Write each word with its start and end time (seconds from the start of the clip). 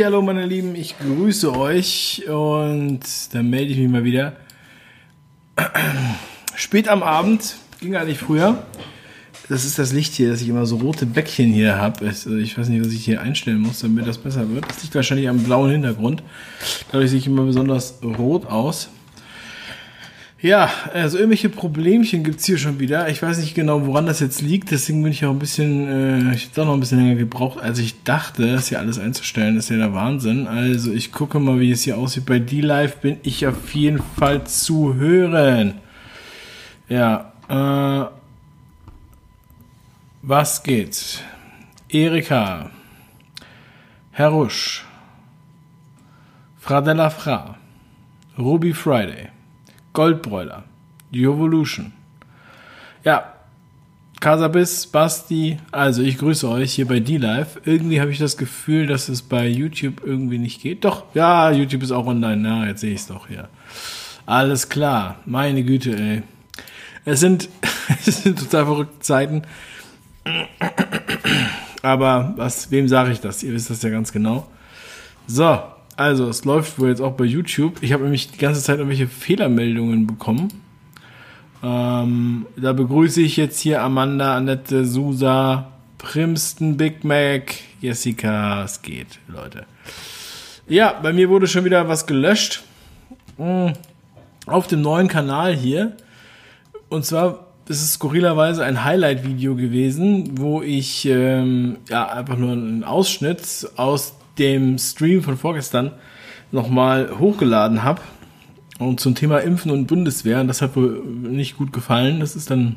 Hallo 0.00 0.22
meine 0.22 0.46
Lieben, 0.46 0.74
ich 0.74 0.98
grüße 0.98 1.54
euch 1.54 2.22
und 2.26 3.00
dann 3.32 3.50
melde 3.50 3.72
ich 3.72 3.78
mich 3.78 3.90
mal 3.90 4.04
wieder. 4.04 4.36
Spät 6.56 6.88
am 6.88 7.02
Abend, 7.02 7.56
ging 7.78 7.94
eigentlich 7.94 8.16
früher. 8.16 8.64
Das 9.50 9.66
ist 9.66 9.78
das 9.78 9.92
Licht 9.92 10.14
hier, 10.14 10.30
dass 10.30 10.40
ich 10.40 10.48
immer 10.48 10.64
so 10.64 10.76
rote 10.76 11.04
Bäckchen 11.04 11.52
hier 11.52 11.76
habe. 11.76 12.06
Also 12.06 12.34
ich 12.36 12.56
weiß 12.56 12.70
nicht, 12.70 12.82
was 12.82 12.90
ich 12.92 13.04
hier 13.04 13.20
einstellen 13.20 13.60
muss, 13.60 13.80
damit 13.80 14.06
das 14.06 14.16
besser 14.16 14.48
wird. 14.48 14.64
Das 14.66 14.82
liegt 14.82 14.94
wahrscheinlich 14.94 15.28
am 15.28 15.42
blauen 15.44 15.70
Hintergrund. 15.70 16.22
Dadurch 16.90 17.10
sehe 17.10 17.18
ich 17.18 17.26
immer 17.26 17.44
besonders 17.44 17.98
rot 18.02 18.46
aus. 18.46 18.88
Ja, 20.42 20.68
also 20.92 21.18
irgendwelche 21.18 21.48
Problemchen 21.48 22.24
gibt's 22.24 22.44
hier 22.46 22.58
schon 22.58 22.80
wieder. 22.80 23.08
Ich 23.08 23.22
weiß 23.22 23.38
nicht 23.38 23.54
genau, 23.54 23.86
woran 23.86 24.06
das 24.06 24.18
jetzt 24.18 24.42
liegt. 24.42 24.72
Deswegen 24.72 25.00
bin 25.00 25.12
ich 25.12 25.24
auch 25.24 25.30
ein 25.30 25.38
bisschen, 25.38 25.86
äh, 25.88 26.34
ich 26.34 26.46
habe 26.46 26.54
doch 26.56 26.66
noch 26.66 26.74
ein 26.74 26.80
bisschen 26.80 26.98
länger 26.98 27.14
gebraucht, 27.14 27.60
als 27.60 27.78
ich 27.78 28.02
dachte, 28.02 28.50
das 28.50 28.68
hier 28.68 28.80
alles 28.80 28.98
einzustellen. 28.98 29.54
Das 29.54 29.66
ist 29.66 29.70
ja 29.70 29.76
der 29.76 29.94
Wahnsinn. 29.94 30.48
Also 30.48 30.92
ich 30.92 31.12
gucke 31.12 31.38
mal, 31.38 31.60
wie 31.60 31.70
es 31.70 31.84
hier 31.84 31.96
aussieht. 31.96 32.26
Bei 32.26 32.40
D-Live 32.40 32.96
bin 32.96 33.18
ich 33.22 33.46
auf 33.46 33.72
jeden 33.72 34.02
Fall 34.18 34.44
zu 34.44 34.94
hören. 34.94 35.74
Ja, 36.88 37.32
äh, 37.48 38.10
was 40.22 40.64
geht? 40.64 41.22
Erika, 41.88 42.70
Herr 44.10 44.28
Rusch, 44.30 44.84
Fradella 46.58 47.10
Fra, 47.10 47.58
Ruby 48.36 48.72
Friday. 48.72 49.31
Goldbräuler, 49.92 50.64
Evolution. 51.12 51.92
Ja, 53.04 53.32
Casabis, 54.20 54.86
Basti, 54.86 55.58
also 55.72 56.00
ich 56.00 56.16
grüße 56.16 56.48
euch 56.48 56.74
hier 56.74 56.86
bei 56.86 57.00
D-Live. 57.00 57.60
Irgendwie 57.64 58.00
habe 58.00 58.12
ich 58.12 58.18
das 58.18 58.36
Gefühl, 58.36 58.86
dass 58.86 59.08
es 59.08 59.20
bei 59.20 59.48
YouTube 59.48 60.02
irgendwie 60.04 60.38
nicht 60.38 60.62
geht. 60.62 60.84
Doch, 60.84 61.04
ja, 61.12 61.50
YouTube 61.50 61.82
ist 61.82 61.90
auch 61.90 62.06
online. 62.06 62.36
Na, 62.36 62.66
jetzt 62.68 62.82
sehe 62.82 62.94
ich 62.94 63.00
es 63.00 63.08
doch 63.08 63.26
hier. 63.26 63.48
Alles 64.24 64.68
klar, 64.68 65.16
meine 65.26 65.64
Güte, 65.64 65.96
ey. 65.96 66.22
Es 67.04 67.18
sind, 67.18 67.48
es 68.06 68.22
sind 68.22 68.38
total 68.38 68.66
verrückte 68.66 69.00
Zeiten. 69.00 69.42
Aber 71.82 72.34
was, 72.36 72.70
wem 72.70 72.86
sage 72.86 73.10
ich 73.10 73.20
das? 73.20 73.42
Ihr 73.42 73.52
wisst 73.52 73.70
das 73.70 73.82
ja 73.82 73.90
ganz 73.90 74.12
genau. 74.12 74.46
So, 75.26 75.58
also, 75.96 76.28
es 76.28 76.44
läuft 76.44 76.78
wohl 76.78 76.88
jetzt 76.88 77.00
auch 77.00 77.12
bei 77.12 77.24
YouTube. 77.24 77.82
Ich 77.82 77.92
habe 77.92 78.02
nämlich 78.04 78.30
die 78.30 78.38
ganze 78.38 78.62
Zeit 78.62 78.78
irgendwelche 78.78 79.08
Fehlermeldungen 79.08 80.06
bekommen. 80.06 80.48
Ähm, 81.62 82.46
da 82.56 82.72
begrüße 82.72 83.20
ich 83.20 83.36
jetzt 83.36 83.60
hier 83.60 83.82
Amanda, 83.82 84.36
Annette, 84.36 84.84
Susa, 84.84 85.72
Primston, 85.98 86.76
Big 86.76 87.04
Mac, 87.04 87.54
Jessica. 87.80 88.64
Es 88.64 88.82
geht, 88.82 89.18
Leute. 89.28 89.66
Ja, 90.66 90.98
bei 91.00 91.12
mir 91.12 91.28
wurde 91.28 91.46
schon 91.46 91.64
wieder 91.64 91.88
was 91.88 92.06
gelöscht. 92.06 92.62
Hm, 93.36 93.74
auf 94.46 94.66
dem 94.66 94.82
neuen 94.82 95.08
Kanal 95.08 95.54
hier. 95.54 95.96
Und 96.88 97.04
zwar 97.04 97.46
ist 97.68 97.82
es 97.82 97.94
skurrilerweise 97.94 98.64
ein 98.64 98.84
Highlight-Video 98.84 99.54
gewesen, 99.54 100.38
wo 100.38 100.62
ich 100.62 101.06
ähm, 101.06 101.78
ja 101.88 102.08
einfach 102.08 102.36
nur 102.36 102.52
einen 102.52 102.84
Ausschnitt 102.84 103.68
aus 103.76 104.14
dem 104.38 104.78
Stream 104.78 105.22
von 105.22 105.36
vorgestern 105.36 105.92
nochmal 106.50 107.18
hochgeladen 107.18 107.82
habe. 107.82 108.00
Und 108.78 109.00
zum 109.00 109.14
Thema 109.14 109.38
Impfen 109.38 109.70
und 109.70 109.86
Bundeswehr, 109.86 110.42
das 110.44 110.62
hat 110.62 110.76
wohl 110.76 111.02
nicht 111.04 111.56
gut 111.56 111.72
gefallen. 111.72 112.20
Das 112.20 112.34
ist 112.34 112.50
dann 112.50 112.76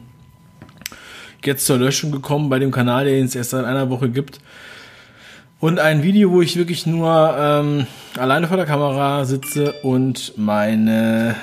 jetzt 1.43 1.65
zur 1.65 1.77
Löschung 1.77 2.11
gekommen 2.11 2.49
bei 2.49 2.59
dem 2.59 2.71
Kanal, 2.71 3.05
den 3.05 3.25
es 3.25 3.35
erst 3.35 3.51
seit 3.51 3.65
einer 3.65 3.89
Woche 3.89 4.09
gibt. 4.09 4.39
Und 5.59 5.79
ein 5.79 6.03
Video, 6.03 6.31
wo 6.31 6.41
ich 6.41 6.57
wirklich 6.57 6.85
nur 6.85 7.35
ähm, 7.37 7.87
alleine 8.17 8.47
vor 8.47 8.57
der 8.57 8.65
Kamera 8.65 9.25
sitze 9.25 9.73
und 9.83 10.33
meine, 10.37 11.35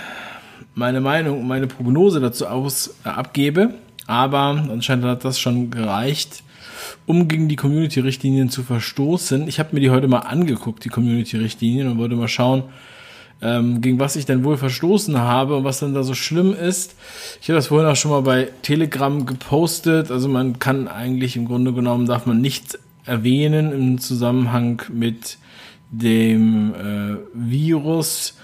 meine 0.74 1.00
Meinung, 1.00 1.46
meine 1.46 1.66
Prognose 1.66 2.20
dazu 2.20 2.46
aus, 2.46 2.94
äh, 3.04 3.08
abgebe. 3.08 3.74
Aber 4.06 4.62
anscheinend 4.70 5.06
hat 5.06 5.24
das 5.24 5.40
schon 5.40 5.70
gereicht, 5.70 6.42
um 7.06 7.28
gegen 7.28 7.48
die 7.48 7.56
Community-Richtlinien 7.56 8.50
zu 8.50 8.62
verstoßen. 8.62 9.48
Ich 9.48 9.58
habe 9.58 9.70
mir 9.72 9.80
die 9.80 9.90
heute 9.90 10.08
mal 10.08 10.20
angeguckt, 10.20 10.84
die 10.84 10.88
Community-Richtlinien, 10.88 11.88
und 11.88 11.98
wollte 11.98 12.16
mal 12.16 12.28
schauen, 12.28 12.64
ähm, 13.42 13.80
gegen 13.80 13.98
was 13.98 14.16
ich 14.16 14.24
denn 14.24 14.44
wohl 14.44 14.56
verstoßen 14.56 15.18
habe 15.18 15.56
und 15.56 15.64
was 15.64 15.80
dann 15.80 15.94
da 15.94 16.02
so 16.04 16.14
schlimm 16.14 16.54
ist. 16.54 16.94
Ich 17.40 17.48
habe 17.48 17.56
das 17.56 17.66
vorhin 17.66 17.88
auch 17.88 17.96
schon 17.96 18.12
mal 18.12 18.22
bei 18.22 18.48
Telegram 18.62 19.26
gepostet. 19.26 20.10
Also 20.10 20.28
man 20.28 20.58
kann 20.58 20.88
eigentlich 20.88 21.36
im 21.36 21.46
Grunde 21.46 21.72
genommen, 21.72 22.06
darf 22.06 22.24
man 22.24 22.40
nichts 22.40 22.78
erwähnen 23.04 23.72
im 23.72 23.98
Zusammenhang 23.98 24.82
mit 24.92 25.38
dem 25.90 26.72
äh, 26.74 27.16
Virus 27.34 28.36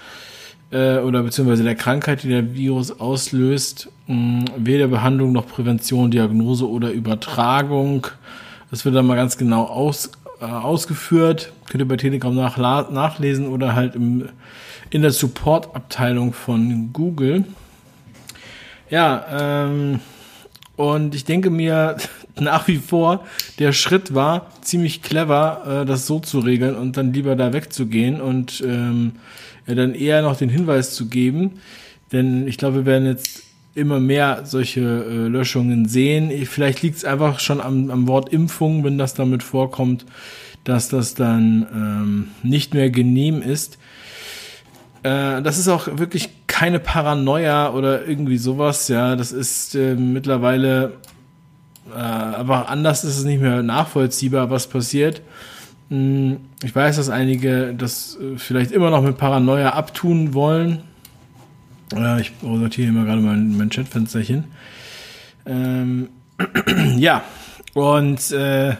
äh, 0.71 0.97
oder 0.97 1.23
beziehungsweise 1.23 1.63
der 1.63 1.75
Krankheit, 1.75 2.23
die 2.23 2.29
der 2.29 2.53
Virus 2.53 2.99
auslöst, 2.99 3.89
weder 4.09 4.87
Behandlung 4.87 5.31
noch 5.31 5.47
Prävention, 5.47 6.09
Diagnose 6.09 6.67
oder 6.67 6.91
Übertragung. 6.91 8.07
Das 8.71 8.83
wird 8.83 8.95
dann 8.95 9.05
mal 9.05 9.15
ganz 9.15 9.37
genau 9.37 9.65
aus, 9.65 10.11
äh, 10.41 10.45
ausgeführt. 10.45 11.53
Könnt 11.69 11.83
ihr 11.83 11.87
bei 11.87 11.97
Telegram 11.97 12.33
nach, 12.33 12.57
nachlesen 12.89 13.47
oder 13.47 13.75
halt 13.75 13.93
im, 13.93 14.29
in 14.89 15.03
der 15.03 15.11
Support-Abteilung 15.11 16.33
von 16.33 16.91
Google. 16.91 17.45
Ja, 18.89 19.67
ähm, 19.67 19.99
und 20.75 21.13
ich 21.13 21.25
denke 21.25 21.51
mir 21.51 21.97
nach 22.39 22.67
wie 22.67 22.77
vor, 22.77 23.25
der 23.59 23.73
Schritt 23.73 24.15
war 24.15 24.47
ziemlich 24.61 25.03
clever, 25.03 25.81
äh, 25.83 25.85
das 25.85 26.07
so 26.07 26.19
zu 26.19 26.39
regeln 26.39 26.75
und 26.75 26.97
dann 26.97 27.13
lieber 27.13 27.35
da 27.35 27.53
wegzugehen 27.53 28.21
und 28.21 28.63
ähm, 28.65 29.13
ja, 29.67 29.75
dann 29.75 29.93
eher 29.93 30.23
noch 30.23 30.35
den 30.35 30.49
Hinweis 30.49 30.95
zu 30.95 31.09
geben. 31.09 31.59
Denn 32.11 32.47
ich 32.47 32.57
glaube, 32.57 32.77
wir 32.77 32.85
werden 32.87 33.05
jetzt 33.05 33.48
immer 33.75 33.99
mehr 33.99 34.41
solche 34.45 34.81
äh, 34.81 35.27
Löschungen 35.27 35.87
sehen. 35.87 36.31
Vielleicht 36.45 36.81
liegt 36.81 36.97
es 36.97 37.05
einfach 37.05 37.39
schon 37.39 37.61
am, 37.61 37.89
am, 37.91 38.07
Wort 38.07 38.33
Impfung, 38.33 38.83
wenn 38.83 38.97
das 38.97 39.13
damit 39.13 39.43
vorkommt, 39.43 40.05
dass 40.63 40.89
das 40.89 41.13
dann 41.13 41.67
ähm, 41.73 42.27
nicht 42.43 42.73
mehr 42.73 42.89
genehm 42.89 43.41
ist. 43.41 43.77
Äh, 45.03 45.41
das 45.41 45.57
ist 45.57 45.67
auch 45.67 45.87
wirklich 45.97 46.29
keine 46.47 46.79
Paranoia 46.79 47.71
oder 47.73 48.07
irgendwie 48.07 48.37
sowas. 48.37 48.87
Ja, 48.87 49.15
das 49.15 49.31
ist 49.31 49.75
äh, 49.75 49.95
mittlerweile 49.95 50.93
aber 51.91 52.69
anders 52.69 53.03
ist 53.03 53.17
es 53.17 53.25
nicht 53.25 53.41
mehr 53.41 53.63
nachvollziehbar, 53.63 54.49
was 54.49 54.67
passiert. 54.67 55.21
Hm, 55.89 56.37
ich 56.63 56.75
weiß, 56.75 56.97
dass 56.97 57.09
einige 57.09 57.73
das 57.73 58.17
äh, 58.21 58.37
vielleicht 58.37 58.71
immer 58.71 58.89
noch 58.89 59.01
mit 59.01 59.17
Paranoia 59.17 59.71
abtun 59.71 60.33
wollen 60.33 60.83
äh, 61.95 62.21
ich 62.21 62.31
sortiere 62.41 62.89
immer 62.89 63.05
gerade 63.05 63.21
mein, 63.21 63.57
mein 63.57 63.69
Chatfensterchen. 63.69 64.45
Ähm, 65.45 66.09
ja, 66.97 67.23
und 67.73 68.31
äh, 68.31 68.75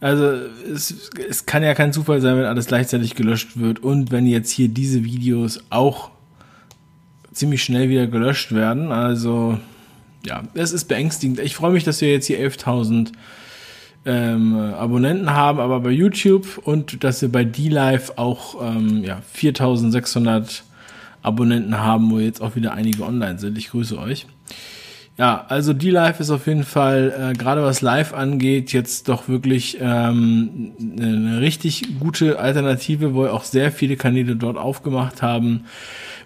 also 0.00 0.24
es, 0.72 1.10
es 1.28 1.46
kann 1.46 1.62
ja 1.62 1.74
kein 1.74 1.92
Zufall 1.92 2.20
sein, 2.20 2.36
wenn 2.36 2.44
alles 2.44 2.66
gleichzeitig 2.66 3.14
gelöscht 3.14 3.58
wird 3.58 3.78
und 3.80 4.10
wenn 4.10 4.26
jetzt 4.26 4.50
hier 4.50 4.68
diese 4.68 5.04
Videos 5.04 5.60
auch 5.70 6.10
ziemlich 7.32 7.62
schnell 7.62 7.88
wieder 7.88 8.06
gelöscht 8.06 8.52
werden. 8.52 8.92
Also 8.92 9.58
ja, 10.24 10.42
es 10.54 10.72
ist 10.72 10.86
beängstigend. 10.86 11.38
Ich 11.40 11.54
freue 11.54 11.72
mich, 11.72 11.84
dass 11.84 12.00
wir 12.00 12.10
jetzt 12.10 12.26
hier 12.26 12.38
11.000 12.40 13.12
ähm, 14.04 14.56
Abonnenten 14.56 15.30
haben, 15.30 15.60
aber 15.60 15.80
bei 15.80 15.90
YouTube 15.90 16.58
und 16.58 17.02
dass 17.04 17.22
wir 17.22 17.30
bei 17.30 17.44
D-Live 17.44 18.12
auch 18.16 18.56
ähm, 18.62 19.02
ja, 19.04 19.22
4.600 19.36 20.62
Abonnenten 21.26 21.78
haben, 21.78 22.10
wo 22.10 22.18
jetzt 22.18 22.40
auch 22.40 22.56
wieder 22.56 22.72
einige 22.72 23.02
online 23.02 23.38
sind. 23.38 23.58
Ich 23.58 23.70
grüße 23.70 23.98
euch. 23.98 24.26
Ja, 25.18 25.46
also 25.48 25.72
die 25.72 25.90
Live 25.90 26.20
ist 26.20 26.30
auf 26.30 26.46
jeden 26.46 26.64
Fall, 26.64 27.30
äh, 27.32 27.32
gerade 27.32 27.62
was 27.62 27.80
Live 27.80 28.12
angeht, 28.12 28.72
jetzt 28.74 29.08
doch 29.08 29.28
wirklich 29.28 29.78
ähm, 29.80 30.72
eine 30.78 31.40
richtig 31.40 31.98
gute 31.98 32.38
Alternative, 32.38 33.14
wo 33.14 33.26
auch 33.26 33.44
sehr 33.44 33.72
viele 33.72 33.96
Kanäle 33.96 34.36
dort 34.36 34.58
aufgemacht 34.58 35.22
haben. 35.22 35.64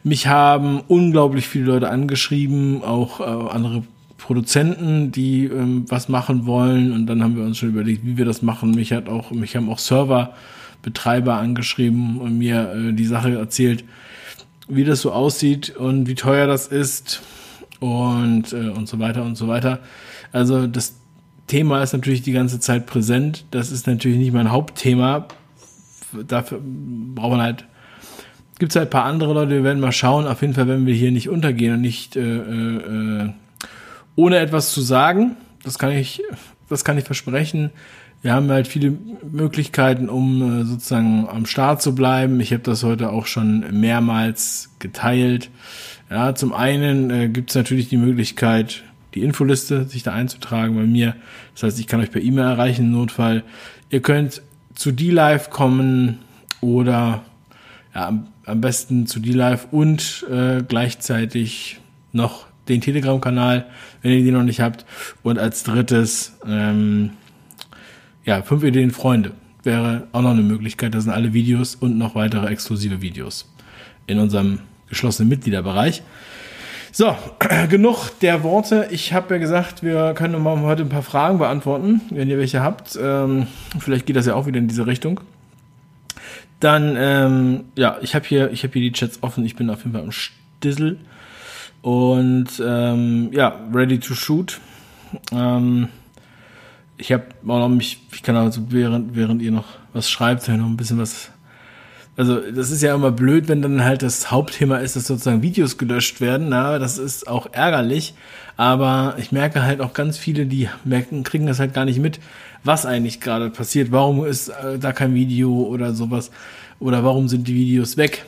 Mich 0.03 0.27
haben 0.27 0.81
unglaublich 0.89 1.47
viele 1.47 1.67
Leute 1.67 1.89
angeschrieben, 1.89 2.83
auch 2.83 3.21
äh, 3.21 3.53
andere 3.53 3.85
Produzenten, 4.19 5.13
die 5.13 5.45
ähm, 5.45 5.85
was 5.89 6.09
machen 6.09 6.47
wollen. 6.47 6.93
Und 6.93 7.07
dann 7.07 7.23
haben 7.23 7.37
wir 7.37 7.45
uns 7.45 7.59
schon 7.59 7.69
überlegt, 7.69 8.05
wie 8.05 8.17
wir 8.17 8.25
das 8.25 8.43
machen. 8.43 8.73
Mich 8.73 8.93
hat 8.93 9.09
auch, 9.09 9.31
mich 9.31 9.55
haben 9.55 9.71
auch 9.71 9.79
Serverbetreiber 9.79 11.37
angeschrieben 11.37 12.19
und 12.19 12.39
mir 12.39 12.73
äh, 12.73 12.93
die 12.93 13.07
Sache 13.07 13.39
erzählt 13.39 13.85
wie 14.71 14.85
das 14.85 15.01
so 15.01 15.13
aussieht 15.13 15.77
und 15.77 16.07
wie 16.07 16.15
teuer 16.15 16.47
das 16.47 16.67
ist 16.67 17.23
und, 17.81 18.53
äh, 18.53 18.69
und 18.69 18.89
so 18.89 18.99
weiter 18.99 19.23
und 19.23 19.37
so 19.37 19.49
weiter. 19.49 19.81
Also 20.33 20.67
das 20.67 20.97
Thema 21.47 21.83
ist 21.83 21.93
natürlich 21.93 22.23
die 22.23 22.33
ganze 22.33 22.61
Zeit 22.61 22.87
präsent. 22.87 23.45
Das 23.51 23.73
ist 23.73 23.87
natürlich 23.87 24.19
nicht 24.19 24.33
mein 24.33 24.51
Hauptthema. 24.51 25.27
Dafür 26.27 26.61
braucht 26.63 27.33
man 27.33 27.43
halt, 27.43 27.65
gibt 28.59 28.73
es 28.73 28.77
halt 28.77 28.89
ein 28.89 28.91
paar 28.91 29.05
andere 29.05 29.35
Leute, 29.35 29.51
wir 29.51 29.65
werden 29.65 29.81
mal 29.81 29.93
schauen. 29.93 30.27
Auf 30.27 30.43
jeden 30.43 30.55
Fall 30.55 30.69
werden 30.69 30.87
wir 30.87 30.95
hier 30.95 31.11
nicht 31.11 31.29
untergehen 31.29 31.75
und 31.75 31.81
nicht 31.81 32.17
äh, 32.17 32.21
äh, 32.21 33.31
ohne 34.17 34.39
etwas 34.39 34.73
zu 34.73 34.81
sagen. 34.81 35.37
Das 35.65 35.79
kann 35.79 35.91
ich, 35.91 36.23
das 36.69 36.85
kann 36.85 36.99
ich 36.99 37.05
versprechen 37.05 37.71
wir 38.23 38.35
haben 38.35 38.51
halt 38.51 38.69
viele 38.69 38.97
Möglichkeiten, 39.31 40.09
um 40.09 40.61
äh, 40.61 40.65
sozusagen 40.65 41.27
am 41.29 41.47
Start 41.47 41.81
zu 41.81 41.95
bleiben. 41.95 42.41
Ich 42.41 42.53
habe 42.53 42.63
das 42.63 42.83
heute 42.83 43.11
auch 43.11 43.27
schon 43.27 43.81
mehrmals 43.81 44.71
geteilt. 44.79 45.51
Ja, 46.11 46.35
zum 46.35 46.53
einen 46.53 47.11
äh, 47.11 47.29
gibt 47.29 47.51
es 47.51 47.57
natürlich 47.57 47.89
die 47.89 47.97
Möglichkeit, 47.97 48.83
die 49.15 49.23
Infoliste 49.23 49.85
sich 49.85 50.03
da 50.03 50.13
einzutragen 50.13 50.77
bei 50.77 50.83
mir. 50.83 51.17
Das 51.55 51.63
heißt, 51.63 51.81
ich 51.81 51.87
kann 51.87 52.01
euch 52.01 52.11
per 52.11 52.21
E-Mail 52.21 52.45
erreichen 52.45 52.87
im 52.87 52.93
Notfall. 52.93 53.43
Ihr 53.89 54.01
könnt 54.01 54.43
zu 54.75 54.93
D-Live 54.93 55.51
kommen 55.51 56.19
oder 56.61 57.23
ja, 57.95 58.09
am, 58.09 58.29
am 58.45 58.61
besten 58.61 59.07
zu 59.07 59.21
D-Live 59.21 59.69
und 59.71 60.27
äh, 60.31 60.63
gleichzeitig 60.67 61.81
noch 62.13 62.47
den 62.69 62.81
Telegram-Kanal, 62.81 63.67
wenn 64.03 64.13
ihr 64.13 64.25
den 64.25 64.35
noch 64.35 64.43
nicht 64.43 64.61
habt. 64.61 64.85
Und 65.23 65.39
als 65.39 65.65
drittes, 65.65 66.39
ähm, 66.47 67.11
ja, 68.31 68.43
fünf 68.43 68.63
Ideen 68.63 68.93
Freunde 68.93 69.33
wäre 69.65 70.07
auch 70.13 70.23
noch 70.23 70.31
eine 70.31 70.43
Möglichkeit. 70.43 70.95
Das 70.95 71.03
sind 71.03 71.13
alle 71.13 71.33
Videos 71.33 71.75
und 71.75 71.99
noch 71.99 72.15
weitere 72.15 72.47
exklusive 72.47 73.03
Videos 73.03 73.53
in 74.07 74.21
unserem 74.21 74.61
geschlossenen 74.89 75.29
Mitgliederbereich. 75.29 76.05
So, 76.93 77.17
genug 77.69 78.11
der 78.21 78.45
Worte. 78.45 78.87
Ich 78.93 79.13
habe 79.13 79.35
ja 79.35 79.41
gesagt, 79.41 79.83
wir 79.83 80.15
können 80.15 80.41
mal 80.41 80.61
heute 80.61 80.83
ein 80.83 80.89
paar 80.89 81.03
Fragen 81.03 81.39
beantworten, 81.39 82.03
wenn 82.11 82.31
ihr 82.31 82.39
welche 82.39 82.63
habt. 82.63 82.97
Ähm, 83.03 83.49
vielleicht 83.81 84.07
geht 84.07 84.15
das 84.15 84.27
ja 84.27 84.37
auch 84.37 84.47
wieder 84.47 84.59
in 84.59 84.69
diese 84.69 84.87
Richtung. 84.87 85.21
Dann, 86.61 86.95
ähm, 86.97 87.65
ja, 87.75 87.99
ich 88.01 88.15
habe 88.15 88.25
hier, 88.25 88.45
habe 88.45 88.53
hier 88.53 88.69
die 88.69 88.93
Chats 88.93 89.25
offen. 89.25 89.45
Ich 89.45 89.57
bin 89.57 89.69
auf 89.71 89.81
jeden 89.81 89.93
Fall 89.93 90.03
am 90.03 90.13
Stissel 90.13 90.99
und 91.83 92.63
ähm, 92.65 93.31
ja, 93.33 93.59
ready 93.75 93.99
to 93.99 94.15
shoot. 94.15 94.61
Ähm, 95.33 95.89
ich 97.01 97.13
habe 97.13 97.25
auch 97.47 97.59
noch 97.59 97.69
mich, 97.69 97.99
ich 98.13 98.23
kann 98.23 98.37
also 98.37 98.61
während 98.71 99.17
während 99.17 99.43
ihr 99.43 99.51
noch 99.51 99.65
was 99.93 100.11
schreibt, 100.11 100.47
noch 100.49 100.67
ein 100.67 100.77
bisschen 100.77 100.99
was 100.99 101.31
also 102.17 102.39
das 102.39 102.71
ist 102.71 102.83
ja 102.83 102.95
immer 102.95 103.13
blöd, 103.13 103.49
wenn 103.49 103.63
dann 103.63 103.83
halt 103.83 104.03
das 104.03 104.31
Hauptthema 104.31 104.77
ist, 104.79 104.95
dass 104.95 105.07
sozusagen 105.07 105.41
Videos 105.41 105.79
gelöscht 105.79 106.21
werden. 106.21 106.51
Na, 106.51 106.79
das 106.79 106.99
ist 106.99 107.27
auch 107.27 107.47
ärgerlich. 107.53 108.13
Aber 108.59 109.15
ich 109.17 109.33
merke 109.33 109.63
halt 109.63 109.81
auch 109.81 109.95
ganz 109.95 110.19
viele, 110.19 110.45
die 110.45 110.69
merken, 110.85 111.23
kriegen 111.23 111.47
das 111.47 111.61
halt 111.61 111.73
gar 111.73 111.87
nicht 111.87 111.99
mit, 111.99 112.21
was 112.63 112.85
eigentlich 112.85 113.21
gerade 113.21 113.49
passiert. 113.49 113.91
Warum 113.91 114.27
ist 114.27 114.49
äh, 114.49 114.79
da 114.79 114.93
kein 114.93 115.15
Video 115.15 115.63
oder 115.63 115.95
sowas? 115.95 116.31
Oder 116.79 117.05
warum 117.05 117.29
sind 117.29 117.49
die 117.49 117.55
Videos 117.55 117.97
weg? 117.97 118.27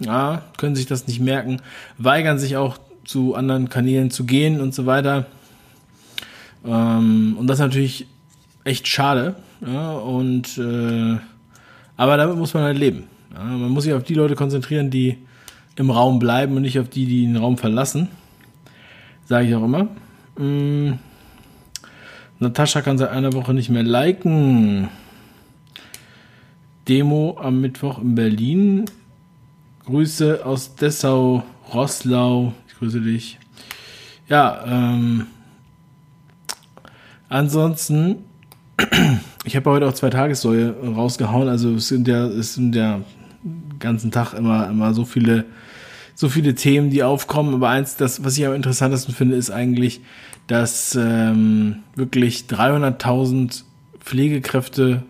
Ja, 0.00 0.42
können 0.58 0.76
sich 0.76 0.86
das 0.86 1.06
nicht 1.06 1.20
merken, 1.20 1.62
weigern 1.96 2.38
sich 2.38 2.58
auch 2.58 2.76
zu 3.04 3.34
anderen 3.34 3.70
Kanälen 3.70 4.10
zu 4.10 4.24
gehen 4.24 4.60
und 4.60 4.74
so 4.74 4.84
weiter. 4.84 5.26
Ähm, 6.64 7.36
und 7.38 7.46
das 7.46 7.58
ist 7.58 7.64
natürlich 7.64 8.06
echt 8.64 8.86
schade. 8.86 9.36
Ja, 9.66 9.92
und 9.92 10.56
äh, 10.58 11.18
aber 11.96 12.16
damit 12.16 12.36
muss 12.36 12.54
man 12.54 12.62
halt 12.62 12.78
leben. 12.78 13.04
Ja, 13.34 13.44
man 13.44 13.70
muss 13.70 13.84
sich 13.84 13.92
auf 13.92 14.04
die 14.04 14.14
Leute 14.14 14.34
konzentrieren, 14.34 14.90
die 14.90 15.18
im 15.76 15.90
Raum 15.90 16.18
bleiben 16.18 16.56
und 16.56 16.62
nicht 16.62 16.78
auf 16.78 16.88
die, 16.88 17.06
die 17.06 17.26
den 17.26 17.36
Raum 17.36 17.58
verlassen. 17.58 18.08
Sage 19.26 19.48
ich 19.48 19.54
auch 19.54 19.64
immer. 19.64 19.88
Hm. 20.36 20.98
Natascha 22.38 22.80
kann 22.80 22.98
seit 22.98 23.10
einer 23.10 23.34
Woche 23.34 23.52
nicht 23.52 23.68
mehr 23.68 23.82
liken. 23.82 24.88
Demo 26.88 27.38
am 27.40 27.60
Mittwoch 27.60 28.00
in 28.00 28.14
Berlin. 28.14 28.84
Grüße 29.84 30.44
aus 30.44 30.74
Dessau, 30.74 31.44
Rosslau. 31.72 32.54
Ich 32.68 32.74
grüße 32.78 33.00
dich. 33.00 33.38
Ja, 34.28 34.64
ähm, 34.66 35.26
ansonsten 37.30 38.16
ich 39.44 39.56
habe 39.56 39.70
heute 39.70 39.86
auch 39.86 39.92
zwei 39.92 40.10
Tagessäue 40.10 40.74
rausgehauen. 40.82 41.48
Also 41.48 41.74
es 41.74 41.88
sind 41.88 42.08
ja, 42.08 42.26
es 42.26 42.54
sind 42.54 42.74
ja 42.74 43.00
ganzen 43.78 44.10
Tag 44.10 44.34
immer, 44.34 44.68
immer 44.68 44.92
so 44.94 45.04
viele, 45.04 45.46
so 46.14 46.28
viele 46.28 46.54
Themen, 46.54 46.90
die 46.90 47.02
aufkommen. 47.02 47.54
Aber 47.54 47.68
eins, 47.68 47.96
das, 47.96 48.24
was 48.24 48.36
ich 48.36 48.46
am 48.46 48.54
interessantesten 48.54 49.14
finde, 49.14 49.36
ist 49.36 49.50
eigentlich, 49.50 50.00
dass 50.46 50.94
ähm, 50.94 51.76
wirklich 51.94 52.44
300.000 52.48 53.62
Pflegekräfte 54.00 55.02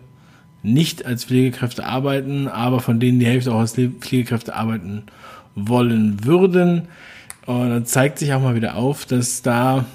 nicht 0.63 1.05
als 1.05 1.25
Pflegekräfte 1.25 1.85
arbeiten, 1.85 2.47
aber 2.47 2.79
von 2.81 2.99
denen 2.99 3.19
die 3.19 3.25
Hälfte 3.25 3.51
auch 3.51 3.59
als 3.59 3.73
Pflegekräfte 3.73 4.55
arbeiten 4.55 5.03
wollen 5.55 6.23
würden. 6.23 6.83
Und 7.47 7.69
dann 7.69 7.85
zeigt 7.85 8.19
sich 8.19 8.31
auch 8.33 8.41
mal 8.41 8.55
wieder 8.55 8.75
auf, 8.75 9.05
dass 9.05 9.41
da 9.41 9.85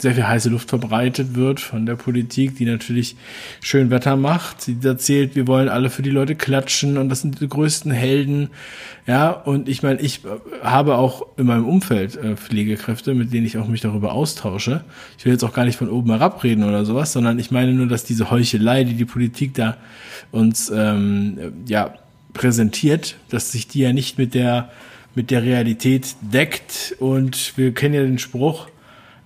sehr 0.00 0.14
viel 0.14 0.26
heiße 0.26 0.48
Luft 0.48 0.68
verbreitet 0.68 1.34
wird 1.34 1.58
von 1.58 1.84
der 1.84 1.96
Politik, 1.96 2.56
die 2.56 2.64
natürlich 2.64 3.16
schön 3.60 3.90
Wetter 3.90 4.16
macht. 4.16 4.62
Sie 4.62 4.78
erzählt, 4.82 5.34
wir 5.34 5.48
wollen 5.48 5.68
alle 5.68 5.90
für 5.90 6.02
die 6.02 6.10
Leute 6.10 6.36
klatschen 6.36 6.96
und 6.98 7.08
das 7.08 7.22
sind 7.22 7.40
die 7.40 7.48
größten 7.48 7.90
Helden. 7.90 8.50
Ja, 9.08 9.30
und 9.30 9.68
ich 9.68 9.82
meine, 9.82 10.00
ich 10.00 10.20
habe 10.62 10.96
auch 10.96 11.26
in 11.36 11.46
meinem 11.46 11.66
Umfeld 11.66 12.16
äh, 12.16 12.36
Pflegekräfte, 12.36 13.14
mit 13.14 13.32
denen 13.32 13.46
ich 13.46 13.58
auch 13.58 13.66
mich 13.66 13.80
darüber 13.80 14.12
austausche. 14.12 14.84
Ich 15.18 15.24
will 15.24 15.32
jetzt 15.32 15.44
auch 15.44 15.52
gar 15.52 15.64
nicht 15.64 15.76
von 15.76 15.88
oben 15.88 16.10
herab 16.10 16.44
reden 16.44 16.62
oder 16.62 16.84
sowas, 16.84 17.12
sondern 17.12 17.40
ich 17.40 17.50
meine 17.50 17.72
nur, 17.72 17.88
dass 17.88 18.04
diese 18.04 18.30
Heuchelei, 18.30 18.84
die 18.84 18.94
die 18.94 19.04
Politik 19.04 19.54
da 19.54 19.78
uns 20.30 20.70
ähm, 20.72 21.38
ja 21.66 21.94
präsentiert, 22.34 23.16
dass 23.30 23.50
sich 23.50 23.66
die 23.66 23.80
ja 23.80 23.92
nicht 23.92 24.16
mit 24.16 24.34
der 24.34 24.70
mit 25.14 25.32
der 25.32 25.42
Realität 25.42 26.14
deckt 26.20 26.94
und 27.00 27.54
wir 27.56 27.74
kennen 27.74 27.94
ja 27.94 28.02
den 28.02 28.20
Spruch, 28.20 28.68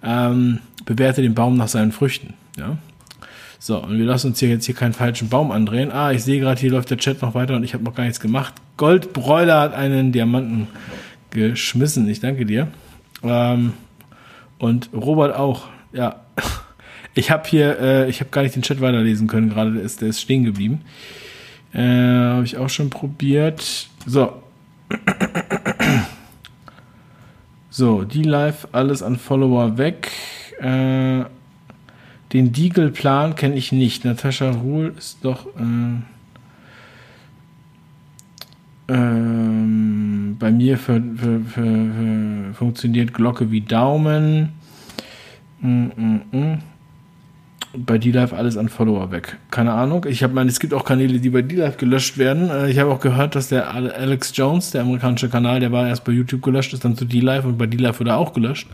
ähm, 0.02 0.58
bewerte 0.84 1.22
den 1.22 1.34
Baum 1.34 1.56
nach 1.56 1.68
seinen 1.68 1.92
Früchten. 1.92 2.34
Ja? 2.56 2.78
So, 3.58 3.78
und 3.78 3.96
wir 3.96 4.04
lassen 4.04 4.28
uns 4.28 4.40
hier 4.40 4.48
jetzt 4.48 4.66
hier 4.66 4.74
keinen 4.74 4.92
falschen 4.92 5.28
Baum 5.28 5.52
andrehen. 5.52 5.92
Ah, 5.92 6.10
ich 6.10 6.24
sehe 6.24 6.40
gerade, 6.40 6.60
hier 6.60 6.72
läuft 6.72 6.90
der 6.90 6.98
Chat 6.98 7.22
noch 7.22 7.34
weiter 7.34 7.54
und 7.54 7.62
ich 7.62 7.74
habe 7.74 7.84
noch 7.84 7.94
gar 7.94 8.02
nichts 8.02 8.18
gemacht. 8.18 8.54
Goldbräuler 8.76 9.60
hat 9.60 9.74
einen 9.74 10.10
Diamanten 10.10 10.66
geschmissen. 11.30 12.08
Ich 12.08 12.18
danke 12.18 12.44
dir. 12.44 12.68
Ähm, 13.22 13.74
und 14.58 14.90
Robert 14.92 15.36
auch. 15.36 15.68
Ja, 15.92 16.22
ich 17.14 17.30
habe 17.30 17.48
hier, 17.48 17.78
äh, 17.78 18.10
ich 18.10 18.18
habe 18.18 18.30
gar 18.30 18.42
nicht 18.42 18.56
den 18.56 18.62
Chat 18.62 18.80
weiterlesen 18.80 19.28
können 19.28 19.50
gerade. 19.50 19.72
Der 19.72 19.82
ist, 19.82 20.00
der 20.00 20.08
ist 20.08 20.20
stehen 20.20 20.42
geblieben. 20.42 20.80
Äh, 21.72 21.78
habe 21.80 22.44
ich 22.44 22.56
auch 22.56 22.68
schon 22.68 22.90
probiert. 22.90 23.88
So. 24.06 24.41
So, 27.74 28.04
die 28.04 28.22
Live, 28.22 28.68
alles 28.72 29.02
an 29.02 29.16
Follower 29.16 29.78
weg. 29.78 30.10
Äh, 30.60 31.24
den 32.34 32.52
Deagle-Plan 32.52 33.34
kenne 33.34 33.54
ich 33.54 33.72
nicht. 33.72 34.04
Natascha 34.04 34.50
Ruhl 34.50 34.92
ist 34.98 35.24
doch. 35.24 35.46
Äh, 35.46 36.02
ähm, 38.92 40.36
bei 40.38 40.50
mir 40.50 40.76
für, 40.76 41.02
für, 41.16 41.40
für, 41.40 42.52
funktioniert 42.52 43.14
Glocke 43.14 43.50
wie 43.50 43.62
Daumen. 43.62 44.52
Mm, 45.62 45.84
mm, 45.96 46.20
mm 46.30 46.58
bei 47.74 47.98
D-Live 47.98 48.32
alles 48.32 48.56
an 48.56 48.68
Follower 48.68 49.10
weg. 49.10 49.38
Keine 49.50 49.72
Ahnung. 49.72 50.04
Ich 50.08 50.22
habe 50.22 50.34
meine, 50.34 50.50
es 50.50 50.60
gibt 50.60 50.74
auch 50.74 50.84
Kanäle, 50.84 51.20
die 51.20 51.30
bei 51.30 51.42
D-Live 51.42 51.78
gelöscht 51.78 52.18
werden. 52.18 52.50
Äh, 52.50 52.70
ich 52.70 52.78
habe 52.78 52.90
auch 52.90 53.00
gehört, 53.00 53.34
dass 53.34 53.48
der 53.48 53.72
Alex 53.72 54.36
Jones, 54.36 54.72
der 54.72 54.82
amerikanische 54.82 55.28
Kanal, 55.28 55.60
der 55.60 55.72
war 55.72 55.88
erst 55.88 56.04
bei 56.04 56.12
YouTube 56.12 56.42
gelöscht, 56.42 56.72
ist 56.74 56.84
dann 56.84 56.96
zu 56.96 57.04
D-Live 57.04 57.44
und 57.44 57.58
bei 57.58 57.66
D-Live 57.66 58.00
wurde 58.00 58.10
er 58.10 58.18
auch 58.18 58.34
gelöscht. 58.34 58.68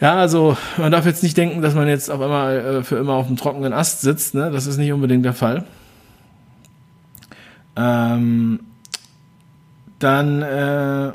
Ja, 0.00 0.16
also 0.16 0.56
man 0.78 0.90
darf 0.90 1.06
jetzt 1.06 1.22
nicht 1.22 1.36
denken, 1.36 1.62
dass 1.62 1.74
man 1.74 1.88
jetzt 1.88 2.10
auf 2.10 2.20
einmal 2.20 2.56
äh, 2.56 2.82
für 2.82 2.96
immer 2.96 3.14
auf 3.14 3.26
dem 3.26 3.36
trockenen 3.36 3.72
Ast 3.72 4.00
sitzt. 4.00 4.34
Ne? 4.34 4.50
Das 4.50 4.66
ist 4.66 4.76
nicht 4.76 4.92
unbedingt 4.92 5.24
der 5.24 5.32
Fall. 5.32 5.64
Ähm, 7.76 8.60
dann 9.98 10.42
äh, 10.42 11.12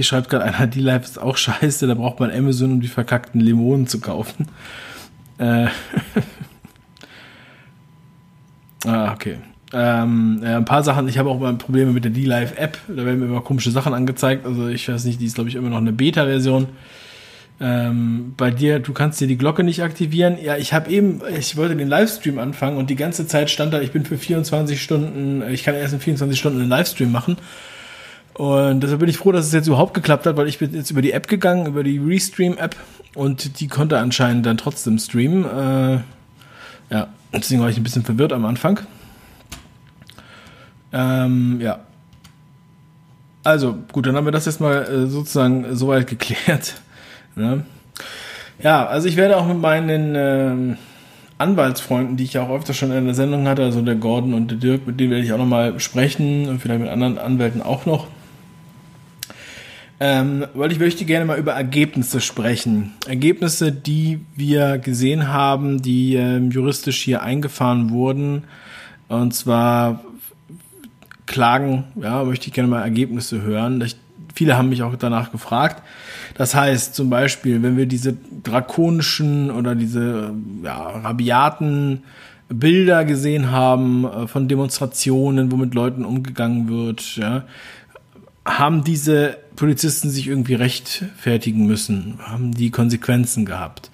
hier 0.00 0.06
schreibt 0.06 0.30
gerade 0.30 0.46
einer, 0.46 0.66
die 0.66 0.80
Life 0.80 1.04
ist 1.04 1.18
auch 1.18 1.36
scheiße, 1.36 1.86
da 1.86 1.92
braucht 1.92 2.20
man 2.20 2.30
Amazon, 2.30 2.72
um 2.72 2.80
die 2.80 2.88
verkackten 2.88 3.38
Limonen 3.38 3.86
zu 3.86 4.00
kaufen. 4.00 4.48
Äh 5.36 5.66
ah, 8.86 9.12
okay. 9.12 9.36
Ähm, 9.74 10.40
äh, 10.42 10.54
ein 10.54 10.64
paar 10.64 10.82
Sachen, 10.82 11.06
ich 11.06 11.18
habe 11.18 11.28
auch 11.28 11.38
mal 11.38 11.52
Probleme 11.56 11.92
mit 11.92 12.04
der 12.04 12.12
D-Live-App, 12.12 12.78
da 12.88 13.04
werden 13.04 13.20
mir 13.20 13.26
immer 13.26 13.42
komische 13.42 13.70
Sachen 13.70 13.92
angezeigt. 13.92 14.46
Also 14.46 14.68
ich 14.68 14.88
weiß 14.88 15.04
nicht, 15.04 15.20
die 15.20 15.26
ist 15.26 15.34
glaube 15.34 15.50
ich 15.50 15.56
immer 15.56 15.68
noch 15.68 15.76
eine 15.76 15.92
Beta-Version. 15.92 16.68
Ähm, 17.60 18.32
bei 18.38 18.50
dir, 18.50 18.78
du 18.78 18.94
kannst 18.94 19.20
dir 19.20 19.26
die 19.26 19.36
Glocke 19.36 19.64
nicht 19.64 19.82
aktivieren. 19.82 20.38
Ja, 20.42 20.56
ich 20.56 20.72
habe 20.72 20.90
eben, 20.90 21.20
ich 21.38 21.58
wollte 21.58 21.76
den 21.76 21.88
Livestream 21.88 22.38
anfangen 22.38 22.78
und 22.78 22.88
die 22.88 22.96
ganze 22.96 23.26
Zeit 23.26 23.50
stand 23.50 23.74
da, 23.74 23.82
ich 23.82 23.92
bin 23.92 24.06
für 24.06 24.16
24 24.16 24.82
Stunden, 24.82 25.42
ich 25.52 25.62
kann 25.62 25.74
erst 25.74 25.92
in 25.92 26.00
24 26.00 26.38
Stunden 26.38 26.58
einen 26.58 26.70
Livestream 26.70 27.12
machen. 27.12 27.36
Und 28.34 28.80
deshalb 28.80 29.00
bin 29.00 29.08
ich 29.08 29.18
froh, 29.18 29.32
dass 29.32 29.46
es 29.46 29.52
jetzt 29.52 29.66
überhaupt 29.66 29.94
geklappt 29.94 30.26
hat, 30.26 30.36
weil 30.36 30.48
ich 30.48 30.58
bin 30.58 30.72
jetzt 30.74 30.90
über 30.90 31.02
die 31.02 31.12
App 31.12 31.28
gegangen, 31.28 31.66
über 31.66 31.82
die 31.82 31.98
Restream-App 31.98 32.76
und 33.14 33.60
die 33.60 33.68
konnte 33.68 33.98
anscheinend 33.98 34.46
dann 34.46 34.56
trotzdem 34.56 34.98
streamen. 34.98 35.44
Äh, 35.44 36.00
ja, 36.90 37.08
deswegen 37.32 37.60
war 37.60 37.68
ich 37.68 37.76
ein 37.76 37.82
bisschen 37.82 38.04
verwirrt 38.04 38.32
am 38.32 38.44
Anfang. 38.44 38.80
Ähm, 40.92 41.60
ja. 41.60 41.80
Also, 43.42 43.76
gut, 43.92 44.06
dann 44.06 44.16
haben 44.16 44.26
wir 44.26 44.32
das 44.32 44.46
jetzt 44.46 44.60
mal 44.60 44.82
äh, 44.82 45.06
sozusagen 45.06 45.74
soweit 45.76 46.06
geklärt. 46.06 46.74
Ne? 47.36 47.64
Ja, 48.60 48.86
also 48.86 49.06
ich 49.06 49.16
werde 49.16 49.36
auch 49.36 49.46
mit 49.46 49.60
meinen 49.60 50.14
ähm, 50.16 50.76
Anwaltsfreunden, 51.38 52.16
die 52.16 52.24
ich 52.24 52.32
ja 52.34 52.42
auch 52.42 52.50
öfter 52.50 52.74
schon 52.74 52.90
in 52.90 53.04
der 53.06 53.14
Sendung 53.14 53.46
hatte, 53.46 53.62
also 53.62 53.80
der 53.80 53.94
Gordon 53.94 54.34
und 54.34 54.50
der 54.50 54.58
Dirk, 54.58 54.84
mit 54.84 54.98
denen 54.98 55.12
werde 55.12 55.24
ich 55.24 55.32
auch 55.32 55.38
nochmal 55.38 55.78
sprechen 55.78 56.48
und 56.48 56.60
vielleicht 56.60 56.80
mit 56.80 56.90
anderen 56.90 57.18
Anwälten 57.18 57.62
auch 57.62 57.86
noch. 57.86 58.08
Ähm, 60.02 60.46
weil 60.54 60.72
ich 60.72 60.78
möchte 60.78 61.04
gerne 61.04 61.26
mal 61.26 61.38
über 61.38 61.52
Ergebnisse 61.52 62.22
sprechen. 62.22 62.94
Ergebnisse, 63.06 63.70
die 63.70 64.20
wir 64.34 64.78
gesehen 64.78 65.28
haben, 65.28 65.82
die 65.82 66.14
ähm, 66.14 66.50
juristisch 66.50 67.02
hier 67.02 67.22
eingefahren 67.22 67.90
wurden. 67.90 68.44
Und 69.08 69.34
zwar 69.34 70.02
Klagen, 71.26 71.84
ja, 72.00 72.24
möchte 72.24 72.46
ich 72.46 72.54
gerne 72.54 72.70
mal 72.70 72.80
Ergebnisse 72.80 73.42
hören. 73.42 73.82
Ich, 73.82 73.96
viele 74.34 74.56
haben 74.56 74.70
mich 74.70 74.82
auch 74.82 74.96
danach 74.96 75.32
gefragt. 75.32 75.82
Das 76.34 76.54
heißt 76.54 76.94
zum 76.94 77.10
Beispiel, 77.10 77.62
wenn 77.62 77.76
wir 77.76 77.84
diese 77.84 78.16
drakonischen 78.42 79.50
oder 79.50 79.74
diese 79.74 80.32
ja, 80.62 80.78
rabiaten 80.78 82.04
Bilder 82.48 83.04
gesehen 83.04 83.50
haben 83.50 84.06
äh, 84.06 84.26
von 84.26 84.48
Demonstrationen, 84.48 85.52
wo 85.52 85.56
mit 85.56 85.74
Leuten 85.74 86.06
umgegangen 86.06 86.70
wird, 86.70 87.16
ja, 87.16 87.44
haben 88.46 88.82
diese 88.82 89.36
Polizisten 89.60 90.08
sich 90.08 90.26
irgendwie 90.26 90.54
rechtfertigen 90.54 91.66
müssen, 91.66 92.18
haben 92.22 92.52
die 92.52 92.70
Konsequenzen 92.70 93.44
gehabt. 93.44 93.90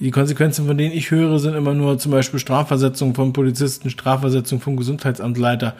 Die 0.00 0.10
Konsequenzen, 0.10 0.66
von 0.66 0.76
denen 0.76 0.92
ich 0.92 1.10
höre, 1.10 1.38
sind 1.38 1.54
immer 1.54 1.72
nur 1.72 1.98
zum 1.98 2.12
Beispiel 2.12 2.38
Strafversetzung 2.38 3.14
von 3.14 3.32
Polizisten, 3.32 3.88
Strafversetzung 3.88 4.60
vom 4.60 4.76
Gesundheitsamtleiter. 4.76 5.74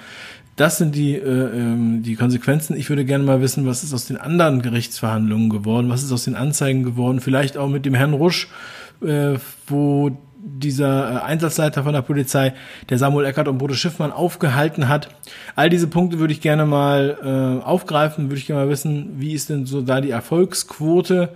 Das 0.57 0.79
sind 0.79 0.95
die, 0.95 1.15
äh, 1.15 1.21
ähm, 1.21 2.03
die 2.03 2.17
Konsequenzen. 2.17 2.75
Ich 2.75 2.89
würde 2.89 3.05
gerne 3.05 3.23
mal 3.23 3.43
wissen, 3.43 3.67
was 3.67 3.85
ist 3.85 3.93
aus 3.93 4.07
den 4.07 4.17
anderen 4.17 4.63
Gerichtsverhandlungen 4.63 5.51
geworden, 5.51 5.91
was 5.91 6.03
ist 6.03 6.11
aus 6.11 6.25
den 6.25 6.35
Anzeigen 6.35 6.83
geworden, 6.83 7.21
vielleicht 7.21 7.59
auch 7.59 7.69
mit 7.69 7.85
dem 7.85 7.93
Herrn 7.93 8.15
Rusch, 8.15 8.49
äh, 9.03 9.35
wo 9.67 10.17
dieser 10.57 11.13
äh, 11.13 11.23
Einsatzleiter 11.23 11.83
von 11.83 11.93
der 11.93 12.03
Polizei, 12.03 12.55
der 12.89 12.99
Samuel 12.99 13.27
Eckert 13.27 13.49
und 13.49 13.59
Bodo 13.59 13.75
Schiffmann 13.75 14.13
aufgehalten 14.13 14.89
hat. 14.89 15.09
All 15.55 15.71
diese 15.71 15.87
Punkte 15.87 16.19
würde 16.19 16.33
ich 16.33 16.41
gerne 16.41 16.67
mal 16.67 17.19
äh, 17.63 17.65
aufgreifen, 17.65 18.31
würde 18.31 18.39
ich 18.39 18.47
gerne 18.47 18.65
mal 18.65 18.71
wissen, 18.71 19.15
wie 19.19 19.35
ist 19.35 19.51
denn 19.51 19.67
so 19.67 19.83
da 19.83 20.01
die 20.01 20.11
Erfolgsquote? 20.11 21.31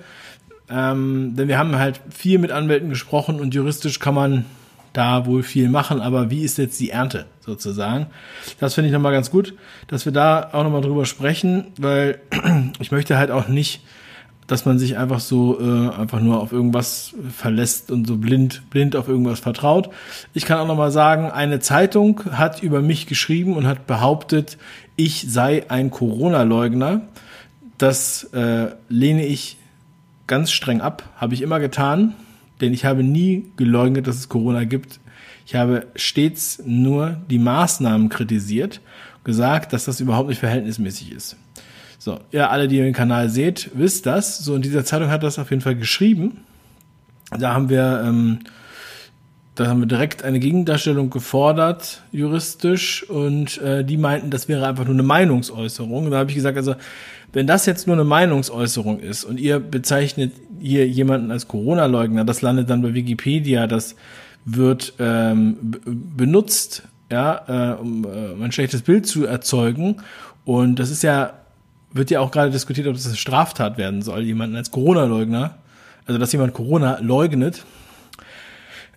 Ähm, 0.71 1.35
denn 1.37 1.49
wir 1.49 1.59
haben 1.59 1.76
halt 1.78 2.00
viel 2.11 2.38
mit 2.38 2.50
Anwälten 2.50 2.88
gesprochen 2.88 3.40
und 3.40 3.54
juristisch 3.54 3.99
kann 3.99 4.14
man 4.14 4.45
da 4.92 5.26
wohl 5.26 5.42
viel 5.42 5.69
machen, 5.69 6.00
aber 6.00 6.31
wie 6.31 6.45
ist 6.45 6.59
jetzt 6.59 6.78
die 6.81 6.90
Ernte 6.90 7.26
sozusagen? 7.40 8.07
Das 8.61 8.75
finde 8.75 8.88
ich 8.88 8.92
nochmal 8.92 9.12
ganz 9.12 9.31
gut, 9.31 9.54
dass 9.88 10.04
wir 10.04 10.12
da 10.12 10.50
auch 10.52 10.62
nochmal 10.64 10.83
drüber 10.83 11.07
sprechen, 11.07 11.69
weil 11.78 12.21
ich 12.78 12.90
möchte 12.90 13.16
halt 13.16 13.31
auch 13.31 13.49
nicht, 13.49 13.83
dass 14.52 14.64
man 14.64 14.78
sich 14.78 14.97
einfach 14.97 15.21
so 15.21 15.59
äh, 15.61 15.88
einfach 15.94 16.21
nur 16.21 16.40
auf 16.40 16.52
irgendwas 16.52 17.14
verlässt 17.37 17.90
und 17.90 18.06
so 18.06 18.16
blind 18.16 18.62
blind 18.71 18.94
auf 18.94 19.09
irgendwas 19.09 19.40
vertraut. 19.40 19.90
Ich 20.35 20.44
kann 20.44 20.59
auch 20.59 20.66
nochmal 20.66 20.90
sagen, 20.90 21.30
eine 21.30 21.59
Zeitung 21.61 22.23
hat 22.32 22.62
über 22.62 22.80
mich 22.82 23.06
geschrieben 23.06 23.56
und 23.56 23.66
hat 23.66 23.87
behauptet, 23.87 24.59
ich 24.97 25.26
sei 25.28 25.68
ein 25.68 25.90
Corona-Leugner. 25.90 27.02
Das 27.78 28.25
äh, 28.32 28.68
lehne 28.88 29.26
ich 29.26 29.56
ganz 30.26 30.52
streng 30.52 30.80
ab, 30.80 31.02
habe 31.16 31.35
ich 31.35 31.42
immer 31.42 31.59
getan 31.59 32.14
denn 32.62 32.73
ich 32.73 32.85
habe 32.85 33.02
nie 33.02 33.50
geleugnet, 33.56 34.06
dass 34.06 34.16
es 34.16 34.28
Corona 34.28 34.64
gibt. 34.64 35.00
Ich 35.44 35.56
habe 35.56 35.88
stets 35.97 36.62
nur 36.64 37.21
die 37.28 37.40
Maßnahmen 37.40 38.09
kritisiert, 38.09 38.80
gesagt, 39.25 39.73
dass 39.73 39.85
das 39.85 40.00
überhaupt 40.00 40.28
nicht 40.28 40.38
verhältnismäßig 40.38 41.12
ist. 41.12 41.37
So, 42.04 42.18
ja, 42.32 42.49
alle, 42.49 42.66
die 42.66 42.78
den 42.78 42.92
Kanal 42.92 43.28
seht, 43.28 43.71
wisst 43.75 44.06
das. 44.06 44.38
So, 44.38 44.56
in 44.56 44.62
dieser 44.62 44.85
Zeitung 44.85 45.09
hat 45.09 45.23
das 45.23 45.38
auf 45.38 45.50
jeden 45.50 45.62
Fall 45.62 45.76
geschrieben. 45.76 46.38
Da 47.30 47.54
haben 47.54 47.68
wir, 47.68 48.02
ähm, 48.04 48.40
da 49.54 49.68
haben 49.68 49.78
wir 49.78 49.87
direkt 49.87 50.25
eine 50.25 50.40
Gegendarstellung 50.40 51.11
gefordert, 51.11 52.02
juristisch, 52.11 53.09
und 53.09 53.59
äh, 53.59 53.85
die 53.85 53.99
meinten, 53.99 54.30
das 54.30 54.49
wäre 54.49 54.66
einfach 54.66 54.85
nur 54.85 54.94
eine 54.94 55.04
Meinungsäußerung. 55.04 56.11
da 56.11 56.18
habe 56.18 56.30
ich 56.30 56.35
gesagt, 56.35 56.56
also 56.56 56.75
wenn 57.32 57.47
das 57.47 57.66
jetzt 57.66 57.87
nur 57.87 57.94
eine 57.94 58.04
Meinungsäußerung 58.04 58.99
ist 58.99 59.23
und 59.23 59.38
ihr 59.38 59.61
bezeichnet 59.61 60.32
hier 60.61 60.88
jemanden 60.88 61.30
als 61.30 61.47
Corona-Leugner, 61.47 62.25
das 62.25 62.42
landet 62.42 62.68
dann 62.68 62.82
bei 62.82 62.94
Wikipedia, 62.94 63.68
das 63.68 63.94
wird 64.44 64.94
ähm, 64.99 65.56
benutzt, 65.87 66.82
ja, 67.12 67.75
äh, 67.76 67.80
um 67.80 68.04
äh, 68.04 68.44
ein 68.44 68.50
schlechtes 68.50 68.82
Bild 68.82 69.06
zu 69.06 69.25
erzeugen. 69.25 69.99
Und 70.44 70.80
das 70.80 70.90
ist 70.90 71.04
ja, 71.04 71.35
wird 71.92 72.11
ja 72.11 72.20
auch 72.20 72.30
gerade 72.30 72.50
diskutiert, 72.50 72.87
ob 72.87 72.94
das 72.94 73.06
eine 73.06 73.16
Straftat 73.16 73.78
werden 73.78 74.02
soll, 74.02 74.22
jemanden 74.22 74.56
als 74.56 74.70
Corona-Leugner, 74.70 75.56
also 76.06 76.18
dass 76.18 76.32
jemand 76.32 76.54
Corona 76.54 76.99
leugnet, 77.00 77.64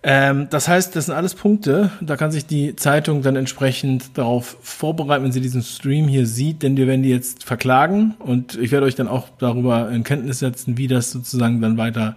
ähm, 0.08 0.46
das 0.50 0.68
heißt, 0.68 0.94
das 0.94 1.06
sind 1.06 1.14
alles 1.16 1.34
Punkte, 1.34 1.90
da 2.00 2.16
kann 2.16 2.30
sich 2.30 2.46
die 2.46 2.76
Zeitung 2.76 3.22
dann 3.22 3.34
entsprechend 3.34 4.16
darauf 4.16 4.56
vorbereiten, 4.62 5.24
wenn 5.24 5.32
sie 5.32 5.40
diesen 5.40 5.64
Stream 5.64 6.06
hier 6.06 6.28
sieht, 6.28 6.62
denn 6.62 6.76
wir 6.76 6.86
werden 6.86 7.02
die 7.02 7.08
jetzt 7.08 7.42
verklagen 7.42 8.14
und 8.20 8.54
ich 8.54 8.70
werde 8.70 8.86
euch 8.86 8.94
dann 8.94 9.08
auch 9.08 9.28
darüber 9.38 9.90
in 9.90 10.04
Kenntnis 10.04 10.38
setzen, 10.38 10.78
wie 10.78 10.86
das 10.86 11.10
sozusagen 11.10 11.60
dann 11.60 11.76
weiter 11.76 12.14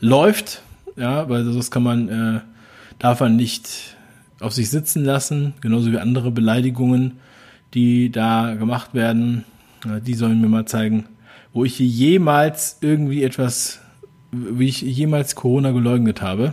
läuft. 0.00 0.60
Ja, 0.96 1.26
weil 1.30 1.50
das 1.50 1.70
kann 1.70 1.82
man, 1.82 2.08
äh, 2.10 2.40
darf 2.98 3.20
man 3.20 3.36
nicht 3.36 3.96
auf 4.40 4.52
sich 4.52 4.68
sitzen 4.68 5.02
lassen, 5.02 5.54
genauso 5.62 5.90
wie 5.92 5.98
andere 5.98 6.30
Beleidigungen, 6.30 7.12
die 7.72 8.12
da 8.12 8.54
gemacht 8.54 8.92
werden. 8.92 9.44
Ja, 9.84 10.00
die 10.00 10.14
sollen 10.14 10.40
mir 10.40 10.48
mal 10.48 10.66
zeigen, 10.66 11.06
wo 11.52 11.64
ich 11.64 11.78
jemals 11.78 12.78
irgendwie 12.80 13.22
etwas, 13.22 13.80
wie 14.32 14.68
ich 14.68 14.80
jemals 14.80 15.34
Corona 15.34 15.72
geleugnet 15.72 16.22
habe. 16.22 16.52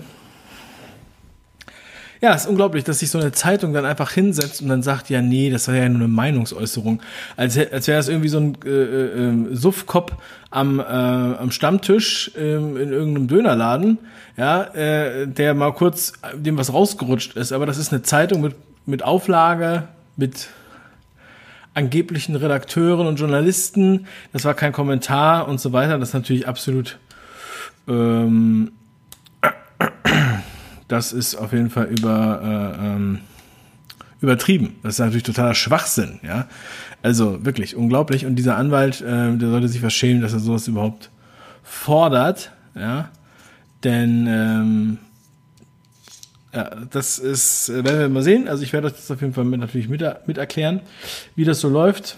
Ja, 2.22 2.36
ist 2.36 2.46
unglaublich, 2.46 2.84
dass 2.84 3.00
sich 3.00 3.10
so 3.10 3.18
eine 3.18 3.32
Zeitung 3.32 3.74
dann 3.74 3.84
einfach 3.84 4.12
hinsetzt 4.12 4.62
und 4.62 4.70
dann 4.70 4.84
sagt, 4.84 5.10
ja, 5.10 5.24
nee, 5.24 5.50
das 5.50 5.68
war 5.68 5.74
ja 5.74 5.90
nur 5.90 6.02
eine 6.02 6.08
Meinungsäußerung. 6.08 7.02
Als, 7.36 7.58
als 7.58 7.88
wäre 7.88 7.98
das 7.98 8.10
irgendwie 8.10 8.28
so 8.28 8.38
ein 8.38 8.58
äh, 8.64 8.70
äh, 8.70 9.56
Suffkopf 9.56 10.14
am, 10.52 10.80
äh, 10.80 10.84
am 10.84 11.50
Stammtisch 11.50 12.32
äh, 12.38 12.58
in 12.58 12.92
irgendeinem 12.92 13.28
Dönerladen, 13.28 13.98
ja, 14.38 14.62
äh, 14.76 15.28
der 15.28 15.56
mal 15.56 15.74
kurz 15.74 16.14
dem 16.36 16.60
was 16.60 16.72
rausgerutscht 16.72 17.36
ist. 17.38 17.54
Aber 17.54 17.66
das 17.66 17.80
ist 17.80 17.92
eine 17.92 18.04
Zeitung 18.04 18.42
mit, 18.42 18.56
mit 18.86 19.02
Auflage, 19.02 19.88
mit 20.16 20.50
angeblichen 21.74 22.36
Redakteuren 22.36 23.08
und 23.08 23.20
Journalisten. 23.20 24.08
Das 24.34 24.46
war 24.46 24.54
kein 24.54 24.72
Kommentar 24.72 25.48
und 25.48 25.60
so 25.60 25.72
weiter. 25.74 25.98
Das 25.98 26.10
ist 26.10 26.14
natürlich 26.14 26.48
absolut 26.48 27.00
ähm, 27.88 28.72
das 30.88 31.14
ist 31.14 31.36
auf 31.36 31.54
jeden 31.54 31.70
Fall 31.70 31.86
über, 31.86 32.42
äh, 32.44 32.86
ähm, 32.86 33.20
übertrieben. 34.20 34.76
Das 34.84 34.96
ist 34.96 35.00
natürlich 35.00 35.24
totaler 35.24 35.56
Schwachsinn, 35.56 36.20
ja. 36.24 36.48
Also 37.02 37.44
wirklich 37.46 37.76
unglaublich. 37.76 38.26
Und 38.26 38.36
dieser 38.36 38.58
Anwalt, 38.58 39.02
äh, 39.02 39.38
der 39.38 39.50
sollte 39.50 39.68
sich 39.68 39.82
was 39.82 39.94
schämen, 39.94 40.22
dass 40.22 40.34
er 40.34 40.40
sowas 40.40 40.68
überhaupt 40.68 41.10
fordert, 41.64 42.52
ja. 42.76 43.10
Denn 43.84 44.28
ähm, 44.28 44.98
ja, 46.54 46.70
das 46.90 47.18
ist, 47.18 47.70
äh, 47.70 47.84
werden 47.84 48.00
wir 48.00 48.10
mal 48.10 48.24
sehen. 48.24 48.48
Also 48.48 48.64
ich 48.64 48.74
werde 48.74 48.88
euch 48.88 48.94
das 48.94 49.10
auf 49.10 49.22
jeden 49.22 49.34
Fall 49.34 49.46
mit, 49.46 49.60
natürlich 49.60 49.90
mit, 49.90 50.04
mit 50.26 50.38
erklären, 50.38 50.82
wie 51.36 51.46
das 51.46 51.62
so 51.62 51.70
läuft. 51.70 52.18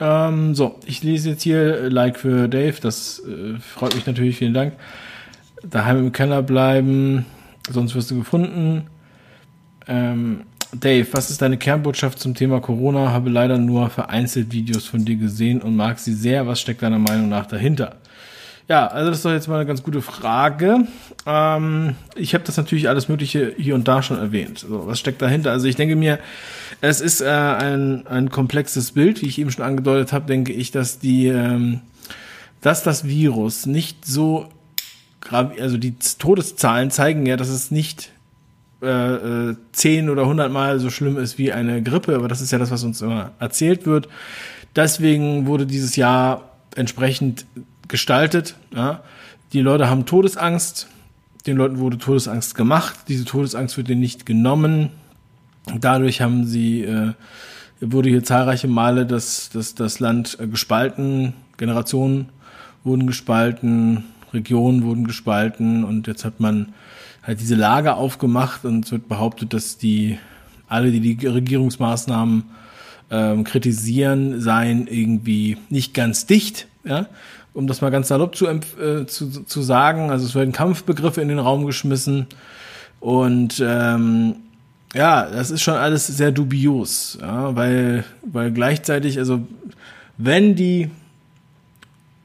Ähm, 0.00 0.54
so, 0.54 0.80
ich 0.86 1.02
lese 1.02 1.30
jetzt 1.30 1.42
hier 1.42 1.88
Like 1.88 2.18
für 2.18 2.48
Dave, 2.48 2.74
das 2.80 3.20
äh, 3.20 3.58
freut 3.60 3.94
mich 3.94 4.06
natürlich, 4.06 4.36
vielen 4.36 4.54
Dank. 4.54 4.74
Daheim 5.62 5.98
im 5.98 6.12
Keller 6.12 6.42
bleiben, 6.42 7.26
sonst 7.70 7.94
wirst 7.94 8.10
du 8.10 8.18
gefunden. 8.18 8.88
Ähm, 9.86 10.42
Dave, 10.72 11.06
was 11.12 11.30
ist 11.30 11.40
deine 11.40 11.56
Kernbotschaft 11.56 12.18
zum 12.18 12.34
Thema 12.34 12.60
Corona? 12.60 13.12
Habe 13.12 13.30
leider 13.30 13.58
nur 13.58 13.88
vereinzelt 13.90 14.52
Videos 14.52 14.86
von 14.86 15.04
dir 15.04 15.16
gesehen 15.16 15.62
und 15.62 15.76
mag 15.76 16.00
sie 16.00 16.12
sehr. 16.12 16.46
Was 16.48 16.60
steckt 16.60 16.82
deiner 16.82 16.98
Meinung 16.98 17.28
nach 17.28 17.46
dahinter? 17.46 17.96
Ja, 18.66 18.86
also 18.86 19.10
das 19.10 19.18
ist 19.18 19.24
doch 19.26 19.32
jetzt 19.32 19.48
mal 19.48 19.56
eine 19.56 19.66
ganz 19.66 19.82
gute 19.82 20.00
Frage. 20.00 20.86
Ähm, 21.26 21.96
ich 22.16 22.32
habe 22.32 22.44
das 22.44 22.56
natürlich 22.56 22.88
alles 22.88 23.08
Mögliche 23.08 23.54
hier 23.58 23.74
und 23.74 23.86
da 23.86 24.02
schon 24.02 24.18
erwähnt. 24.18 24.60
So, 24.60 24.86
was 24.86 24.98
steckt 24.98 25.20
dahinter? 25.20 25.50
Also 25.50 25.66
ich 25.66 25.76
denke 25.76 25.96
mir, 25.96 26.18
es 26.80 27.02
ist 27.02 27.20
äh, 27.20 27.26
ein, 27.26 28.06
ein 28.06 28.30
komplexes 28.30 28.92
Bild, 28.92 29.20
wie 29.20 29.26
ich 29.26 29.38
eben 29.38 29.50
schon 29.50 29.64
angedeutet 29.64 30.14
habe, 30.14 30.26
denke 30.26 30.52
ich, 30.52 30.70
dass 30.70 30.98
die, 30.98 31.26
ähm, 31.26 31.82
dass 32.62 32.82
das 32.82 33.06
Virus 33.06 33.66
nicht 33.66 34.06
so 34.06 34.48
also 35.30 35.78
die 35.78 35.94
Todeszahlen 36.18 36.90
zeigen 36.90 37.24
ja, 37.24 37.38
dass 37.38 37.48
es 37.48 37.70
nicht 37.70 38.12
äh, 38.82 38.88
äh, 39.50 39.56
zehn 39.72 40.10
oder 40.10 40.26
hundertmal 40.26 40.78
so 40.80 40.90
schlimm 40.90 41.16
ist 41.16 41.38
wie 41.38 41.52
eine 41.52 41.82
Grippe, 41.82 42.14
aber 42.14 42.28
das 42.28 42.42
ist 42.42 42.52
ja 42.52 42.58
das, 42.58 42.70
was 42.70 42.84
uns 42.84 43.00
immer 43.00 43.30
erzählt 43.38 43.86
wird. 43.86 44.08
Deswegen 44.76 45.46
wurde 45.46 45.64
dieses 45.66 45.96
Jahr 45.96 46.50
entsprechend 46.76 47.46
gestaltet. 47.88 48.54
Ja. 48.74 49.02
Die 49.52 49.60
Leute 49.60 49.88
haben 49.88 50.06
Todesangst, 50.06 50.88
den 51.46 51.56
Leuten 51.56 51.78
wurde 51.78 51.98
Todesangst 51.98 52.54
gemacht, 52.54 52.94
diese 53.08 53.24
Todesangst 53.24 53.76
wird 53.76 53.88
ihnen 53.88 54.00
nicht 54.00 54.26
genommen. 54.26 54.90
Dadurch 55.80 56.20
haben 56.20 56.44
sie, 56.44 56.82
äh, 56.82 57.12
wurde 57.80 58.08
hier 58.08 58.24
zahlreiche 58.24 58.68
Male 58.68 59.06
das, 59.06 59.50
das, 59.52 59.74
das 59.74 60.00
Land 60.00 60.38
äh, 60.40 60.46
gespalten, 60.46 61.34
Generationen 61.56 62.28
wurden 62.82 63.06
gespalten, 63.06 64.04
Regionen 64.32 64.82
wurden 64.82 65.06
gespalten 65.06 65.84
und 65.84 66.06
jetzt 66.06 66.24
hat 66.24 66.40
man 66.40 66.74
halt 67.22 67.40
diese 67.40 67.54
Lager 67.54 67.96
aufgemacht 67.96 68.64
und 68.64 68.84
es 68.84 68.92
wird 68.92 69.08
behauptet, 69.08 69.54
dass 69.54 69.78
die 69.78 70.18
alle, 70.68 70.90
die 70.90 71.00
die 71.00 71.26
Regierungsmaßnahmen 71.26 72.44
ähm, 73.10 73.44
kritisieren, 73.44 74.40
seien 74.40 74.86
irgendwie 74.86 75.56
nicht 75.70 75.94
ganz 75.94 76.26
dicht, 76.26 76.66
ja, 76.84 77.06
um 77.54 77.66
das 77.66 77.80
mal 77.80 77.90
ganz 77.90 78.08
salopp 78.08 78.36
zu, 78.36 78.46
äh, 78.46 79.06
zu, 79.06 79.44
zu 79.44 79.62
sagen. 79.62 80.10
Also 80.10 80.26
es 80.26 80.34
werden 80.34 80.52
Kampfbegriffe 80.52 81.22
in 81.22 81.28
den 81.28 81.38
Raum 81.38 81.64
geschmissen 81.64 82.26
und 83.00 83.62
ähm, 83.64 84.36
ja, 84.94 85.26
das 85.26 85.50
ist 85.50 85.62
schon 85.62 85.74
alles 85.74 86.06
sehr 86.06 86.32
dubios, 86.32 87.18
ja, 87.20 87.54
weil, 87.56 88.04
weil 88.24 88.52
gleichzeitig, 88.52 89.18
also 89.18 89.46
wenn 90.16 90.54
die, 90.54 90.90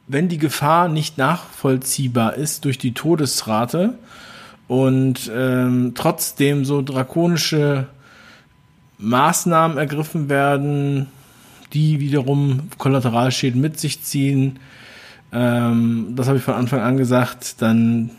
wenn 0.07 0.29
die 0.29 0.37
Gefahr 0.37 0.87
nicht 0.87 1.17
nachvollziehbar 1.17 2.35
ist 2.35 2.65
durch 2.65 2.77
die 2.77 2.93
Todesrate 2.93 3.95
und 4.67 5.31
ähm, 5.33 5.93
trotzdem 5.95 6.63
so 6.63 6.81
drakonische 6.81 7.87
Maßnahmen 8.99 9.77
ergriffen 9.77 10.29
werden, 10.29 11.07
die 11.73 11.99
wiederum 11.99 12.69
Kollateralschäden 12.77 13.59
mit 13.59 13.79
sich 13.79 14.03
ziehen, 14.03 14.59
ähm, 15.31 16.13
das 16.15 16.27
habe 16.27 16.37
ich 16.37 16.43
von 16.43 16.55
Anfang 16.55 16.81
an 16.81 16.97
gesagt, 16.97 17.61
dann, 17.61 18.11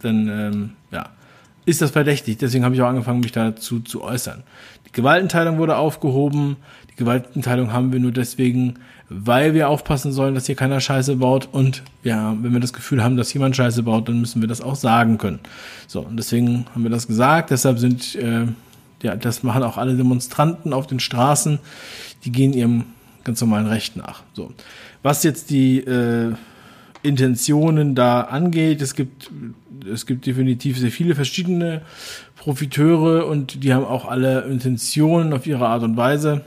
dann 0.00 0.28
ähm, 0.28 0.70
ja, 0.90 1.10
ist 1.66 1.82
das 1.82 1.90
verdächtig. 1.90 2.38
Deswegen 2.38 2.64
habe 2.64 2.74
ich 2.74 2.82
auch 2.82 2.88
angefangen, 2.88 3.20
mich 3.20 3.32
dazu 3.32 3.80
zu 3.80 4.02
äußern. 4.02 4.42
Die 4.86 4.92
Gewaltenteilung 4.92 5.58
wurde 5.58 5.76
aufgehoben. 5.76 6.56
Die 6.90 6.96
Gewaltenteilung 6.96 7.72
haben 7.72 7.92
wir 7.92 8.00
nur 8.00 8.12
deswegen, 8.12 8.76
weil 9.10 9.52
wir 9.52 9.68
aufpassen 9.68 10.12
sollen, 10.12 10.34
dass 10.34 10.46
hier 10.46 10.54
keiner 10.54 10.80
Scheiße 10.80 11.16
baut. 11.16 11.48
Und 11.52 11.82
ja, 12.02 12.34
wenn 12.40 12.52
wir 12.52 12.60
das 12.60 12.72
Gefühl 12.72 13.04
haben, 13.04 13.16
dass 13.16 13.32
jemand 13.34 13.54
Scheiße 13.54 13.82
baut, 13.82 14.08
dann 14.08 14.20
müssen 14.20 14.40
wir 14.40 14.48
das 14.48 14.62
auch 14.62 14.76
sagen 14.76 15.18
können. 15.18 15.40
So, 15.86 16.00
und 16.00 16.16
deswegen 16.16 16.64
haben 16.74 16.82
wir 16.82 16.90
das 16.90 17.06
gesagt. 17.06 17.50
Deshalb 17.50 17.78
sind, 17.78 18.14
äh, 18.14 18.46
ja, 19.02 19.16
das 19.16 19.42
machen 19.42 19.62
auch 19.62 19.76
alle 19.76 19.94
Demonstranten 19.94 20.72
auf 20.72 20.86
den 20.86 21.00
Straßen. 21.00 21.58
Die 22.24 22.32
gehen 22.32 22.54
ihrem 22.54 22.84
ganz 23.24 23.42
normalen 23.42 23.66
Recht 23.66 23.94
nach. 23.96 24.22
So, 24.32 24.52
was 25.02 25.22
jetzt 25.22 25.50
die 25.50 25.78
äh, 25.78 26.34
Intentionen 27.02 27.94
da 27.94 28.22
angeht, 28.22 28.82
es 28.82 28.94
gibt 28.94 29.30
es 29.90 30.06
gibt 30.06 30.26
definitiv 30.26 30.78
sehr 30.78 30.90
viele 30.90 31.14
verschiedene 31.14 31.82
Profiteure 32.36 33.26
und 33.26 33.62
die 33.62 33.72
haben 33.72 33.84
auch 33.84 34.06
alle 34.06 34.42
Intentionen 34.42 35.32
auf 35.32 35.46
ihre 35.46 35.66
Art 35.68 35.82
und 35.82 35.96
Weise. 35.96 36.42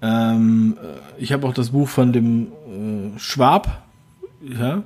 Ähm, 0.00 0.76
ich 1.18 1.32
habe 1.32 1.46
auch 1.46 1.54
das 1.54 1.70
Buch 1.70 1.88
von 1.88 2.12
dem 2.12 2.46
äh, 2.46 3.18
Schwab, 3.18 3.82
ja, 4.42 4.82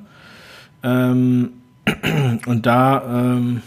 ähm, 0.82 1.50
und 2.46 2.66
da 2.66 3.02
ähm, 3.36 3.62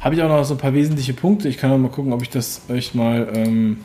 habe 0.00 0.14
ich 0.14 0.22
auch 0.22 0.28
noch 0.28 0.44
so 0.44 0.54
ein 0.54 0.58
paar 0.58 0.74
wesentliche 0.74 1.14
Punkte. 1.14 1.48
Ich 1.48 1.56
kann 1.56 1.70
auch 1.70 1.78
mal 1.78 1.90
gucken, 1.90 2.12
ob 2.12 2.22
ich 2.22 2.30
das 2.30 2.62
euch 2.68 2.94
mal, 2.94 3.28
ähm, 3.34 3.78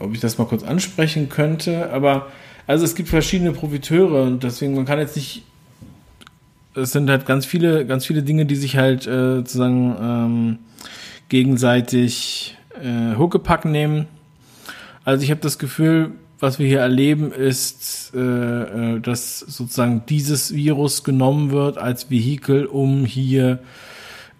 ob 0.00 0.14
ich 0.14 0.20
das 0.20 0.38
mal 0.38 0.46
kurz 0.46 0.64
ansprechen 0.64 1.28
könnte. 1.28 1.92
Aber 1.92 2.26
also 2.66 2.84
es 2.84 2.94
gibt 2.94 3.08
verschiedene 3.08 3.52
Profiteure 3.52 4.22
und 4.22 4.42
deswegen, 4.42 4.74
man 4.74 4.86
kann 4.86 4.98
jetzt 4.98 5.16
nicht, 5.16 5.44
es 6.74 6.92
sind 6.92 7.08
halt 7.08 7.26
ganz 7.26 7.46
viele, 7.46 7.86
ganz 7.86 8.06
viele 8.06 8.22
Dinge, 8.22 8.46
die 8.46 8.56
sich 8.56 8.76
halt 8.76 9.06
äh, 9.06 9.36
sozusagen 9.36 9.96
ähm, 10.00 10.58
gegenseitig 11.28 12.56
äh, 12.82 13.16
Huckepack 13.16 13.64
nehmen. 13.64 14.06
Also 15.04 15.24
ich 15.24 15.30
habe 15.30 15.40
das 15.40 15.58
Gefühl, 15.58 16.12
was 16.38 16.58
wir 16.58 16.66
hier 16.66 16.80
erleben, 16.80 17.32
ist, 17.32 18.12
äh, 18.14 18.18
äh, 18.18 19.00
dass 19.00 19.40
sozusagen 19.40 20.02
dieses 20.08 20.54
Virus 20.54 21.04
genommen 21.04 21.50
wird 21.50 21.76
als 21.76 22.10
Vehikel, 22.10 22.66
um 22.66 23.04
hier 23.04 23.58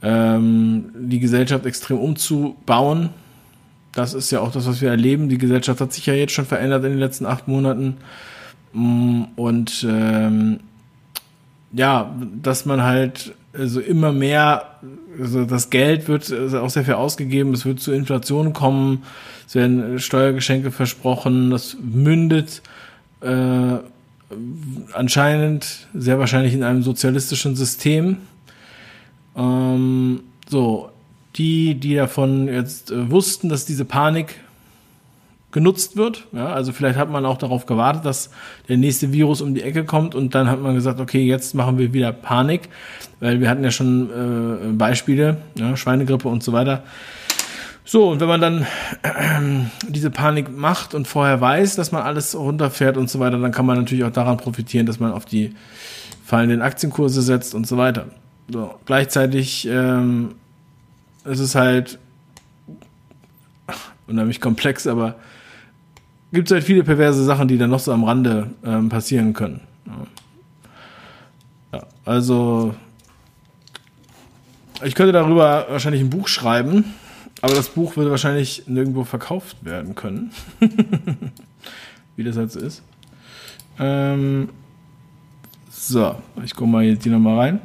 ähm, 0.03 0.93
die 0.95 1.21
Gesellschaft 1.21 1.67
extrem 1.67 1.99
umzubauen 1.99 3.11
das 3.93 4.15
ist 4.15 4.31
ja 4.31 4.41
auch 4.41 4.53
das, 4.53 4.67
was 4.67 4.81
wir 4.81 4.91
erleben. 4.91 5.29
Die 5.29 5.39
Gesellschaft 5.39 5.81
hat 5.81 5.93
sich 5.93 6.07
ja 6.07 6.15
jetzt 6.15 6.33
schon 6.33 6.47
verändert 6.47 6.85
in 6.85 6.91
den 6.91 6.99
letzten 6.99 7.27
acht 7.27 7.49
Monaten. 7.49 7.97
Mm, 8.73 9.23
und 9.37 9.87
ähm, 9.89 10.61
ja, 11.73 12.15
dass 12.43 12.67
man 12.67 12.83
halt 12.83 13.35
also 13.53 13.81
immer 13.81 14.13
mehr, 14.13 14.79
also 15.19 15.45
das 15.45 15.71
Geld 15.71 16.09
wird 16.09 16.31
also 16.31 16.61
auch 16.61 16.71
sehr 16.71 16.85
viel 16.85 16.95
ausgegeben, 16.95 17.53
es 17.53 17.65
wird 17.65 17.81
zu 17.81 17.93
Inflation 17.93 18.53
kommen, 18.53 19.03
es 19.47 19.55
werden 19.55 19.99
Steuergeschenke 19.99 20.71
versprochen, 20.71 21.51
das 21.51 21.77
mündet 21.81 22.63
äh, 23.21 23.79
anscheinend 24.93 25.89
sehr 25.95 26.19
wahrscheinlich 26.21 26.55
in 26.55 26.63
einem 26.63 26.83
sozialistischen 26.83 27.57
System. 27.57 28.19
Ähm, 29.37 30.21
so, 30.49 30.90
die, 31.37 31.75
die 31.75 31.95
davon 31.95 32.49
jetzt 32.49 32.91
äh, 32.91 33.11
wussten, 33.11 33.49
dass 33.49 33.65
diese 33.65 33.85
Panik 33.85 34.37
genutzt 35.53 35.97
wird. 35.97 36.27
Ja, 36.33 36.47
also 36.47 36.73
vielleicht 36.73 36.99
hat 36.99 37.11
man 37.11 37.27
auch 37.27 37.39
darauf 37.39 37.67
gewartet, 37.67 38.05
dass 38.05 38.31
der 38.69 38.77
nächste 38.77 39.13
Virus 39.13 39.41
um 39.41 39.55
die 39.55 39.63
Ecke 39.63 39.85
kommt 39.85 40.15
und 40.15 40.35
dann 40.35 40.49
hat 40.49 40.61
man 40.61 40.75
gesagt, 40.75 41.01
okay, 41.01 41.25
jetzt 41.25 41.55
machen 41.55 41.79
wir 41.79 41.93
wieder 41.93 42.13
Panik, 42.13 42.69
weil 43.19 43.41
wir 43.41 43.49
hatten 43.49 43.65
ja 43.65 43.71
schon 43.71 44.11
äh, 44.11 44.73
Beispiele, 44.73 45.39
ja, 45.57 45.77
Schweinegrippe 45.77 46.29
und 46.29 46.43
so 46.43 46.53
weiter. 46.53 46.85
So, 47.85 48.09
und 48.09 48.21
wenn 48.21 48.29
man 48.29 48.41
dann 48.41 48.67
äh, 49.03 49.67
diese 49.89 50.11
Panik 50.11 50.57
macht 50.57 50.95
und 50.95 51.09
vorher 51.09 51.41
weiß, 51.41 51.75
dass 51.75 51.91
man 51.91 52.03
alles 52.03 52.37
runterfährt 52.37 52.97
und 52.97 53.11
so 53.11 53.19
weiter, 53.19 53.39
dann 53.39 53.51
kann 53.51 53.67
man 53.67 53.79
natürlich 53.79 54.05
auch 54.05 54.13
daran 54.13 54.37
profitieren, 54.37 54.87
dass 54.87 55.01
man 55.01 55.13
auf 55.13 55.25
die 55.25 55.55
fallenden 56.25 56.63
Aktienkurse 56.63 57.23
setzt 57.23 57.57
und 57.57 57.67
so 57.67 57.77
weiter. 57.77 58.07
So, 58.53 58.75
gleichzeitig 58.85 59.67
ähm, 59.69 60.37
es 61.31 61.39
ist 61.39 61.55
halt 61.55 61.99
unheimlich 64.07 64.41
komplex, 64.41 64.87
aber 64.87 65.17
gibt 66.33 66.49
es 66.49 66.53
halt 66.53 66.65
viele 66.65 66.83
perverse 66.83 67.25
Sachen, 67.25 67.49
die 67.49 67.59
dann 67.59 67.71
noch 67.71 67.79
so 67.79 67.93
am 67.93 68.05
Rande 68.05 68.51
ähm, 68.65 68.89
passieren 68.89 69.33
können. 69.33 69.61
Ja, 71.73 71.87
also 72.05 72.75
ich 74.83 74.95
könnte 74.95 75.13
darüber 75.13 75.67
wahrscheinlich 75.71 76.03
ein 76.03 76.11
Buch 76.11 76.27
schreiben, 76.27 76.85
aber 77.43 77.55
das 77.55 77.69
Buch 77.69 77.97
würde 77.97 78.11
wahrscheinlich 78.11 78.65
nirgendwo 78.67 79.05
verkauft 79.05 79.65
werden 79.65 79.95
können. 79.95 80.33
Wie 82.17 82.25
das 82.25 82.37
halt 82.37 82.51
so 82.51 82.61
ist. 82.61 82.83
Ähm, 83.79 84.49
so, 85.71 86.17
ich 86.45 86.55
gucke 86.55 86.71
mal 86.71 86.83
jetzt 86.83 87.05
hier 87.05 87.13
nochmal 87.13 87.39
rein. 87.39 87.61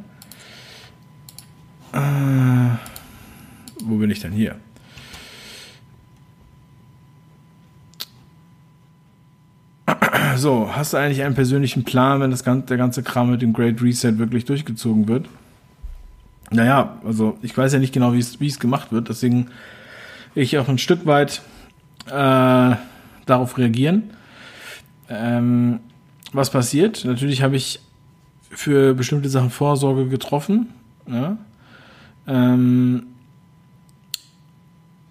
Äh, 1.93 2.94
wo 3.83 3.97
bin 3.97 4.09
ich 4.09 4.19
denn 4.19 4.31
hier? 4.31 4.55
So, 10.38 10.69
hast 10.75 10.91
du 10.93 10.97
eigentlich 10.97 11.23
einen 11.23 11.35
persönlichen 11.35 11.85
Plan, 11.85 12.19
wenn 12.19 12.29
das 12.29 12.43
ganze, 12.43 12.67
der 12.67 12.77
ganze 12.77 13.03
Kram 13.03 13.31
mit 13.31 13.41
dem 13.41 13.53
Great 13.53 13.81
Reset 13.81 14.17
wirklich 14.17 14.43
durchgezogen 14.43 15.07
wird? 15.07 15.27
Naja, 16.51 16.97
also 17.05 17.38
ich 17.41 17.57
weiß 17.57 17.73
ja 17.73 17.79
nicht 17.79 17.93
genau, 17.93 18.13
wie 18.13 18.19
es 18.19 18.59
gemacht 18.59 18.91
wird, 18.91 19.09
deswegen 19.09 19.47
will 20.33 20.43
ich 20.43 20.57
auch 20.57 20.67
ein 20.67 20.77
Stück 20.77 21.05
weit 21.05 21.41
äh, 22.07 22.75
darauf 23.25 23.57
reagieren. 23.57 24.11
Ähm, 25.09 25.79
was 26.33 26.49
passiert? 26.49 27.05
Natürlich 27.05 27.41
habe 27.41 27.55
ich 27.55 27.79
für 28.49 28.93
bestimmte 28.93 29.29
Sachen 29.29 29.49
Vorsorge 29.49 30.07
getroffen. 30.07 30.69
Ja? 31.07 31.38
Ähm, 32.27 33.07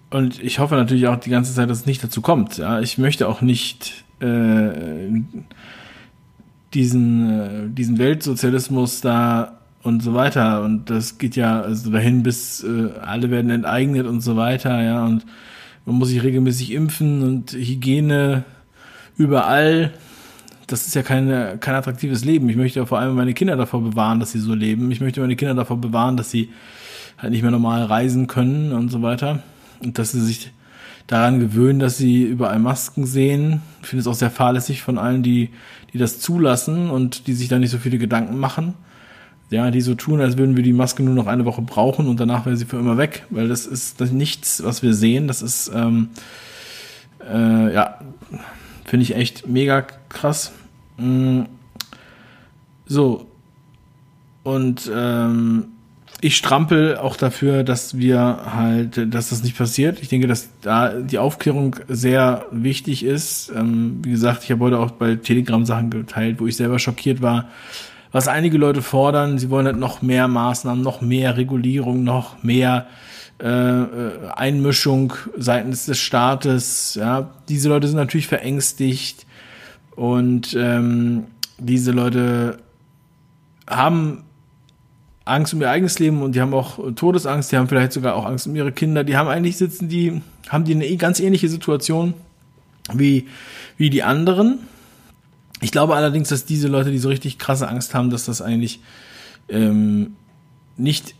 und 0.09 0.41
ich 0.41 0.59
hoffe 0.59 0.75
natürlich 0.75 1.07
auch 1.07 1.17
die 1.17 1.29
ganze 1.29 1.53
Zeit, 1.53 1.69
dass 1.69 1.79
es 1.79 1.85
nicht 1.85 2.03
dazu 2.03 2.21
kommt. 2.21 2.57
Ja, 2.57 2.79
ich 2.79 2.97
möchte 2.97 3.27
auch 3.27 3.41
nicht 3.41 4.05
äh, 4.19 5.21
diesen, 6.73 7.29
äh, 7.29 7.69
diesen 7.69 7.97
Weltsozialismus 7.97 9.01
da 9.01 9.59
und 9.81 10.03
so 10.03 10.13
weiter. 10.13 10.63
Und 10.63 10.89
das 10.89 11.17
geht 11.17 11.35
ja 11.35 11.61
also 11.61 11.91
dahin, 11.91 12.23
bis 12.23 12.63
äh, 12.63 12.89
alle 13.01 13.31
werden 13.31 13.49
enteignet 13.49 14.05
und 14.05 14.21
so 14.21 14.35
weiter, 14.35 14.81
ja. 14.81 15.05
Und 15.05 15.25
man 15.85 15.97
muss 15.97 16.09
sich 16.09 16.23
regelmäßig 16.23 16.71
impfen 16.71 17.21
und 17.23 17.53
Hygiene 17.53 18.43
überall. 19.17 19.93
Das 20.67 20.87
ist 20.87 20.95
ja 20.95 21.03
keine, 21.03 21.57
kein 21.59 21.75
attraktives 21.75 22.25
Leben. 22.25 22.49
Ich 22.49 22.55
möchte 22.55 22.79
ja 22.79 22.85
vor 22.85 22.99
allem 22.99 23.15
meine 23.15 23.33
Kinder 23.33 23.55
davor 23.55 23.81
bewahren, 23.83 24.19
dass 24.19 24.31
sie 24.31 24.39
so 24.39 24.55
leben. 24.55 24.91
Ich 24.91 25.01
möchte 25.01 25.21
meine 25.21 25.35
Kinder 25.35 25.53
davor 25.53 25.77
bewahren, 25.77 26.17
dass 26.17 26.31
sie 26.31 26.49
halt 27.17 27.31
nicht 27.31 27.43
mehr 27.43 27.51
normal 27.51 27.83
reisen 27.83 28.27
können 28.27 28.71
und 28.71 28.89
so 28.89 29.01
weiter 29.01 29.43
und 29.81 29.97
dass 29.97 30.11
sie 30.11 30.21
sich 30.21 30.51
daran 31.07 31.39
gewöhnen, 31.39 31.79
dass 31.79 31.97
sie 31.97 32.23
überall 32.23 32.59
Masken 32.59 33.05
sehen. 33.05 33.61
Ich 33.81 33.87
finde 33.89 34.01
es 34.01 34.07
auch 34.07 34.15
sehr 34.15 34.31
fahrlässig 34.31 34.81
von 34.81 34.97
allen, 34.97 35.23
die, 35.23 35.49
die 35.93 35.97
das 35.97 36.19
zulassen 36.19 36.89
und 36.89 37.27
die 37.27 37.33
sich 37.33 37.47
da 37.47 37.59
nicht 37.59 37.69
so 37.69 37.77
viele 37.77 37.97
Gedanken 37.97 38.37
machen. 38.37 38.73
Ja, 39.51 39.69
die 39.69 39.81
so 39.81 39.93
tun, 39.93 40.21
als 40.21 40.37
würden 40.37 40.55
wir 40.55 40.63
die 40.63 40.73
Maske 40.73 41.03
nur 41.03 41.13
noch 41.13 41.27
eine 41.27 41.45
Woche 41.45 41.61
brauchen 41.61 42.07
und 42.07 42.19
danach 42.19 42.47
wäre 42.47 42.57
sie 42.57 42.65
für 42.65 42.77
immer 42.77 42.97
weg, 42.97 43.25
weil 43.29 43.47
das 43.47 43.67
ist 43.67 44.01
das 44.01 44.11
nichts, 44.11 44.63
was 44.63 44.81
wir 44.81 44.95
sehen. 44.95 45.27
Das 45.27 45.43
ist, 45.43 45.71
ähm, 45.73 46.09
äh, 47.23 47.71
ja, 47.73 47.99
finde 48.85 49.03
ich 49.03 49.15
echt 49.15 49.47
mega 49.47 49.85
krass. 50.09 50.51
Mm, 50.97 51.41
So. 52.87 53.27
Und 54.43 54.89
ähm, 54.93 55.65
ich 56.21 56.37
strampel 56.37 56.97
auch 56.97 57.17
dafür, 57.17 57.63
dass 57.63 57.97
wir 57.97 58.39
halt, 58.53 59.13
dass 59.13 59.29
das 59.29 59.43
nicht 59.43 59.57
passiert. 59.57 60.01
Ich 60.01 60.07
denke, 60.07 60.27
dass 60.27 60.49
da 60.61 60.93
die 60.93 61.17
Aufklärung 61.17 61.75
sehr 61.87 62.45
wichtig 62.51 63.03
ist. 63.03 63.51
Ähm, 63.55 63.99
wie 64.03 64.11
gesagt, 64.11 64.43
ich 64.43 64.51
habe 64.51 64.63
heute 64.65 64.79
auch 64.79 64.91
bei 64.91 65.15
Telegram 65.15 65.65
Sachen 65.65 65.89
geteilt, 65.89 66.39
wo 66.39 66.47
ich 66.47 66.55
selber 66.55 66.79
schockiert 66.79 67.21
war, 67.21 67.49
was 68.11 68.27
einige 68.27 68.57
Leute 68.57 68.81
fordern. 68.81 69.37
Sie 69.37 69.49
wollen 69.49 69.65
halt 69.65 69.77
noch 69.77 70.01
mehr 70.01 70.27
Maßnahmen, 70.27 70.83
noch 70.83 71.01
mehr 71.01 71.37
Regulierung, 71.37 72.03
noch 72.03 72.41
mehr 72.43 72.87
äh, 73.41 73.47
äh 73.47 74.11
Einmischung 74.35 75.13
seitens 75.37 75.85
des 75.85 75.99
Staates. 75.99 76.95
Ja, 76.95 77.29
diese 77.49 77.67
Leute 77.69 77.87
sind 77.87 77.97
natürlich 77.97 78.27
verängstigt 78.27 79.25
und 79.95 80.55
ähm, 80.57 81.25
diese 81.59 81.91
Leute 81.91 82.57
haben 83.67 84.24
Angst 85.25 85.53
um 85.55 85.61
ihr 85.61 85.69
eigenes 85.69 85.97
Leben 85.97 86.21
und 86.21 86.35
die 86.35 86.41
haben 86.41 86.53
auch 86.53 86.79
Todesangst, 86.95 87.51
die 87.51 87.57
haben 87.57 87.67
vielleicht 87.67 87.93
sogar 87.93 88.15
auch 88.15 88.25
Angst 88.25 88.45
um 88.45 88.55
ihre 88.55 88.71
Kinder. 88.71 89.03
Die 89.03 89.17
haben 89.17 89.27
eigentlich 89.27 89.57
sitzen 89.57 89.89
die, 89.89 90.21
haben 90.49 90.65
die 90.65 90.75
eine 90.75 90.95
ganz 90.97 91.19
ähnliche 91.19 91.49
Situation 91.49 92.13
wie, 92.93 93.27
wie 93.77 93.89
die 93.89 94.03
anderen. 94.03 94.59
Ich 95.61 95.71
glaube 95.71 95.95
allerdings, 95.95 96.29
dass 96.29 96.45
diese 96.45 96.67
Leute, 96.67 96.91
die 96.91 96.99
so 96.99 97.09
richtig 97.09 97.39
krasse 97.39 97.67
Angst 97.67 97.95
haben, 97.95 98.11
dass 98.11 98.25
das 98.25 98.41
eigentlich 98.41 98.81
ähm, 99.49 100.15
nicht 100.77 101.15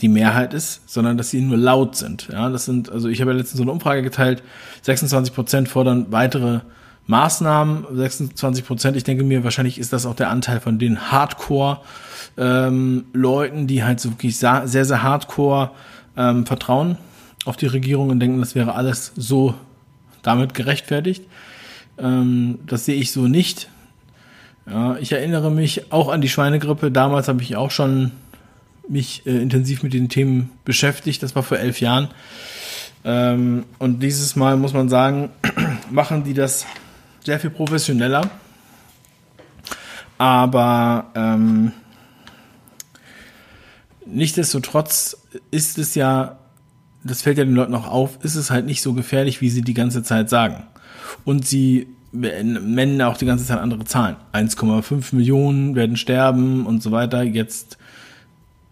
die 0.00 0.08
Mehrheit 0.08 0.54
ist, 0.54 0.88
sondern 0.88 1.18
dass 1.18 1.30
sie 1.30 1.42
nur 1.42 1.58
laut 1.58 1.96
sind. 1.96 2.28
Ja, 2.32 2.48
das 2.48 2.64
sind, 2.64 2.90
also 2.90 3.08
ich 3.08 3.20
habe 3.20 3.32
ja 3.32 3.36
letztens 3.36 3.58
so 3.58 3.62
eine 3.62 3.72
Umfrage 3.72 4.02
geteilt, 4.02 4.42
26 4.82 5.34
Prozent 5.34 5.68
fordern 5.68 6.06
weitere 6.10 6.60
Maßnahmen, 7.06 7.84
26 7.92 8.64
Prozent. 8.64 8.96
Ich 8.96 9.04
denke 9.04 9.24
mir, 9.24 9.44
wahrscheinlich 9.44 9.78
ist 9.78 9.92
das 9.92 10.06
auch 10.06 10.14
der 10.14 10.30
Anteil 10.30 10.60
von 10.60 10.78
den 10.78 11.12
Hardcore 11.12 11.80
ähm, 12.36 13.04
Leuten, 13.12 13.66
die 13.66 13.84
halt 13.84 14.00
so 14.00 14.10
wirklich 14.10 14.36
sehr, 14.36 14.66
sehr 14.66 15.02
hardcore 15.02 15.70
ähm, 16.16 16.46
vertrauen 16.46 16.96
auf 17.44 17.56
die 17.56 17.66
Regierung 17.66 18.10
und 18.10 18.20
denken, 18.20 18.40
das 18.40 18.54
wäre 18.54 18.74
alles 18.74 19.12
so 19.16 19.54
damit 20.22 20.54
gerechtfertigt. 20.54 21.24
Ähm, 21.98 22.58
das 22.66 22.84
sehe 22.84 22.96
ich 22.96 23.12
so 23.12 23.26
nicht. 23.26 23.68
Ja, 24.68 24.96
ich 24.98 25.12
erinnere 25.12 25.50
mich 25.50 25.92
auch 25.92 26.08
an 26.08 26.20
die 26.20 26.28
Schweinegrippe. 26.28 26.90
Damals 26.90 27.28
habe 27.28 27.42
ich 27.42 27.56
auch 27.56 27.70
schon 27.70 28.12
mich 28.88 29.26
äh, 29.26 29.42
intensiv 29.42 29.82
mit 29.82 29.92
den 29.92 30.08
Themen 30.08 30.50
beschäftigt. 30.64 31.22
Das 31.22 31.34
war 31.34 31.42
vor 31.42 31.58
elf 31.58 31.80
Jahren. 31.80 32.08
Ähm, 33.04 33.64
und 33.78 34.00
dieses 34.00 34.36
Mal 34.36 34.56
muss 34.56 34.72
man 34.72 34.88
sagen, 34.88 35.30
machen 35.90 36.22
die 36.24 36.34
das 36.34 36.66
sehr 37.24 37.40
viel 37.40 37.50
professioneller. 37.50 38.30
Aber 40.18 41.06
ähm, 41.16 41.72
Nichtsdestotrotz 44.06 45.16
ist 45.50 45.78
es 45.78 45.94
ja, 45.94 46.38
das 47.04 47.22
fällt 47.22 47.38
ja 47.38 47.44
den 47.44 47.54
Leuten 47.54 47.74
auch 47.74 47.86
auf, 47.86 48.18
ist 48.24 48.34
es 48.34 48.50
halt 48.50 48.66
nicht 48.66 48.82
so 48.82 48.94
gefährlich, 48.94 49.40
wie 49.40 49.50
sie 49.50 49.62
die 49.62 49.74
ganze 49.74 50.02
Zeit 50.02 50.28
sagen. 50.28 50.64
Und 51.24 51.46
sie 51.46 51.88
nennen 52.12 53.00
auch 53.02 53.16
die 53.16 53.26
ganze 53.26 53.46
Zeit 53.46 53.58
andere 53.58 53.84
Zahlen. 53.84 54.16
1,5 54.32 55.14
Millionen 55.14 55.74
werden 55.74 55.96
sterben 55.96 56.66
und 56.66 56.82
so 56.82 56.92
weiter. 56.92 57.22
Jetzt, 57.22 57.78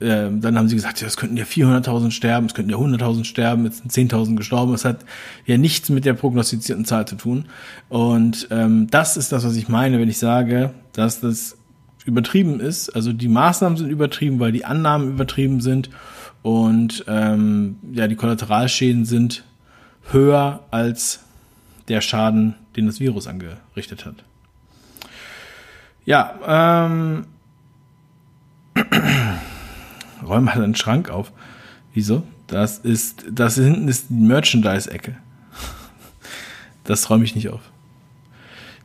äh, 0.01 0.29
dann 0.31 0.59
haben 0.59 0.69
sie 0.69 0.75
gesagt, 0.75 1.01
ja, 1.01 1.07
es 1.07 1.17
könnten 1.17 1.39
ja 1.39 1.45
400.000 1.45 2.11
sterben, 2.11 2.47
es 2.47 2.55
könnten 2.55 2.71
ja 2.71 2.77
100.000 2.77 3.25
sterben, 3.25 3.65
jetzt 3.65 3.91
sind 3.91 4.13
10.000 4.13 4.37
gestorben. 4.37 4.75
Es 4.75 4.85
hat 4.85 5.07
ja 5.47 5.57
nichts 5.57 5.89
mit 5.89 6.05
der 6.05 6.13
prognostizierten 6.13 6.85
Zahl 6.85 7.07
zu 7.09 7.17
tun. 7.17 7.47
Und 7.89 8.49
ähm, 8.51 8.89
das 8.91 9.17
ist 9.17 9.33
das, 9.33 9.45
was 9.45 9.57
ich 9.57 9.69
meine, 9.69 9.99
wenn 9.99 10.11
ich 10.11 10.19
sage, 10.19 10.75
dass 10.93 11.21
das 11.21 11.57
übertrieben 12.05 12.61
ist. 12.61 12.91
Also 12.91 13.13
die 13.13 13.29
Maßnahmen 13.29 13.77
sind 13.79 13.91
übertrieben, 13.91 14.41
weil 14.41 14.53
die 14.53 14.65
Annahmen 14.65 15.11
übertrieben 15.11 15.61
sind 15.61 15.91
und 16.43 17.05
ähm, 17.07 17.77
ja, 17.93 18.09
die 18.09 18.17
Kollateralschäden 18.17 19.05
sind 19.05 19.45
höher 20.11 20.65
als 20.71 21.21
der 21.89 22.01
Schaden, 22.01 22.55
den 22.77 22.87
das 22.87 23.01
Virus 23.01 23.27
angerichtet 23.27 24.07
hat. 24.07 24.17
Ja, 26.05 26.87
ähm, 26.87 27.27
räume 30.27 30.55
halt 30.55 30.65
einen 30.65 30.77
Schrank 30.77 31.11
auf. 31.11 31.33
Wieso? 31.93 32.23
Das 32.47 32.79
ist, 32.79 33.25
das 33.31 33.57
hinten 33.57 33.89
ist 33.89 34.07
die 34.09 34.15
Merchandise-Ecke. 34.15 35.17
Das 36.85 37.11
räume 37.11 37.25
ich 37.25 37.35
nicht 37.35 37.51
auf. 37.51 37.70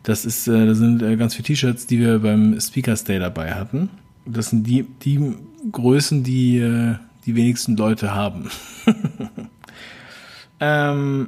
Das 0.06 0.24
ist, 0.24 0.48
äh, 0.48 0.65
das 0.65 0.78
sind 0.78 1.02
äh, 1.02 1.18
ganz 1.18 1.34
viele 1.34 1.48
T-Shirts, 1.48 1.88
die 1.88 2.00
wir 2.00 2.20
beim 2.20 2.60
Speakers 2.60 3.04
Day 3.04 3.20
dabei 3.20 3.54
hatten. 3.54 3.89
Das 4.26 4.52
sind 4.52 4.65
die, 4.65 4.84
die 4.84 5.36
Größen, 5.72 6.24
die 6.24 6.60
äh, 6.60 6.96
die 7.26 7.36
wenigsten 7.36 7.76
Leute 7.76 8.13
haben. 8.13 8.50
ähm, 10.60 11.28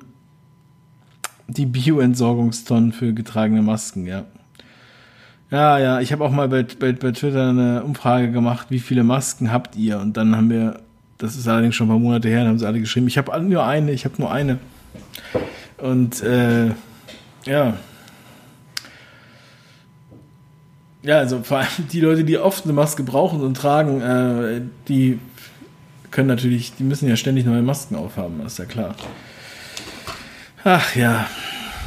die 1.48 1.66
Bio-Entsorgungstonnen 1.66 2.92
für 2.92 3.14
getragene 3.14 3.62
Masken, 3.62 4.06
ja. 4.06 4.26
Ja, 5.50 5.80
ja, 5.80 6.02
ich 6.02 6.12
habe 6.12 6.26
auch 6.26 6.32
mal 6.32 6.50
bei, 6.50 6.64
bei, 6.64 6.92
bei 6.92 7.12
Twitter 7.12 7.50
eine 7.50 7.84
Umfrage 7.84 8.32
gemacht, 8.32 8.68
wie 8.70 8.80
viele 8.80 9.04
Masken 9.04 9.52
habt 9.52 9.76
ihr? 9.76 9.98
Und 10.00 10.18
dann 10.18 10.36
haben 10.36 10.50
wir, 10.50 10.82
das 11.18 11.36
ist 11.36 11.48
allerdings 11.48 11.74
schon 11.74 11.88
ein 11.88 11.92
paar 11.92 12.00
Monate 12.00 12.28
her, 12.28 12.40
dann 12.40 12.50
haben 12.50 12.60
sie 12.60 12.68
alle 12.68 12.82
geschrieben, 12.82 13.08
ich 13.08 13.18
habe 13.18 13.42
nur 13.42 13.66
eine, 13.66 13.92
ich 13.92 14.06
habe 14.06 14.16
nur 14.20 14.32
eine. 14.32 14.60
Und 15.78 16.22
äh, 16.22 16.72
ja, 17.46 17.78
Ja, 21.08 21.20
also 21.20 21.42
vor 21.42 21.60
allem 21.60 21.88
die 21.94 22.02
Leute, 22.02 22.26
die 22.26 22.38
oft 22.38 22.66
eine 22.66 22.74
Maske 22.74 23.02
brauchen 23.02 23.40
und 23.40 23.56
tragen, 23.56 24.02
äh, 24.02 24.62
die 24.90 25.20
können 26.12 26.28
natürlich, 26.28 26.76
die 26.76 26.84
müssen 26.84 27.08
ja 27.08 27.16
ständig 27.16 27.46
neue 27.46 27.62
Masken 27.62 27.96
aufhaben, 27.96 28.46
ist 28.46 28.60
ja 28.60 28.66
klar. 28.66 28.94
Ach 30.66 30.96
ja. 30.98 31.26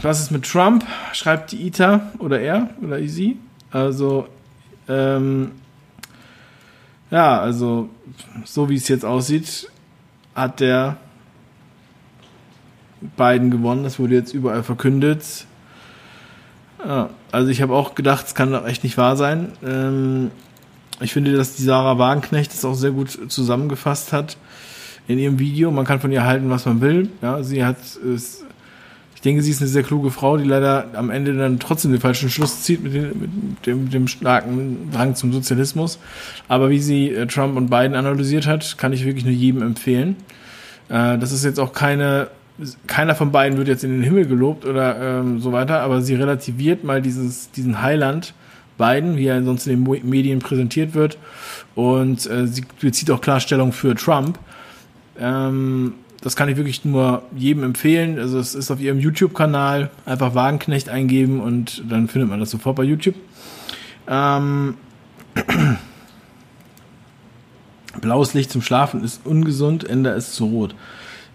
Was 0.00 0.20
ist 0.20 0.30
mit 0.30 0.46
Trump? 0.46 0.86
Schreibt 1.12 1.52
die 1.52 1.66
ITA 1.66 2.12
oder 2.18 2.40
er 2.40 2.70
oder 2.82 3.06
sie? 3.06 3.36
Also, 3.70 4.26
ähm, 4.88 5.52
ja, 7.10 7.42
also, 7.42 7.90
so 8.46 8.70
wie 8.70 8.76
es 8.76 8.88
jetzt 8.88 9.04
aussieht, 9.04 9.70
hat 10.34 10.60
der 10.60 10.96
Biden 13.18 13.50
gewonnen. 13.50 13.84
Das 13.84 13.98
wurde 13.98 14.14
jetzt 14.14 14.32
überall 14.32 14.62
verkündet. 14.62 15.44
Ja, 16.86 17.10
also 17.30 17.50
ich 17.50 17.62
habe 17.62 17.74
auch 17.74 17.94
gedacht, 17.94 18.26
es 18.26 18.34
kann 18.34 18.52
doch 18.52 18.66
echt 18.66 18.84
nicht 18.84 18.96
wahr 18.96 19.16
sein. 19.16 19.52
Ähm, 19.64 20.30
ich 21.00 21.12
finde, 21.12 21.34
dass 21.34 21.54
die 21.54 21.62
Sarah 21.62 21.98
Wagenknecht 21.98 22.52
das 22.52 22.64
auch 22.64 22.74
sehr 22.74 22.90
gut 22.90 23.18
zusammengefasst 23.30 24.12
hat 24.12 24.36
in 25.08 25.18
ihrem 25.18 25.38
Video. 25.38 25.70
Man 25.70 25.84
kann 25.84 26.00
von 26.00 26.12
ihr 26.12 26.24
halten, 26.24 26.50
was 26.50 26.66
man 26.66 26.80
will. 26.80 27.08
Ja, 27.22 27.42
sie 27.42 27.64
hat 27.64 27.78
es, 27.80 28.44
ich 29.14 29.20
denke, 29.20 29.42
sie 29.42 29.50
ist 29.50 29.60
eine 29.60 29.68
sehr 29.68 29.82
kluge 29.82 30.10
Frau, 30.10 30.36
die 30.36 30.44
leider 30.44 30.88
am 30.94 31.10
Ende 31.10 31.36
dann 31.36 31.58
trotzdem 31.58 31.90
den 31.90 32.00
falschen 32.00 32.30
Schluss 32.30 32.62
zieht 32.62 32.82
mit, 32.82 32.94
den, 32.94 33.20
mit 33.20 33.66
dem, 33.66 33.90
dem 33.90 34.08
starken 34.08 34.90
Drang 34.92 35.14
zum 35.14 35.32
Sozialismus. 35.32 35.98
Aber 36.48 36.70
wie 36.70 36.80
sie 36.80 37.10
äh, 37.10 37.26
Trump 37.26 37.56
und 37.56 37.68
Biden 37.68 37.94
analysiert 37.94 38.46
hat, 38.46 38.78
kann 38.78 38.92
ich 38.92 39.04
wirklich 39.04 39.24
nur 39.24 39.34
jedem 39.34 39.62
empfehlen. 39.62 40.16
Äh, 40.88 41.18
das 41.18 41.32
ist 41.32 41.44
jetzt 41.44 41.60
auch 41.60 41.72
keine 41.72 42.28
keiner 42.86 43.14
von 43.14 43.32
beiden 43.32 43.58
wird 43.58 43.68
jetzt 43.68 43.84
in 43.84 43.90
den 43.90 44.02
Himmel 44.02 44.26
gelobt 44.26 44.64
oder 44.64 45.20
ähm, 45.20 45.40
so 45.40 45.52
weiter, 45.52 45.80
aber 45.80 46.02
sie 46.02 46.14
relativiert 46.14 46.84
mal 46.84 47.02
dieses, 47.02 47.50
diesen 47.50 47.82
Heiland 47.82 48.34
Biden, 48.80 49.16
wie 49.16 49.26
er 49.26 49.42
sonst 49.44 49.66
in 49.66 49.84
den 49.84 50.08
Medien 50.08 50.38
präsentiert 50.40 50.94
wird. 50.94 51.18
Und 51.74 52.28
äh, 52.28 52.46
sie 52.46 52.64
bezieht 52.80 53.10
auch 53.10 53.20
Klarstellung 53.20 53.72
für 53.72 53.94
Trump. 53.94 54.38
Ähm, 55.18 55.94
das 56.22 56.34
kann 56.34 56.48
ich 56.48 56.56
wirklich 56.56 56.84
nur 56.84 57.22
jedem 57.36 57.62
empfehlen. 57.62 58.18
Also 58.18 58.38
es 58.38 58.54
ist 58.54 58.70
auf 58.70 58.80
ihrem 58.80 58.98
YouTube-Kanal. 58.98 59.90
Einfach 60.06 60.34
Wagenknecht 60.34 60.88
eingeben 60.88 61.40
und 61.40 61.82
dann 61.88 62.08
findet 62.08 62.30
man 62.30 62.40
das 62.40 62.50
sofort 62.50 62.76
bei 62.76 62.82
YouTube. 62.84 63.14
Ähm, 64.08 64.74
Blaues 68.00 68.34
Licht 68.34 68.50
zum 68.50 68.62
Schlafen 68.62 69.04
ist 69.04 69.20
ungesund, 69.24 69.88
Ende 69.88 70.10
ist 70.10 70.34
zu 70.34 70.46
rot. 70.46 70.74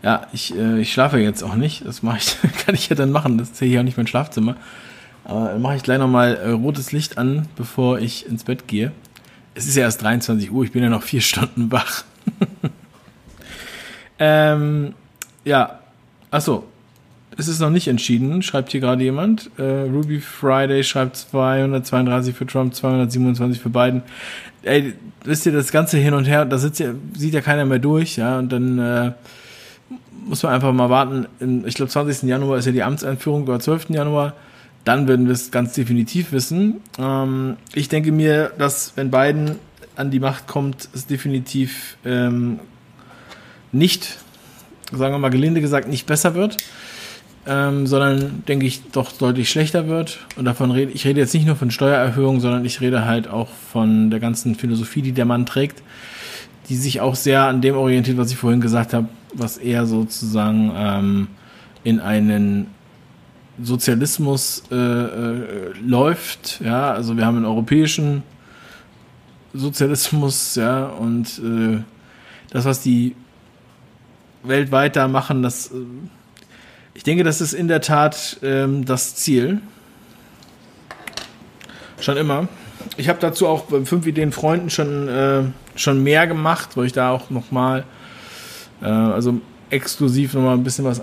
Ja, 0.04 0.28
ich, 0.34 0.56
äh, 0.56 0.80
ich 0.80 0.94
schlafe 0.94 1.18
jetzt 1.18 1.44
auch 1.44 1.56
nicht. 1.56 1.86
Das 1.86 2.04
mache 2.04 2.18
ich, 2.18 2.38
kann 2.66 2.76
ich 2.76 2.90
ja 2.90 2.96
dann 2.96 3.12
machen. 3.12 3.38
Das 3.38 3.60
ja 3.60 3.68
hier 3.68 3.80
auch 3.80 3.84
nicht 3.84 3.98
mein 3.98 4.08
Schlafzimmer. 4.08 4.56
Aber 5.24 5.50
dann 5.50 5.62
mache 5.62 5.76
ich 5.76 5.84
gleich 5.84 5.98
nochmal 5.98 6.36
äh, 6.36 6.50
rotes 6.52 6.92
Licht 6.92 7.18
an, 7.18 7.48
bevor 7.56 8.00
ich 8.00 8.28
ins 8.28 8.44
Bett 8.44 8.68
gehe. 8.68 8.92
Es 9.56 9.68
ist 9.68 9.76
ja 9.76 9.84
erst 9.84 10.04
23 10.04 10.52
Uhr, 10.52 10.64
ich 10.64 10.72
bin 10.72 10.84
ja 10.84 10.90
noch 10.90 11.04
vier 11.04 11.22
Stunden 11.22 11.72
wach. 11.72 12.04
ähm, 14.20 14.94
ja, 15.44 15.80
achso. 16.32 16.66
Es 17.38 17.50
ist 17.50 17.60
noch 17.60 17.70
nicht 17.70 17.90
entschieden, 17.90 18.42
schreibt 18.44 18.72
hier 18.72 18.80
gerade 18.80 19.04
jemand. 19.04 19.50
Äh, 19.58 19.64
Ruby 19.64 20.22
Friday 20.22 20.84
schreibt 20.86 21.18
232 21.18 22.34
für 22.34 22.46
Trump, 22.46 22.74
227 22.74 23.62
für 23.62 23.70
Biden. 23.70 24.04
Ey, 24.64 24.94
wisst 25.26 25.46
ihr, 25.46 25.52
das 25.52 25.72
ganze 25.72 25.98
hin 25.98 26.14
und 26.14 26.26
her, 26.26 26.46
da 26.46 26.58
sitzt 26.58 26.80
ja, 26.80 26.92
sieht 27.14 27.34
ja 27.34 27.42
keiner 27.42 27.66
mehr 27.66 27.80
durch, 27.80 28.16
ja, 28.16 28.40
und 28.40 28.52
dann 28.54 28.80
äh, 28.80 29.12
muss 30.26 30.44
man 30.44 30.54
einfach 30.54 30.74
mal 30.74 30.90
warten. 30.90 31.28
Ich 31.66 31.76
glaube, 31.76 31.92
20. 31.92 32.24
Januar 32.24 32.58
ist 32.58 32.66
ja 32.66 32.72
die 32.72 32.84
Amtseinführung 32.84 33.44
oder 33.44 33.60
12. 33.60 33.90
Januar. 33.90 34.34
dann 34.84 35.08
würden 35.08 35.26
wir 35.26 35.34
es 35.34 35.50
ganz 35.50 35.74
definitiv 35.74 36.32
wissen. 36.32 36.76
Ähm, 37.00 37.58
ich 37.74 37.90
denke 37.90 38.12
mir, 38.12 38.52
dass 38.58 38.94
wenn 38.96 39.10
Biden 39.10 39.56
an 39.96 40.12
die 40.12 40.20
Macht 40.20 40.48
kommt, 40.48 40.90
es 40.94 41.08
definitiv 41.08 41.98
ähm, 42.06 42.60
nicht, 43.72 44.18
sagen 44.92 45.14
wir 45.14 45.20
mal 45.20 45.30
gelinde 45.30 45.62
gesagt, 45.62 45.88
nicht 45.88 46.06
besser 46.06 46.36
wird, 46.36 46.58
ähm, 47.48 47.88
sondern 47.88 48.44
denke 48.48 48.66
ich 48.66 48.92
doch 48.92 49.12
deutlich 49.12 49.50
schlechter 49.50 49.88
wird. 49.88 50.20
Und 50.36 50.46
davon 50.46 50.72
rede 50.72 50.92
ich 50.92 51.06
rede 51.06 51.20
jetzt 51.20 51.34
nicht 51.34 51.46
nur 51.46 51.56
von 51.56 51.72
Steuererhöhungen, 51.72 52.42
sondern 52.42 52.66
ich 52.66 52.82
rede 52.82 53.06
halt 53.06 53.28
auch 53.28 53.50
von 53.72 54.10
der 54.10 54.20
ganzen 54.20 54.56
Philosophie, 54.56 55.02
die 55.02 55.12
der 55.12 55.26
Mann 55.26 55.46
trägt, 55.46 55.82
die 56.70 56.76
sich 56.76 57.02
auch 57.02 57.16
sehr 57.16 57.44
an 57.44 57.62
dem 57.62 57.76
orientiert, 57.76 58.18
was 58.18 58.32
ich 58.32 58.38
vorhin 58.38 58.62
gesagt 58.62 58.94
habe, 58.94 59.08
was 59.36 59.58
eher 59.58 59.86
sozusagen 59.86 60.72
ähm, 60.76 61.28
in 61.84 62.00
einen 62.00 62.68
Sozialismus 63.62 64.64
äh, 64.72 64.76
äh, 64.76 65.74
läuft. 65.82 66.62
Ja, 66.62 66.92
also 66.92 67.16
wir 67.18 67.26
haben 67.26 67.38
einen 67.38 67.46
europäischen 67.46 68.24
Sozialismus, 69.54 70.56
ja, 70.56 70.86
und 70.86 71.40
äh, 71.40 71.82
das, 72.50 72.66
was 72.66 72.82
die 72.82 73.16
weltweit 74.44 74.96
da 74.96 75.08
machen, 75.08 75.42
das, 75.42 75.68
äh, 75.68 75.76
ich 76.94 77.04
denke, 77.04 77.24
das 77.24 77.42
ist 77.42 77.54
in 77.54 77.68
der 77.68 77.82
Tat 77.82 78.38
ähm, 78.44 78.86
das 78.86 79.16
Ziel. 79.16 79.62
Schon 82.00 82.18
immer. 82.18 82.48
Ich 82.98 83.10
habe 83.10 83.20
dazu 83.20 83.48
auch 83.48 83.64
bei 83.64 83.84
fünf 83.86 84.06
Ideen 84.06 84.32
Freunden 84.32 84.70
schon, 84.70 85.08
äh, 85.08 85.44
schon 85.76 86.04
mehr 86.04 86.28
gemacht, 86.28 86.76
wo 86.76 86.84
ich 86.84 86.94
da 86.94 87.12
auch 87.12 87.30
nochmal, 87.30 87.86
äh, 88.82 88.86
also 88.86 89.40
exklusiv 89.70 90.34
nochmal 90.34 90.56
ein 90.56 90.64
bisschen 90.64 90.86
was 90.86 91.02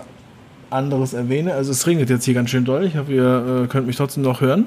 anderes 0.69 1.13
erwähne. 1.13 1.53
Also 1.53 1.71
es 1.71 1.85
regnet 1.85 2.09
jetzt 2.09 2.25
hier 2.25 2.33
ganz 2.33 2.49
schön 2.49 2.65
doll. 2.65 2.85
Ich 2.85 2.97
hoffe, 2.97 3.13
ihr 3.13 3.63
äh, 3.63 3.67
könnt 3.67 3.87
mich 3.87 3.95
trotzdem 3.95 4.23
noch 4.23 4.41
hören. 4.41 4.65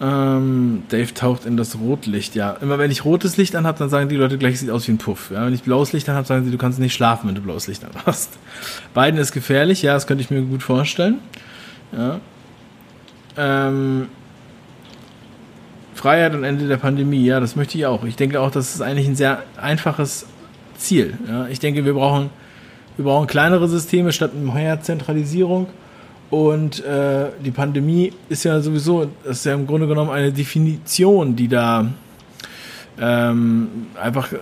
Ähm, 0.00 0.82
Dave 0.88 1.14
taucht 1.14 1.46
in 1.46 1.56
das 1.56 1.78
Rotlicht, 1.78 2.34
ja. 2.34 2.50
Immer 2.60 2.76
wenn 2.78 2.90
ich 2.90 3.04
rotes 3.04 3.36
Licht 3.36 3.54
anhabe, 3.54 3.78
dann 3.78 3.88
sagen 3.88 4.08
die 4.08 4.16
Leute 4.16 4.36
gleich, 4.36 4.54
es 4.54 4.60
sieht 4.60 4.70
aus 4.70 4.88
wie 4.88 4.92
ein 4.92 4.98
Puff. 4.98 5.30
Ja, 5.30 5.46
wenn 5.46 5.54
ich 5.54 5.62
blaues 5.62 5.92
Licht 5.92 6.08
anhabe, 6.08 6.26
sagen 6.26 6.44
sie, 6.44 6.50
du 6.50 6.58
kannst 6.58 6.80
nicht 6.80 6.92
schlafen, 6.92 7.28
wenn 7.28 7.36
du 7.36 7.40
blaues 7.40 7.68
Licht 7.68 7.84
anhast. 7.84 8.36
Beiden 8.94 9.20
ist 9.20 9.30
gefährlich, 9.30 9.82
ja, 9.82 9.94
das 9.94 10.08
könnte 10.08 10.24
ich 10.24 10.30
mir 10.30 10.42
gut 10.42 10.64
vorstellen. 10.64 11.20
Ja. 11.96 12.18
Ähm, 13.36 14.08
Freiheit 15.94 16.34
und 16.34 16.42
Ende 16.42 16.66
der 16.66 16.78
Pandemie, 16.78 17.24
ja, 17.24 17.38
das 17.38 17.54
möchte 17.54 17.78
ich 17.78 17.86
auch. 17.86 18.02
Ich 18.02 18.16
denke 18.16 18.40
auch, 18.40 18.50
das 18.50 18.74
ist 18.74 18.80
eigentlich 18.80 19.06
ein 19.06 19.14
sehr 19.14 19.44
einfaches 19.56 20.26
Ziel. 20.82 21.18
Ja. 21.28 21.48
Ich 21.48 21.60
denke, 21.60 21.84
wir 21.84 21.94
brauchen 21.94 22.30
wir 22.96 23.06
brauchen 23.06 23.26
kleinere 23.26 23.68
Systeme 23.68 24.12
statt 24.12 24.34
mehr 24.34 24.80
Zentralisierung. 24.82 25.66
Und 26.30 26.84
äh, 26.84 27.30
die 27.44 27.50
Pandemie 27.50 28.12
ist 28.28 28.44
ja 28.44 28.60
sowieso, 28.60 29.10
das 29.24 29.38
ist 29.38 29.44
ja 29.44 29.54
im 29.54 29.66
Grunde 29.66 29.86
genommen 29.86 30.10
eine 30.10 30.32
Definition, 30.32 31.36
die 31.36 31.48
da 31.48 31.90
ähm, 32.98 33.88
einfach 34.00 34.32
äh, 34.32 34.36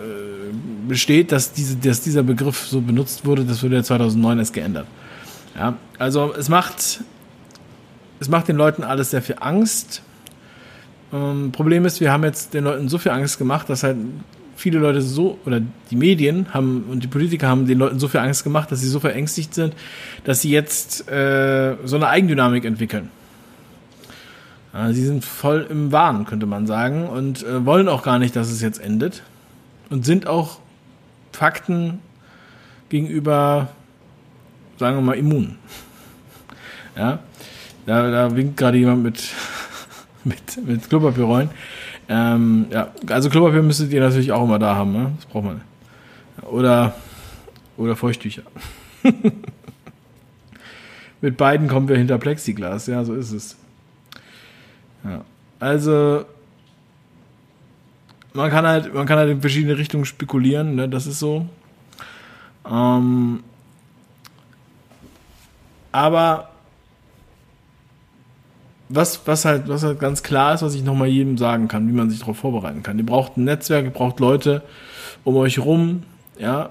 besteht, 0.86 1.32
dass, 1.32 1.52
diese, 1.52 1.76
dass 1.76 2.00
dieser 2.00 2.22
Begriff 2.22 2.66
so 2.66 2.80
benutzt 2.80 3.24
wurde. 3.26 3.44
Das 3.44 3.62
wurde 3.62 3.76
ja 3.76 3.82
2009 3.82 4.38
erst 4.38 4.52
geändert. 4.52 4.86
Ja, 5.56 5.74
also 5.98 6.32
es 6.38 6.48
macht, 6.48 7.00
es 8.20 8.28
macht 8.28 8.48
den 8.48 8.56
Leuten 8.56 8.84
alles 8.84 9.10
sehr 9.10 9.22
viel 9.22 9.36
Angst. 9.40 10.02
Ähm, 11.12 11.50
Problem 11.50 11.86
ist, 11.86 12.00
wir 12.00 12.12
haben 12.12 12.22
jetzt 12.22 12.54
den 12.54 12.64
Leuten 12.64 12.88
so 12.88 12.98
viel 12.98 13.10
Angst 13.10 13.38
gemacht, 13.38 13.68
dass 13.68 13.82
halt 13.82 13.96
viele 14.56 14.78
Leute 14.78 15.00
so, 15.02 15.38
oder 15.46 15.60
die 15.90 15.96
Medien 15.96 16.52
haben 16.52 16.84
und 16.90 17.02
die 17.02 17.06
Politiker 17.06 17.48
haben 17.48 17.66
den 17.66 17.78
Leuten 17.78 17.98
so 17.98 18.08
viel 18.08 18.20
Angst 18.20 18.44
gemacht, 18.44 18.70
dass 18.70 18.80
sie 18.80 18.88
so 18.88 19.00
verängstigt 19.00 19.54
sind, 19.54 19.74
dass 20.24 20.42
sie 20.42 20.50
jetzt 20.50 21.08
äh, 21.08 21.76
so 21.84 21.96
eine 21.96 22.08
Eigendynamik 22.08 22.64
entwickeln. 22.64 23.10
Ja, 24.72 24.92
sie 24.92 25.04
sind 25.04 25.24
voll 25.24 25.66
im 25.68 25.90
Wahn, 25.90 26.26
könnte 26.26 26.46
man 26.46 26.66
sagen, 26.66 27.08
und 27.08 27.42
äh, 27.42 27.64
wollen 27.66 27.88
auch 27.88 28.02
gar 28.02 28.18
nicht, 28.18 28.36
dass 28.36 28.50
es 28.50 28.60
jetzt 28.60 28.80
endet. 28.80 29.22
Und 29.88 30.04
sind 30.04 30.28
auch 30.28 30.60
Fakten 31.32 31.98
gegenüber, 32.88 33.70
sagen 34.78 34.96
wir 34.96 35.02
mal, 35.02 35.16
immun. 35.16 35.56
Ja, 36.96 37.20
da, 37.86 38.10
da 38.10 38.36
winkt 38.36 38.56
gerade 38.56 38.78
jemand 38.78 39.02
mit, 39.02 39.28
mit, 40.24 40.66
mit 40.66 40.88
Klopapierrollen. 40.88 41.50
Ähm, 42.12 42.66
ja, 42.70 42.88
also 43.08 43.30
Klopapier 43.30 43.62
müsstet 43.62 43.92
ihr 43.92 44.00
natürlich 44.00 44.32
auch 44.32 44.42
immer 44.42 44.58
da 44.58 44.74
haben, 44.74 44.92
ne? 44.92 45.12
Das 45.14 45.26
braucht 45.26 45.44
man. 45.44 45.60
Oder, 46.42 46.92
oder 47.76 47.94
Feuchttücher. 47.94 48.42
Mit 51.20 51.36
beiden 51.36 51.68
kommen 51.68 51.86
wir 51.86 51.96
hinter 51.96 52.18
Plexiglas, 52.18 52.88
ja, 52.88 53.04
so 53.04 53.14
ist 53.14 53.30
es. 53.30 53.56
Ja. 55.04 55.20
Also, 55.60 56.24
man 58.32 58.50
kann 58.50 58.66
halt, 58.66 58.92
man 58.92 59.06
kann 59.06 59.18
halt 59.18 59.30
in 59.30 59.40
verschiedene 59.40 59.78
Richtungen 59.78 60.04
spekulieren, 60.04 60.74
ne? 60.74 60.88
Das 60.88 61.06
ist 61.06 61.20
so. 61.20 61.46
Ähm, 62.68 63.44
aber 65.92 66.49
was, 68.90 69.20
was 69.26 69.44
halt, 69.44 69.68
was 69.68 69.84
halt 69.84 70.00
ganz 70.00 70.22
klar 70.22 70.54
ist, 70.54 70.62
was 70.62 70.74
ich 70.74 70.82
nochmal 70.82 71.08
jedem 71.08 71.38
sagen 71.38 71.68
kann, 71.68 71.88
wie 71.88 71.92
man 71.92 72.10
sich 72.10 72.18
darauf 72.18 72.38
vorbereiten 72.38 72.82
kann. 72.82 72.98
Ihr 72.98 73.06
braucht 73.06 73.36
ein 73.36 73.44
Netzwerk, 73.44 73.84
ihr 73.84 73.90
braucht 73.90 74.20
Leute 74.20 74.62
um 75.24 75.36
euch 75.36 75.60
rum, 75.60 76.02
ja. 76.38 76.70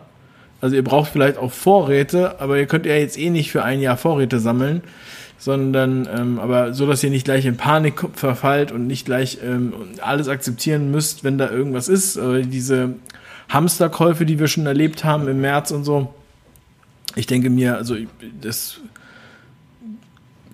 Also 0.61 0.75
ihr 0.75 0.83
braucht 0.83 1.11
vielleicht 1.11 1.37
auch 1.37 1.53
Vorräte, 1.53 2.41
aber 2.41 2.57
ihr 2.57 2.65
könnt 2.65 2.85
ja 2.85 2.95
jetzt 2.95 3.17
eh 3.17 3.29
nicht 3.29 3.49
für 3.49 3.63
ein 3.63 3.79
Jahr 3.79 3.95
Vorräte 3.95 4.41
sammeln, 4.41 4.81
sondern 5.37 6.09
ähm, 6.13 6.39
aber 6.39 6.73
so, 6.73 6.85
dass 6.85 7.01
ihr 7.01 7.09
nicht 7.09 7.23
gleich 7.23 7.45
in 7.45 7.55
Panik 7.55 8.05
verfallt 8.13 8.73
und 8.73 8.85
nicht 8.85 9.05
gleich 9.05 9.37
ähm, 9.41 9.73
alles 10.01 10.27
akzeptieren 10.27 10.91
müsst, 10.91 11.23
wenn 11.23 11.37
da 11.37 11.49
irgendwas 11.49 11.87
ist. 11.87 12.17
Äh, 12.17 12.41
diese 12.41 12.95
Hamsterkäufe, 13.47 14.25
die 14.25 14.37
wir 14.37 14.49
schon 14.49 14.65
erlebt 14.65 15.05
haben 15.05 15.29
im 15.29 15.39
März 15.39 15.71
und 15.71 15.85
so. 15.85 16.13
Ich 17.15 17.25
denke 17.25 17.49
mir, 17.49 17.77
also 17.77 17.95
das 18.41 18.81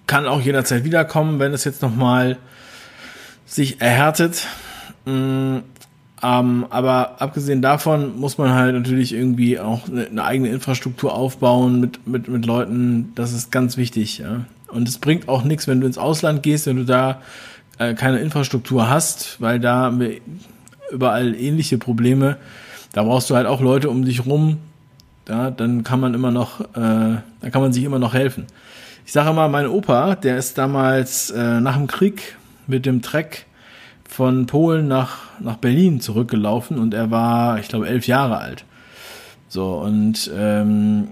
kann 0.07 0.27
auch 0.27 0.41
jederzeit 0.41 0.83
wiederkommen, 0.83 1.39
wenn 1.39 1.53
es 1.53 1.63
jetzt 1.63 1.81
nochmal 1.81 2.37
sich 3.45 3.81
erhärtet. 3.81 4.47
Mm, 5.05 5.57
ähm, 6.23 6.65
aber 6.69 7.21
abgesehen 7.21 7.61
davon 7.61 8.17
muss 8.19 8.37
man 8.37 8.53
halt 8.53 8.73
natürlich 8.73 9.13
irgendwie 9.13 9.59
auch 9.59 9.87
eine, 9.87 10.07
eine, 10.07 10.23
eigene 10.23 10.49
Infrastruktur 10.49 11.13
aufbauen 11.13 11.79
mit, 11.79 12.07
mit, 12.07 12.27
mit 12.27 12.45
Leuten. 12.45 13.11
Das 13.15 13.33
ist 13.33 13.51
ganz 13.51 13.77
wichtig. 13.77 14.19
Ja. 14.19 14.45
Und 14.67 14.87
es 14.87 14.97
bringt 14.97 15.29
auch 15.29 15.43
nichts, 15.43 15.67
wenn 15.67 15.81
du 15.81 15.87
ins 15.87 15.97
Ausland 15.97 16.43
gehst, 16.43 16.67
wenn 16.67 16.77
du 16.77 16.85
da 16.85 17.21
äh, 17.77 17.93
keine 17.93 18.19
Infrastruktur 18.19 18.89
hast, 18.89 19.39
weil 19.39 19.59
da 19.59 19.75
haben 19.75 19.99
wir 19.99 20.21
überall 20.91 21.35
ähnliche 21.35 21.77
Probleme. 21.77 22.37
Da 22.93 23.03
brauchst 23.03 23.29
du 23.29 23.35
halt 23.35 23.47
auch 23.47 23.61
Leute 23.61 23.89
um 23.89 24.05
dich 24.05 24.25
rum. 24.25 24.57
Ja, 25.27 25.51
dann 25.51 25.83
kann 25.83 25.99
man 25.99 26.13
immer 26.13 26.31
noch, 26.31 26.61
äh, 26.61 26.63
dann 26.75 27.51
kann 27.51 27.61
man 27.61 27.73
sich 27.73 27.83
immer 27.83 27.99
noch 27.99 28.13
helfen. 28.13 28.45
Ich 29.05 29.11
sage 29.11 29.33
mal, 29.33 29.47
mein 29.49 29.67
Opa, 29.67 30.15
der 30.15 30.37
ist 30.37 30.57
damals 30.57 31.29
äh, 31.29 31.61
nach 31.61 31.77
dem 31.77 31.85
Krieg 31.85 32.37
mit 32.65 32.87
dem 32.87 33.03
Treck 33.03 33.45
von 34.09 34.47
Polen 34.47 34.87
nach, 34.87 35.39
nach 35.39 35.57
Berlin 35.57 36.01
zurückgelaufen 36.01 36.79
und 36.79 36.93
er 36.95 37.11
war, 37.11 37.59
ich 37.59 37.67
glaube, 37.67 37.87
elf 37.87 38.07
Jahre 38.07 38.39
alt. 38.39 38.65
So, 39.47 39.75
und 39.75 40.31
ähm, 40.35 41.09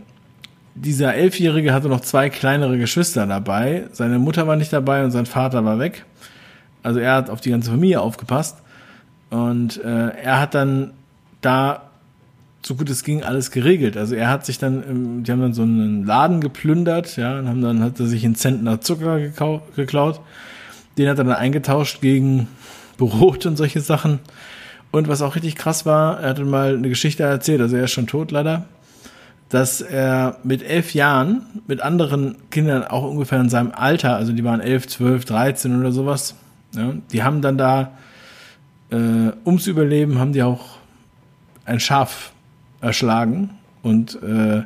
dieser 0.73 1.13
Elfjährige 1.13 1.71
hatte 1.71 1.87
noch 1.87 2.01
zwei 2.01 2.31
kleinere 2.31 2.79
Geschwister 2.79 3.27
dabei. 3.27 3.87
Seine 3.91 4.17
Mutter 4.17 4.47
war 4.47 4.55
nicht 4.55 4.73
dabei 4.73 5.03
und 5.03 5.11
sein 5.11 5.27
Vater 5.27 5.63
war 5.63 5.77
weg. 5.77 6.03
Also 6.81 6.99
er 6.99 7.13
hat 7.13 7.29
auf 7.29 7.41
die 7.41 7.51
ganze 7.51 7.69
Familie 7.69 8.01
aufgepasst. 8.01 8.57
Und 9.29 9.83
äh, 9.83 10.09
er 10.09 10.39
hat 10.39 10.55
dann 10.55 10.93
da 11.41 11.89
so 12.65 12.75
gut 12.75 12.89
es 12.89 13.03
ging, 13.03 13.23
alles 13.23 13.51
geregelt. 13.51 13.97
Also 13.97 14.15
er 14.15 14.29
hat 14.29 14.45
sich 14.45 14.57
dann, 14.57 15.23
die 15.23 15.31
haben 15.31 15.41
dann 15.41 15.53
so 15.53 15.63
einen 15.63 16.05
Laden 16.05 16.39
geplündert, 16.41 17.17
ja, 17.17 17.39
und 17.39 17.47
haben 17.47 17.61
dann, 17.61 17.81
hat 17.81 17.99
er 17.99 18.05
sich 18.07 18.23
einen 18.25 18.35
Zentner 18.35 18.81
Zucker 18.81 19.19
geklaut. 19.75 20.21
Den 20.97 21.09
hat 21.09 21.17
er 21.17 21.25
dann 21.25 21.35
eingetauscht 21.35 22.01
gegen 22.01 22.47
Brot 22.97 23.45
und 23.45 23.57
solche 23.57 23.81
Sachen. 23.81 24.19
Und 24.91 25.07
was 25.07 25.21
auch 25.21 25.35
richtig 25.35 25.55
krass 25.55 25.85
war, 25.85 26.19
er 26.19 26.29
hat 26.29 26.39
dann 26.39 26.49
mal 26.49 26.75
eine 26.75 26.87
Geschichte 26.87 27.23
erzählt, 27.23 27.61
also 27.61 27.75
er 27.75 27.85
ist 27.85 27.91
schon 27.91 28.07
tot 28.07 28.31
leider, 28.31 28.65
dass 29.49 29.81
er 29.81 30.37
mit 30.43 30.61
elf 30.61 30.93
Jahren 30.93 31.45
mit 31.67 31.81
anderen 31.81 32.35
Kindern 32.51 32.83
auch 32.83 33.03
ungefähr 33.03 33.41
in 33.41 33.49
seinem 33.49 33.71
Alter, 33.71 34.15
also 34.15 34.33
die 34.33 34.43
waren 34.43 34.61
elf, 34.61 34.87
zwölf, 34.87 35.25
dreizehn 35.25 35.79
oder 35.79 35.91
sowas, 35.91 36.35
ja, 36.75 36.93
die 37.11 37.23
haben 37.23 37.41
dann 37.41 37.57
da, 37.57 37.91
äh, 38.91 39.31
ums 39.45 39.65
Überleben, 39.65 40.19
haben 40.19 40.33
die 40.33 40.43
auch 40.43 40.77
ein 41.65 41.79
Schaf 41.79 42.31
erschlagen 42.83 43.51
und, 43.81 44.21
äh, 44.21 44.63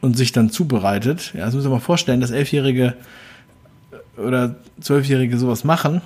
und 0.00 0.16
sich 0.16 0.32
dann 0.32 0.50
zubereitet. 0.50 1.32
Ja, 1.34 1.44
das 1.44 1.54
muss 1.54 1.64
man 1.64 1.74
mal 1.74 1.80
vorstellen, 1.80 2.20
dass 2.20 2.30
Elfjährige 2.30 2.94
oder 4.16 4.56
Zwölfjährige 4.80 5.38
sowas 5.38 5.64
machen. 5.64 6.00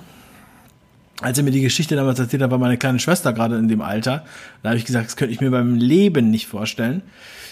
Als 1.21 1.37
er 1.37 1.43
mir 1.43 1.51
die 1.51 1.61
Geschichte 1.61 1.95
damals 1.95 2.19
erzählt 2.19 2.43
hat, 2.43 2.51
war 2.51 2.57
meine 2.57 2.77
kleine 2.77 2.99
Schwester 2.99 3.33
gerade 3.33 3.57
in 3.57 3.67
dem 3.67 3.81
Alter. 3.81 4.25
Da 4.61 4.69
habe 4.69 4.77
ich 4.77 4.85
gesagt, 4.85 5.07
das 5.07 5.15
könnte 5.15 5.33
ich 5.33 5.41
mir 5.41 5.51
beim 5.51 5.75
Leben 5.75 6.29
nicht 6.29 6.47
vorstellen. 6.47 7.01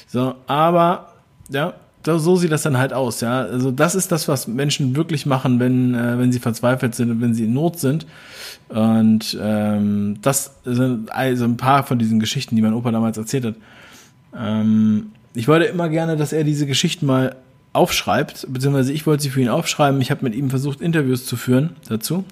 So, 0.07 0.35
aber 0.47 1.13
ja, 1.49 1.73
so 2.03 2.35
sieht 2.35 2.51
das 2.51 2.63
dann 2.63 2.77
halt 2.77 2.93
aus, 2.93 3.21
ja. 3.21 3.41
Also 3.41 3.71
das 3.71 3.95
ist 3.95 4.11
das, 4.11 4.27
was 4.27 4.47
Menschen 4.47 4.95
wirklich 4.95 5.25
machen, 5.25 5.59
wenn, 5.59 5.93
äh, 5.93 6.17
wenn 6.17 6.31
sie 6.31 6.39
verzweifelt 6.39 6.95
sind 6.95 7.11
und 7.11 7.21
wenn 7.21 7.33
sie 7.33 7.45
in 7.45 7.53
Not 7.53 7.79
sind. 7.79 8.05
Und 8.69 9.37
ähm, 9.41 10.17
das 10.21 10.55
sind 10.65 11.11
also 11.11 11.45
ein 11.45 11.57
paar 11.57 11.83
von 11.83 11.99
diesen 11.99 12.19
Geschichten, 12.19 12.55
die 12.55 12.61
mein 12.61 12.73
Opa 12.73 12.91
damals 12.91 13.17
erzählt 13.17 13.45
hat. 13.45 13.55
Ähm, 14.37 15.11
ich 15.33 15.47
wollte 15.47 15.65
immer 15.65 15.89
gerne, 15.89 16.17
dass 16.17 16.33
er 16.33 16.43
diese 16.43 16.65
Geschichten 16.65 17.05
mal 17.05 17.35
aufschreibt, 17.73 18.47
beziehungsweise 18.49 18.91
ich 18.91 19.05
wollte 19.05 19.23
sie 19.23 19.29
für 19.29 19.41
ihn 19.41 19.49
aufschreiben. 19.49 20.01
Ich 20.01 20.11
habe 20.11 20.23
mit 20.23 20.35
ihm 20.35 20.49
versucht, 20.49 20.81
Interviews 20.81 21.25
zu 21.25 21.37
führen 21.37 21.75
dazu. 21.87 22.25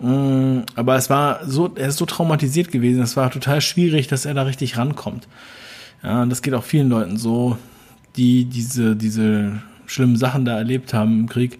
Mm, 0.00 0.60
aber 0.74 0.96
es 0.96 1.10
war 1.10 1.40
so, 1.46 1.70
er 1.74 1.88
ist 1.88 1.98
so 1.98 2.06
traumatisiert 2.06 2.70
gewesen, 2.70 3.02
es 3.02 3.16
war 3.16 3.30
total 3.30 3.60
schwierig, 3.60 4.08
dass 4.08 4.26
er 4.26 4.34
da 4.34 4.42
richtig 4.42 4.76
rankommt. 4.76 5.26
Ja, 6.02 6.22
und 6.22 6.30
das 6.30 6.42
geht 6.42 6.54
auch 6.54 6.64
vielen 6.64 6.88
Leuten 6.88 7.16
so, 7.16 7.56
die 8.16 8.44
diese, 8.44 8.96
diese 8.96 9.62
schlimmen 9.86 10.16
Sachen 10.16 10.44
da 10.44 10.56
erlebt 10.56 10.94
haben 10.94 11.20
im 11.20 11.28
Krieg, 11.28 11.58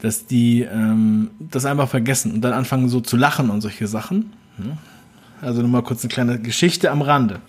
dass 0.00 0.26
die 0.26 0.62
ähm, 0.62 1.30
das 1.38 1.64
einfach 1.64 1.88
vergessen 1.88 2.32
und 2.32 2.42
dann 2.42 2.52
anfangen 2.52 2.88
so 2.88 3.00
zu 3.00 3.16
lachen 3.16 3.50
und 3.50 3.60
solche 3.60 3.86
Sachen. 3.86 4.32
Also 5.40 5.60
nur 5.60 5.70
mal 5.70 5.82
kurz 5.82 6.02
eine 6.02 6.12
kleine 6.12 6.38
Geschichte 6.38 6.90
am 6.90 7.02
Rande. 7.02 7.40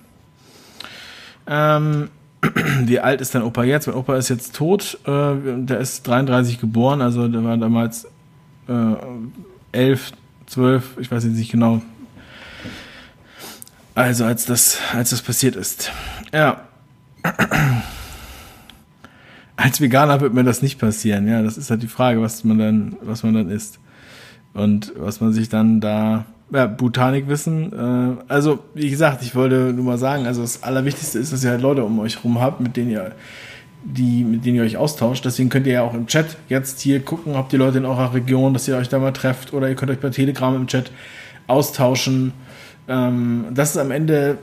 Ähm, 1.48 2.10
wie 2.82 3.00
alt 3.00 3.22
ist 3.22 3.36
dein 3.36 3.44
Opa 3.44 3.64
jetzt? 3.64 3.88
Mein 3.88 3.96
Opa 3.96 4.16
ist 4.18 4.30
jetzt 4.30 4.56
tot. 4.56 4.98
Äh, 5.06 5.34
der 5.66 5.80
ist 5.80 6.08
33 6.08 6.60
geboren, 6.60 7.02
also 7.02 7.28
der 7.28 7.44
war 7.44 7.58
damals 7.58 8.08
äh, 8.68 8.96
11, 9.72 10.12
12, 10.48 10.98
ich 11.00 11.12
weiß 11.12 11.24
nicht 11.26 11.52
genau. 11.52 11.82
Also 13.94 14.26
als 14.26 14.46
das, 14.46 14.78
als 14.94 15.12
das 15.12 15.22
passiert 15.22 15.56
ist. 15.56 15.92
Ja. 16.34 16.62
Als 19.58 19.80
Veganer 19.80 20.22
wird 20.22 20.34
mir 20.34 20.44
das 20.44 20.62
nicht 20.62 20.80
passieren. 20.80 21.28
Ja, 21.28 21.42
das 21.42 21.58
ist 21.58 21.70
halt 21.70 21.82
die 21.82 21.88
Frage, 21.88 22.22
was 22.22 22.44
man 22.44 22.60
dann, 22.60 22.96
was 23.02 23.24
man 23.24 23.34
dann 23.34 23.50
isst. 23.50 23.80
Und 24.54 24.94
was 24.98 25.22
man 25.22 25.34
sich 25.34 25.50
dann 25.50 25.82
da 25.82 26.26
ja, 26.52 26.68
Botanikwissen. 26.68 27.74
Äh, 27.74 28.32
also, 28.32 28.60
wie 28.74 28.90
gesagt, 28.90 29.22
ich 29.24 29.36
wollte 29.36 29.74
nur 29.74 29.86
mal 29.86 29.98
sagen, 29.98 30.26
also 30.26 30.42
das 30.42 30.64
Allerwichtigste 30.64 31.20
ist, 31.20 31.34
dass 31.34 31.44
ihr 31.44 31.52
halt 31.52 31.62
Leute 31.62 31.84
um 31.84 32.00
euch 32.00 32.18
herum 32.18 32.40
habt, 32.40 32.62
mit 32.62 32.78
denen 32.78 32.92
ihr 32.92 33.12
die, 33.84 34.24
mit 34.24 34.46
denen 34.46 34.58
ihr 34.58 34.64
euch 34.64 34.78
austauscht. 34.78 35.26
Deswegen 35.26 35.50
könnt 35.50 35.68
ihr 35.68 35.74
ja 35.74 35.82
auch 35.84 35.94
im 35.94 36.08
Chat 36.08 36.38
jetzt 36.50 36.80
hier 36.82 37.02
gucken, 37.02 37.36
habt 37.36 37.54
ihr 37.54 37.60
Leute 37.60 37.78
in 37.78 37.86
eurer 37.86 38.14
Region, 38.14 38.54
dass 38.54 38.68
ihr 38.68 38.78
euch 38.78 38.90
da 38.90 39.00
mal 39.00 39.12
trefft 39.12 39.54
oder 39.54 39.70
ihr 39.70 39.76
könnt 39.76 39.92
euch 39.92 40.00
bei 40.00 40.10
Telegram 40.10 40.56
im 40.56 40.68
Chat 40.68 40.92
austauschen. 41.48 42.34
Ähm, 42.88 43.46
das 43.54 43.72
ist 43.72 43.78
am 43.78 43.92
Ende 43.92 44.38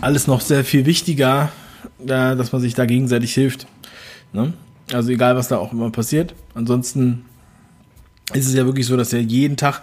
alles 0.00 0.26
noch 0.26 0.40
sehr 0.40 0.64
viel 0.64 0.86
wichtiger, 0.86 1.50
äh, 2.00 2.06
dass 2.06 2.52
man 2.52 2.60
sich 2.60 2.74
da 2.74 2.86
gegenseitig 2.86 3.34
hilft. 3.34 3.66
Ne? 4.32 4.52
Also 4.92 5.10
egal, 5.10 5.36
was 5.36 5.48
da 5.48 5.58
auch 5.58 5.72
immer 5.72 5.90
passiert. 5.90 6.34
Ansonsten 6.54 7.24
ist 8.34 8.46
es 8.46 8.54
ja 8.54 8.66
wirklich 8.66 8.86
so, 8.86 8.96
dass 8.96 9.12
ja 9.12 9.18
jeden 9.18 9.56
Tag 9.56 9.82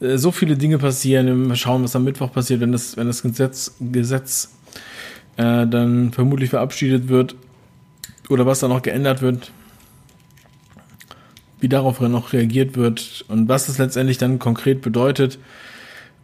äh, 0.00 0.16
so 0.16 0.30
viele 0.30 0.56
Dinge 0.56 0.78
passieren. 0.78 1.48
Mal 1.48 1.56
schauen, 1.56 1.82
was 1.82 1.96
am 1.96 2.04
Mittwoch 2.04 2.32
passiert, 2.32 2.60
wenn 2.60 2.72
das, 2.72 2.96
wenn 2.96 3.06
das 3.06 3.22
Gesetz, 3.22 3.74
Gesetz 3.80 4.54
äh, 5.36 5.66
dann 5.66 6.12
vermutlich 6.12 6.50
verabschiedet 6.50 7.08
wird 7.08 7.34
oder 8.28 8.46
was 8.46 8.60
da 8.60 8.68
noch 8.68 8.82
geändert 8.82 9.22
wird, 9.22 9.52
wie 11.60 11.68
darauf 11.68 12.00
noch 12.00 12.32
reagiert 12.32 12.76
wird 12.76 13.24
und 13.28 13.48
was 13.48 13.68
es 13.68 13.78
letztendlich 13.78 14.18
dann 14.18 14.38
konkret 14.38 14.82
bedeutet, 14.82 15.38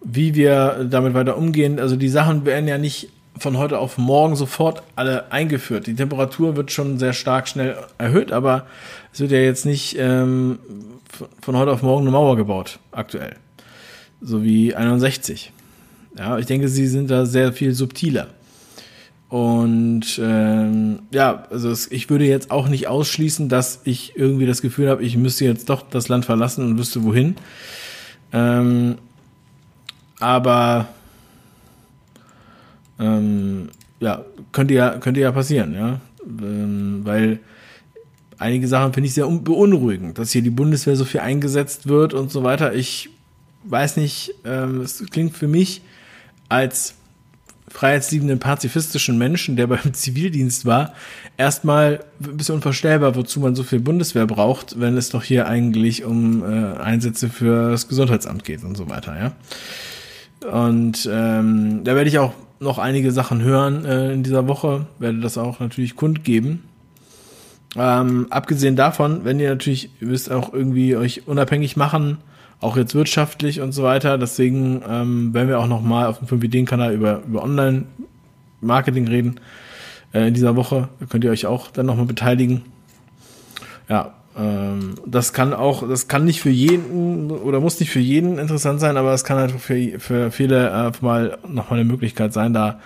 wie 0.04 0.34
wir 0.34 0.86
damit 0.90 1.14
weiter 1.14 1.36
umgehen. 1.36 1.78
Also 1.78 1.96
die 1.96 2.08
Sachen 2.08 2.44
werden 2.44 2.68
ja 2.68 2.76
nicht 2.76 3.08
von 3.38 3.56
heute 3.58 3.78
auf 3.78 3.98
morgen 3.98 4.36
sofort 4.36 4.82
alle 4.94 5.32
eingeführt. 5.32 5.86
Die 5.86 5.94
Temperatur 5.94 6.56
wird 6.56 6.70
schon 6.70 6.98
sehr 6.98 7.12
stark 7.12 7.48
schnell 7.48 7.76
erhöht, 7.98 8.32
aber 8.32 8.66
es 9.12 9.20
wird 9.20 9.32
ja 9.32 9.38
jetzt 9.38 9.66
nicht 9.66 9.96
ähm, 9.98 10.58
von 11.40 11.56
heute 11.56 11.72
auf 11.72 11.82
morgen 11.82 12.02
eine 12.02 12.10
Mauer 12.10 12.36
gebaut, 12.36 12.78
aktuell. 12.90 13.36
So 14.20 14.42
wie 14.42 14.74
61. 14.74 15.52
Ja, 16.16 16.38
ich 16.38 16.46
denke, 16.46 16.68
sie 16.68 16.86
sind 16.86 17.10
da 17.10 17.26
sehr 17.26 17.52
viel 17.52 17.72
subtiler. 17.72 18.28
Und 19.28 20.20
ähm, 20.22 21.00
ja, 21.10 21.46
also 21.50 21.70
es, 21.70 21.90
ich 21.90 22.10
würde 22.10 22.26
jetzt 22.26 22.50
auch 22.50 22.68
nicht 22.68 22.86
ausschließen, 22.86 23.48
dass 23.48 23.80
ich 23.84 24.14
irgendwie 24.14 24.44
das 24.44 24.60
Gefühl 24.60 24.90
habe, 24.90 25.02
ich 25.02 25.16
müsste 25.16 25.46
jetzt 25.46 25.70
doch 25.70 25.82
das 25.88 26.08
Land 26.08 26.26
verlassen 26.26 26.66
und 26.66 26.78
wüsste 26.78 27.02
wohin. 27.02 27.36
Ähm, 28.32 28.98
aber 30.20 30.88
ähm, 33.02 33.68
ja, 34.00 34.24
könnte 34.52 34.74
ja, 34.74 34.98
könnte 34.98 35.20
ja 35.20 35.32
passieren, 35.32 35.74
ja. 35.74 36.00
Ähm, 36.24 37.00
weil 37.04 37.40
einige 38.38 38.68
Sachen 38.68 38.92
finde 38.92 39.08
ich 39.08 39.14
sehr 39.14 39.26
beunruhigend, 39.26 40.18
dass 40.18 40.32
hier 40.32 40.42
die 40.42 40.50
Bundeswehr 40.50 40.96
so 40.96 41.04
viel 41.04 41.20
eingesetzt 41.20 41.88
wird 41.88 42.14
und 42.14 42.30
so 42.30 42.42
weiter. 42.42 42.74
Ich 42.74 43.10
weiß 43.64 43.96
nicht, 43.96 44.34
ähm, 44.44 44.80
es 44.80 45.04
klingt 45.10 45.36
für 45.36 45.48
mich 45.48 45.82
als 46.48 46.94
freiheitsliebenden 47.68 48.38
pazifistischen 48.38 49.18
Menschen, 49.18 49.56
der 49.56 49.66
beim 49.68 49.94
Zivildienst 49.94 50.66
war, 50.66 50.92
erstmal 51.36 52.04
ein 52.22 52.36
bisschen 52.36 52.56
unvorstellbar, 52.56 53.14
wozu 53.16 53.40
man 53.40 53.54
so 53.54 53.62
viel 53.62 53.80
Bundeswehr 53.80 54.26
braucht, 54.26 54.78
wenn 54.78 54.96
es 54.96 55.10
doch 55.10 55.22
hier 55.22 55.46
eigentlich 55.46 56.04
um 56.04 56.42
äh, 56.42 56.76
Einsätze 56.78 57.28
für 57.28 57.70
das 57.70 57.88
Gesundheitsamt 57.88 58.44
geht 58.44 58.62
und 58.64 58.76
so 58.76 58.88
weiter, 58.88 59.16
ja. 59.18 59.32
Und 60.50 61.08
ähm, 61.10 61.84
da 61.84 61.94
werde 61.94 62.08
ich 62.08 62.18
auch 62.18 62.32
noch 62.62 62.78
einige 62.78 63.12
Sachen 63.12 63.42
hören 63.42 63.84
äh, 63.84 64.12
in 64.12 64.22
dieser 64.22 64.48
Woche, 64.48 64.86
werde 64.98 65.20
das 65.20 65.38
auch 65.38 65.60
natürlich 65.60 65.96
kundgeben. 65.96 66.64
Ähm, 67.76 68.26
abgesehen 68.30 68.76
davon, 68.76 69.24
wenn 69.24 69.40
ihr 69.40 69.50
natürlich, 69.50 69.90
ihr 70.00 70.08
müsst 70.08 70.30
auch 70.30 70.52
irgendwie 70.52 70.96
euch 70.96 71.26
unabhängig 71.26 71.76
machen, 71.76 72.18
auch 72.60 72.76
jetzt 72.76 72.94
wirtschaftlich 72.94 73.60
und 73.60 73.72
so 73.72 73.82
weiter. 73.82 74.18
Deswegen 74.18 74.82
ähm, 74.88 75.34
werden 75.34 75.48
wir 75.48 75.58
auch 75.58 75.66
noch 75.66 75.82
mal 75.82 76.06
auf 76.06 76.18
dem 76.18 76.28
5 76.28 76.44
Ideen-Kanal 76.44 76.94
über, 76.94 77.22
über 77.26 77.42
Online-Marketing 77.42 79.08
reden 79.08 79.40
äh, 80.12 80.28
in 80.28 80.34
dieser 80.34 80.54
Woche. 80.56 80.88
Da 81.00 81.06
könnt 81.06 81.24
ihr 81.24 81.30
euch 81.30 81.46
auch 81.46 81.70
dann 81.70 81.86
noch 81.86 81.96
mal 81.96 82.06
beteiligen. 82.06 82.62
Ja, 83.88 84.14
das 84.34 85.32
kann 85.32 85.52
auch, 85.52 85.86
das 85.86 86.08
kann 86.08 86.24
nicht 86.24 86.40
für 86.40 86.50
jeden 86.50 87.30
oder 87.30 87.60
muss 87.60 87.80
nicht 87.80 87.90
für 87.90 88.00
jeden 88.00 88.38
interessant 88.38 88.80
sein, 88.80 88.96
aber 88.96 89.12
es 89.12 89.24
kann 89.24 89.36
halt 89.36 89.52
für, 89.52 90.00
für 90.00 90.30
viele 90.30 90.70
äh, 90.70 90.92
mal 91.04 91.38
noch 91.46 91.70
mal 91.70 91.76
eine 91.76 91.84
Möglichkeit 91.84 92.32
sein, 92.32 92.54
da 92.54 92.80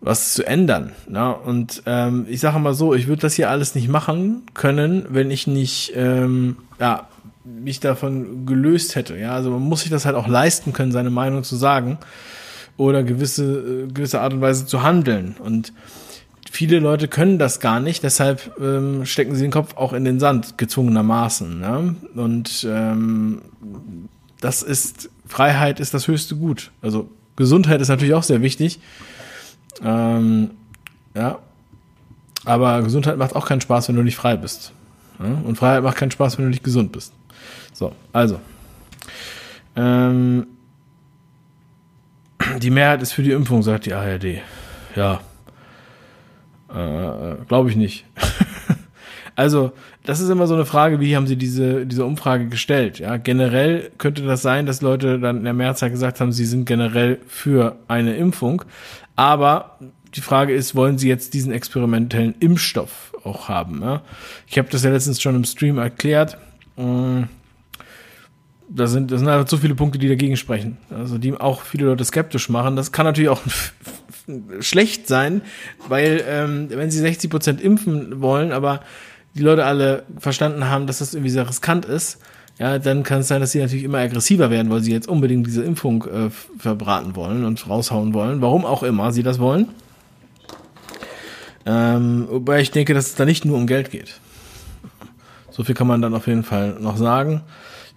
was 0.00 0.32
zu 0.32 0.44
ändern. 0.44 0.92
Ja? 1.12 1.30
Und 1.30 1.82
ähm, 1.86 2.26
ich 2.28 2.40
sage 2.40 2.58
mal 2.58 2.74
so, 2.74 2.94
ich 2.94 3.08
würde 3.08 3.22
das 3.22 3.34
hier 3.34 3.50
alles 3.50 3.74
nicht 3.74 3.88
machen 3.88 4.42
können, 4.54 5.06
wenn 5.10 5.30
ich 5.30 5.46
nicht 5.46 5.92
ähm, 5.94 6.56
ja, 6.80 7.08
mich 7.44 7.80
davon 7.80 8.46
gelöst 8.46 8.96
hätte. 8.96 9.16
Ja, 9.16 9.34
also 9.34 9.50
man 9.50 9.62
muss 9.62 9.82
sich 9.82 9.90
das 9.90 10.06
halt 10.06 10.16
auch 10.16 10.28
leisten 10.28 10.72
können, 10.72 10.92
seine 10.92 11.10
Meinung 11.10 11.44
zu 11.44 11.56
sagen 11.56 11.98
oder 12.76 13.02
gewisse 13.02 13.86
gewisse 13.88 14.20
Art 14.20 14.32
und 14.32 14.40
Weise 14.40 14.66
zu 14.66 14.82
handeln. 14.82 15.36
Und 15.38 15.72
viele 16.50 16.78
Leute 16.78 17.08
können 17.08 17.38
das 17.38 17.60
gar 17.60 17.80
nicht, 17.80 18.02
deshalb 18.02 18.58
ähm, 18.60 19.06
stecken 19.06 19.34
sie 19.34 19.42
den 19.42 19.50
Kopf 19.50 19.76
auch 19.76 19.92
in 19.92 20.04
den 20.04 20.20
Sand 20.20 20.58
gezwungenermaßen. 20.58 21.60
Ja? 21.60 21.82
Und 22.14 22.66
ähm, 22.68 23.42
das 24.40 24.62
ist 24.62 25.10
Freiheit 25.26 25.80
ist 25.80 25.94
das 25.94 26.08
höchste 26.08 26.36
Gut. 26.36 26.70
Also 26.82 27.08
Gesundheit 27.36 27.80
ist 27.80 27.88
natürlich 27.88 28.14
auch 28.14 28.22
sehr 28.22 28.42
wichtig. 28.42 28.80
Ähm, 29.82 30.50
ja, 31.14 31.38
aber 32.44 32.82
Gesundheit 32.82 33.16
macht 33.16 33.34
auch 33.34 33.46
keinen 33.46 33.60
Spaß, 33.60 33.88
wenn 33.88 33.96
du 33.96 34.02
nicht 34.02 34.16
frei 34.16 34.36
bist. 34.36 34.72
Ja? 35.18 35.38
Und 35.44 35.56
Freiheit 35.56 35.82
macht 35.82 35.96
keinen 35.96 36.10
Spaß, 36.10 36.36
wenn 36.36 36.44
du 36.44 36.50
nicht 36.50 36.64
gesund 36.64 36.92
bist. 36.92 37.12
So, 37.72 37.92
also. 38.12 38.40
Ähm, 39.74 40.46
die 42.58 42.70
Mehrheit 42.70 43.00
ist 43.00 43.12
für 43.12 43.22
die 43.22 43.30
Impfung, 43.30 43.62
sagt 43.62 43.86
die 43.86 43.94
ARD. 43.94 44.42
Ja. 44.96 45.20
Äh, 46.74 47.44
Glaube 47.46 47.70
ich 47.70 47.76
nicht. 47.76 48.04
also, 49.36 49.72
das 50.04 50.20
ist 50.20 50.28
immer 50.28 50.46
so 50.46 50.54
eine 50.54 50.64
Frage, 50.64 51.00
wie 51.00 51.14
haben 51.16 51.26
sie 51.26 51.36
diese, 51.36 51.86
diese 51.86 52.04
Umfrage 52.04 52.48
gestellt? 52.48 52.98
Ja, 52.98 53.16
generell 53.16 53.90
könnte 53.98 54.22
das 54.22 54.42
sein, 54.42 54.66
dass 54.66 54.82
Leute 54.82 55.18
dann 55.18 55.38
in 55.38 55.44
der 55.44 55.52
Mehrzahl 55.52 55.90
gesagt 55.90 56.20
haben, 56.20 56.32
sie 56.32 56.46
sind 56.46 56.64
generell 56.64 57.18
für 57.26 57.76
eine 57.88 58.16
Impfung. 58.16 58.64
Aber 59.16 59.78
die 60.14 60.20
Frage 60.20 60.54
ist, 60.54 60.74
wollen 60.74 60.98
sie 60.98 61.08
jetzt 61.08 61.34
diesen 61.34 61.52
experimentellen 61.52 62.34
Impfstoff 62.40 63.14
auch 63.24 63.48
haben? 63.48 63.80
Ja? 63.82 64.02
Ich 64.46 64.58
habe 64.58 64.68
das 64.70 64.82
ja 64.82 64.90
letztens 64.90 65.20
schon 65.20 65.36
im 65.36 65.44
Stream 65.44 65.78
erklärt. 65.78 66.36
Äh, 66.76 67.22
da 68.74 68.86
sind, 68.86 69.10
das 69.10 69.20
sind 69.20 69.28
einfach 69.28 69.46
zu 69.46 69.58
viele 69.58 69.74
Punkte, 69.74 69.98
die 69.98 70.08
dagegen 70.08 70.36
sprechen. 70.36 70.78
Also 70.90 71.18
die 71.18 71.34
auch 71.34 71.62
viele 71.62 71.86
Leute 71.86 72.04
skeptisch 72.04 72.48
machen. 72.48 72.76
Das 72.76 72.92
kann 72.92 73.06
natürlich 73.06 73.30
auch 73.30 73.40
schlecht 74.60 75.08
sein, 75.08 75.42
weil 75.88 76.24
ähm, 76.26 76.68
wenn 76.70 76.90
sie 76.90 76.98
60 76.98 77.30
Prozent 77.30 77.60
impfen 77.60 78.20
wollen, 78.20 78.52
aber 78.52 78.80
die 79.34 79.42
Leute 79.42 79.64
alle 79.64 80.04
verstanden 80.18 80.68
haben, 80.68 80.86
dass 80.86 80.98
das 80.98 81.14
irgendwie 81.14 81.30
sehr 81.30 81.48
riskant 81.48 81.84
ist, 81.84 82.18
ja, 82.58 82.78
dann 82.78 83.02
kann 83.02 83.20
es 83.20 83.28
sein, 83.28 83.40
dass 83.40 83.52
sie 83.52 83.60
natürlich 83.60 83.84
immer 83.84 83.98
aggressiver 83.98 84.50
werden, 84.50 84.70
weil 84.70 84.82
sie 84.82 84.92
jetzt 84.92 85.08
unbedingt 85.08 85.46
diese 85.46 85.62
Impfung 85.62 86.04
äh, 86.04 86.30
verbraten 86.58 87.16
wollen 87.16 87.44
und 87.44 87.68
raushauen 87.68 88.14
wollen. 88.14 88.42
Warum 88.42 88.64
auch 88.64 88.82
immer 88.82 89.12
sie 89.12 89.22
das 89.22 89.38
wollen. 89.38 89.68
Ähm, 91.64 92.26
wobei 92.30 92.60
ich 92.60 92.70
denke, 92.70 92.92
dass 92.94 93.06
es 93.06 93.14
da 93.14 93.24
nicht 93.24 93.44
nur 93.44 93.56
um 93.56 93.66
Geld 93.66 93.90
geht. 93.90 94.20
So 95.50 95.64
viel 95.64 95.74
kann 95.74 95.86
man 95.86 96.02
dann 96.02 96.14
auf 96.14 96.26
jeden 96.26 96.44
Fall 96.44 96.76
noch 96.80 96.96
sagen. 96.96 97.42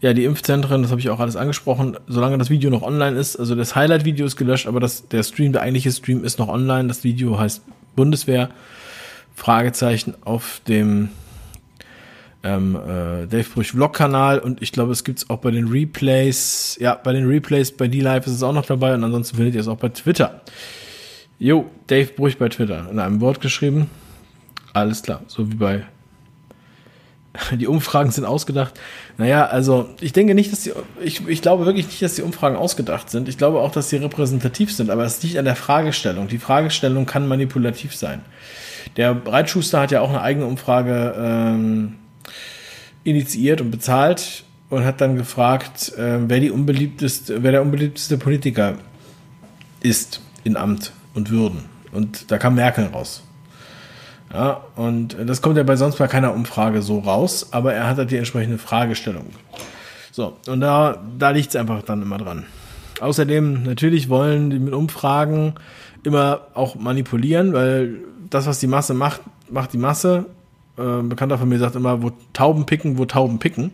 Ja, 0.05 0.13
die 0.13 0.23
Impfzentren, 0.23 0.83
das 0.83 0.91
habe 0.91 1.01
ich 1.01 1.09
auch 1.09 1.19
alles 1.19 1.35
angesprochen. 1.35 1.97
Solange 2.05 2.37
das 2.37 2.51
Video 2.51 2.69
noch 2.69 2.83
online 2.83 3.17
ist, 3.17 3.37
also 3.37 3.55
das 3.55 3.75
Highlight-Video 3.75 4.27
ist 4.27 4.35
gelöscht, 4.35 4.67
aber 4.67 4.79
das, 4.79 5.07
der 5.07 5.23
Stream, 5.23 5.51
der 5.51 5.63
eigentliche 5.63 5.91
Stream 5.91 6.23
ist 6.23 6.37
noch 6.37 6.47
online. 6.47 6.87
Das 6.87 7.03
Video 7.03 7.39
heißt 7.39 7.63
Bundeswehr. 7.95 8.51
Fragezeichen 9.33 10.13
auf 10.23 10.61
dem 10.67 11.09
ähm, 12.43 12.75
äh, 12.75 13.25
Dave 13.25 13.49
Brüch 13.51 13.71
Vlog-Kanal 13.71 14.37
und 14.37 14.61
ich 14.61 14.71
glaube, 14.71 14.91
es 14.91 15.03
gibt 15.03 15.17
es 15.17 15.29
auch 15.31 15.39
bei 15.39 15.49
den 15.49 15.69
Replays. 15.69 16.77
Ja, 16.79 16.93
bei 16.93 17.11
den 17.11 17.25
Replays 17.25 17.71
bei 17.71 17.87
D-Live 17.87 18.27
ist 18.27 18.33
es 18.33 18.43
auch 18.43 18.53
noch 18.53 18.67
dabei 18.67 18.93
und 18.93 19.03
ansonsten 19.03 19.37
findet 19.37 19.55
ihr 19.55 19.61
es 19.61 19.67
auch 19.67 19.77
bei 19.77 19.89
Twitter. 19.89 20.41
Jo, 21.39 21.65
Dave 21.87 22.11
Brüch 22.15 22.37
bei 22.37 22.49
Twitter. 22.49 22.87
In 22.91 22.99
einem 22.99 23.21
Wort 23.21 23.41
geschrieben. 23.41 23.89
Alles 24.71 25.01
klar, 25.01 25.21
so 25.25 25.51
wie 25.51 25.55
bei 25.55 25.83
die 27.51 27.67
Umfragen 27.67 28.11
sind 28.11 28.25
ausgedacht. 28.25 28.79
Naja, 29.17 29.45
also 29.45 29.89
ich 30.01 30.13
denke 30.13 30.35
nicht, 30.35 30.51
dass 30.51 30.63
die, 30.63 30.73
ich, 31.03 31.27
ich 31.27 31.41
glaube 31.41 31.65
wirklich 31.65 31.87
nicht, 31.87 32.01
dass 32.01 32.15
die 32.15 32.21
Umfragen 32.21 32.55
ausgedacht 32.55 33.09
sind. 33.09 33.29
Ich 33.29 33.37
glaube 33.37 33.59
auch, 33.59 33.71
dass 33.71 33.89
sie 33.89 33.97
repräsentativ 33.97 34.73
sind, 34.73 34.89
aber 34.89 35.05
es 35.05 35.21
liegt 35.23 35.37
an 35.37 35.45
der 35.45 35.55
Fragestellung. 35.55 36.27
Die 36.27 36.37
Fragestellung 36.37 37.05
kann 37.05 37.27
manipulativ 37.27 37.95
sein. 37.95 38.21
Der 38.97 39.13
Breitschuster 39.13 39.81
hat 39.81 39.91
ja 39.91 40.01
auch 40.01 40.09
eine 40.09 40.21
eigene 40.21 40.45
Umfrage 40.45 41.15
ähm, 41.17 41.95
initiiert 43.03 43.61
und 43.61 43.71
bezahlt 43.71 44.43
und 44.69 44.85
hat 44.85 45.01
dann 45.01 45.15
gefragt, 45.15 45.93
äh, 45.97 46.19
wer 46.27 46.39
die 46.39 46.51
unbeliebteste, 46.51 47.43
wer 47.43 47.51
der 47.51 47.61
unbeliebteste 47.61 48.17
Politiker 48.17 48.75
ist 49.81 50.21
in 50.43 50.57
Amt 50.57 50.91
und 51.13 51.29
Würden. 51.29 51.65
Und 51.91 52.31
da 52.31 52.37
kam 52.37 52.55
Merkel 52.55 52.85
raus. 52.87 53.24
Ja, 54.33 54.61
und 54.75 55.15
das 55.25 55.41
kommt 55.41 55.57
ja 55.57 55.63
bei 55.63 55.75
sonst 55.75 55.97
bei 55.97 56.07
keiner 56.07 56.33
Umfrage 56.33 56.81
so 56.81 56.99
raus, 56.99 57.47
aber 57.51 57.73
er 57.73 57.87
hat 57.87 57.97
halt 57.97 58.11
die 58.11 58.17
entsprechende 58.17 58.57
Fragestellung. 58.57 59.27
So, 60.11 60.37
und 60.47 60.61
da, 60.61 61.01
da 61.17 61.29
liegt 61.29 61.49
es 61.49 61.55
einfach 61.55 61.83
dann 61.83 62.01
immer 62.01 62.17
dran. 62.17 62.45
Außerdem, 63.01 63.63
natürlich 63.63 64.09
wollen 64.09 64.49
die 64.49 64.59
mit 64.59 64.73
Umfragen 64.73 65.55
immer 66.03 66.41
auch 66.53 66.75
manipulieren, 66.75 67.53
weil 67.53 67.95
das, 68.29 68.45
was 68.45 68.59
die 68.59 68.67
Masse 68.67 68.93
macht, 68.93 69.21
macht 69.49 69.73
die 69.73 69.77
Masse. 69.77 70.25
Äh, 70.77 70.81
ein 70.81 71.09
Bekannter 71.09 71.37
von 71.37 71.49
mir 71.49 71.59
sagt 71.59 71.75
immer, 71.75 72.01
wo 72.01 72.11
Tauben 72.33 72.65
picken, 72.65 72.97
wo 72.97 73.05
Tauben 73.05 73.39
picken. 73.39 73.71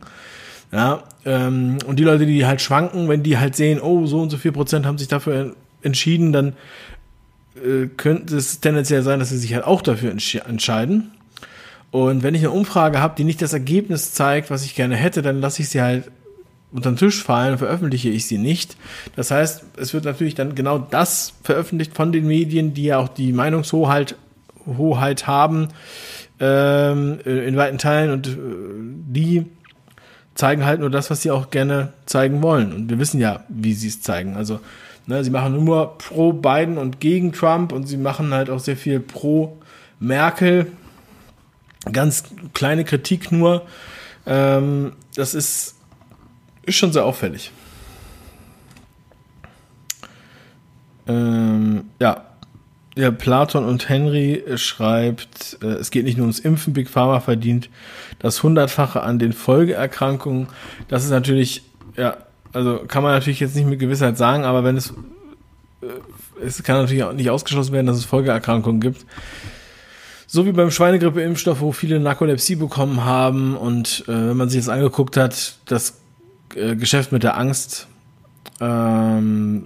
Ja, 0.71 1.03
ähm, 1.25 1.77
und 1.85 1.99
die 1.99 2.03
Leute, 2.03 2.25
die 2.25 2.45
halt 2.45 2.61
schwanken, 2.61 3.09
wenn 3.09 3.23
die 3.23 3.37
halt 3.37 3.55
sehen, 3.55 3.81
oh, 3.81 4.05
so 4.05 4.21
und 4.21 4.29
so 4.29 4.37
viel 4.37 4.51
Prozent 4.51 4.85
haben 4.85 4.97
sich 4.97 5.09
dafür 5.09 5.53
entschieden, 5.81 6.31
dann 6.31 6.53
äh, 7.55 7.87
könnte 7.87 8.37
es 8.37 8.59
tendenziell 8.59 9.03
sein, 9.03 9.19
dass 9.19 9.29
sie 9.29 9.37
sich 9.37 9.53
halt 9.53 9.65
auch 9.65 9.81
dafür 9.81 10.11
entscheiden. 10.11 11.11
Und 11.91 12.23
wenn 12.23 12.35
ich 12.35 12.41
eine 12.41 12.51
Umfrage 12.51 13.01
habe, 13.01 13.15
die 13.17 13.25
nicht 13.25 13.41
das 13.41 13.53
Ergebnis 13.53 14.13
zeigt, 14.13 14.49
was 14.49 14.63
ich 14.63 14.75
gerne 14.75 14.95
hätte, 14.95 15.21
dann 15.21 15.41
lasse 15.41 15.61
ich 15.61 15.69
sie 15.69 15.81
halt 15.81 16.09
unter 16.71 16.89
den 16.89 16.97
Tisch 16.97 17.21
fallen, 17.21 17.57
veröffentliche 17.57 18.09
ich 18.09 18.27
sie 18.27 18.37
nicht. 18.37 18.77
Das 19.17 19.29
heißt, 19.29 19.63
es 19.75 19.93
wird 19.93 20.05
natürlich 20.05 20.35
dann 20.35 20.55
genau 20.55 20.77
das 20.77 21.33
veröffentlicht 21.43 21.93
von 21.93 22.13
den 22.13 22.27
Medien, 22.27 22.73
die 22.73 22.85
ja 22.85 22.97
auch 22.97 23.09
die 23.09 23.33
Meinungshoheit 23.33 24.15
Hoheit 24.65 25.27
haben 25.27 25.69
ähm, 26.39 27.19
in 27.25 27.57
weiten 27.57 27.77
Teilen 27.77 28.11
und 28.11 28.27
äh, 28.27 28.31
die 28.37 29.45
zeigen 30.35 30.65
halt 30.65 30.79
nur 30.79 30.89
das, 30.89 31.09
was 31.09 31.21
sie 31.21 31.31
auch 31.31 31.49
gerne 31.49 31.93
zeigen 32.05 32.41
wollen. 32.41 32.73
Und 32.73 32.89
wir 32.89 32.99
wissen 32.99 33.19
ja, 33.19 33.43
wie 33.49 33.73
sie 33.73 33.87
es 33.87 34.01
zeigen. 34.01 34.35
Also 34.35 34.59
Ne, 35.07 35.23
sie 35.23 35.31
machen 35.31 35.63
nur 35.63 35.97
pro 35.97 36.31
Biden 36.31 36.77
und 36.77 36.99
gegen 36.99 37.33
Trump 37.33 37.71
und 37.71 37.87
sie 37.87 37.97
machen 37.97 38.33
halt 38.33 38.49
auch 38.49 38.59
sehr 38.59 38.77
viel 38.77 38.99
pro 38.99 39.57
Merkel. 39.99 40.67
Ganz 41.91 42.25
kleine 42.53 42.85
Kritik 42.85 43.31
nur. 43.31 43.63
Ähm, 44.25 44.93
das 45.15 45.33
ist, 45.33 45.75
ist 46.63 46.75
schon 46.75 46.93
sehr 46.93 47.05
auffällig. 47.05 47.51
Ähm, 51.07 51.85
ja. 51.99 52.25
Ja, 52.97 53.09
Platon 53.09 53.63
und 53.63 53.87
Henry 53.87 54.43
schreibt, 54.57 55.57
äh, 55.61 55.67
es 55.67 55.91
geht 55.91 56.03
nicht 56.03 56.17
nur 56.17 56.25
ums 56.25 56.39
Impfen, 56.39 56.73
Big 56.73 56.89
Pharma 56.89 57.21
verdient 57.21 57.69
das 58.19 58.43
Hundertfache 58.43 59.01
an 59.01 59.17
den 59.17 59.31
Folgeerkrankungen. 59.31 60.47
Das 60.89 61.05
ist 61.05 61.09
natürlich, 61.09 61.63
ja, 61.95 62.17
also 62.53 62.83
kann 62.87 63.03
man 63.03 63.13
natürlich 63.13 63.39
jetzt 63.39 63.55
nicht 63.55 63.67
mit 63.67 63.79
Gewissheit 63.79 64.17
sagen, 64.17 64.43
aber 64.43 64.63
wenn 64.63 64.77
es, 64.77 64.93
äh, 65.81 66.45
es 66.45 66.61
kann 66.63 66.77
natürlich 66.77 67.03
auch 67.03 67.13
nicht 67.13 67.29
ausgeschlossen 67.29 67.73
werden, 67.73 67.87
dass 67.87 67.97
es 67.97 68.05
Folgeerkrankungen 68.05 68.81
gibt. 68.81 69.05
So 70.27 70.45
wie 70.45 70.53
beim 70.53 70.71
Schweinegrippe-Impfstoff, 70.71 71.59
wo 71.59 71.71
viele 71.71 71.99
Narkolepsie 71.99 72.55
bekommen 72.55 73.03
haben 73.03 73.57
und 73.57 74.05
äh, 74.07 74.29
wenn 74.29 74.37
man 74.37 74.49
sich 74.49 74.57
jetzt 74.57 74.69
angeguckt 74.69 75.17
hat, 75.17 75.57
das 75.65 75.99
äh, 76.55 76.75
Geschäft 76.75 77.11
mit 77.11 77.23
der 77.23 77.37
Angst 77.37 77.87
ähm, 78.61 79.65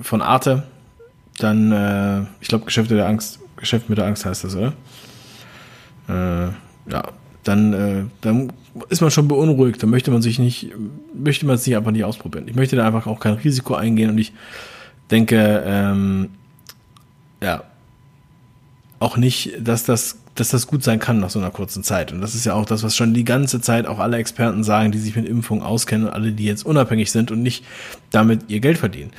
von 0.00 0.22
Arte, 0.22 0.64
dann, 1.38 1.72
äh, 1.72 2.20
ich 2.40 2.48
glaube, 2.48 2.64
Geschäft 2.66 2.90
mit 2.90 2.98
der 2.98 3.08
Angst, 3.08 3.40
Geschäft 3.56 3.88
mit 3.88 3.98
der 3.98 4.06
Angst 4.06 4.24
heißt 4.24 4.44
das, 4.44 4.54
oder? 4.54 4.72
Äh, 6.08 6.52
ja, 6.90 7.02
dann, 7.48 7.72
äh, 7.72 8.04
dann 8.20 8.52
ist 8.90 9.00
man 9.00 9.10
schon 9.10 9.26
beunruhigt. 9.26 9.82
Dann 9.82 9.90
möchte 9.90 10.10
man 10.10 10.22
sich 10.22 10.38
nicht, 10.38 10.72
möchte 11.14 11.46
man 11.46 11.56
es 11.56 11.66
nicht 11.66 11.76
einfach 11.76 11.90
nicht 11.90 12.04
ausprobieren. 12.04 12.46
Ich 12.46 12.54
möchte 12.54 12.76
da 12.76 12.86
einfach 12.86 13.06
auch 13.06 13.20
kein 13.20 13.34
Risiko 13.34 13.74
eingehen 13.74 14.10
und 14.10 14.18
ich 14.18 14.32
denke, 15.10 15.64
ähm, 15.66 16.28
ja, 17.42 17.64
auch 19.00 19.16
nicht, 19.16 19.52
dass 19.60 19.84
das, 19.84 20.18
dass 20.34 20.50
das 20.50 20.66
gut 20.66 20.82
sein 20.82 20.98
kann 20.98 21.20
nach 21.20 21.30
so 21.30 21.38
einer 21.38 21.50
kurzen 21.50 21.82
Zeit. 21.82 22.12
Und 22.12 22.20
das 22.20 22.34
ist 22.34 22.44
ja 22.44 22.54
auch 22.54 22.66
das, 22.66 22.82
was 22.82 22.96
schon 22.96 23.14
die 23.14 23.24
ganze 23.24 23.60
Zeit 23.60 23.86
auch 23.86 23.98
alle 23.98 24.18
Experten 24.18 24.64
sagen, 24.64 24.92
die 24.92 24.98
sich 24.98 25.16
mit 25.16 25.26
Impfung 25.26 25.62
auskennen 25.62 26.08
und 26.08 26.12
alle, 26.12 26.32
die 26.32 26.44
jetzt 26.44 26.66
unabhängig 26.66 27.10
sind 27.10 27.30
und 27.30 27.42
nicht 27.42 27.64
damit 28.10 28.42
ihr 28.48 28.60
Geld 28.60 28.76
verdienen. 28.76 29.12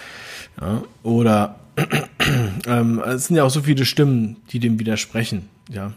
Ja, 0.61 0.83
oder 1.01 1.55
ähm, 2.67 3.01
es 3.07 3.27
sind 3.27 3.37
ja 3.37 3.43
auch 3.43 3.49
so 3.49 3.61
viele 3.61 3.85
Stimmen, 3.85 4.35
die 4.51 4.59
dem 4.59 4.79
widersprechen. 4.79 5.47
Ja, 5.69 5.93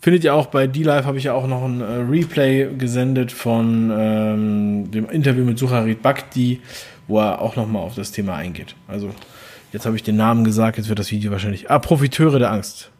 Findet 0.00 0.22
ihr 0.22 0.34
auch 0.34 0.46
bei 0.46 0.66
D-Live, 0.68 1.06
habe 1.06 1.18
ich 1.18 1.24
ja 1.24 1.34
auch 1.34 1.46
noch 1.48 1.64
ein 1.64 1.80
äh, 1.80 1.84
Replay 1.84 2.68
gesendet 2.76 3.32
von 3.32 3.90
ähm, 3.92 4.90
dem 4.92 5.10
Interview 5.10 5.44
mit 5.44 5.58
Sucharit 5.58 6.02
Bhakti, 6.02 6.60
wo 7.08 7.18
er 7.18 7.42
auch 7.42 7.56
nochmal 7.56 7.82
auf 7.82 7.96
das 7.96 8.12
Thema 8.12 8.36
eingeht. 8.36 8.76
Also, 8.86 9.10
jetzt 9.72 9.86
habe 9.86 9.96
ich 9.96 10.04
den 10.04 10.16
Namen 10.16 10.44
gesagt, 10.44 10.78
jetzt 10.78 10.88
wird 10.88 11.00
das 11.00 11.10
Video 11.10 11.32
wahrscheinlich. 11.32 11.68
Ah, 11.68 11.80
Profiteure 11.80 12.38
der 12.38 12.52
Angst. 12.52 12.90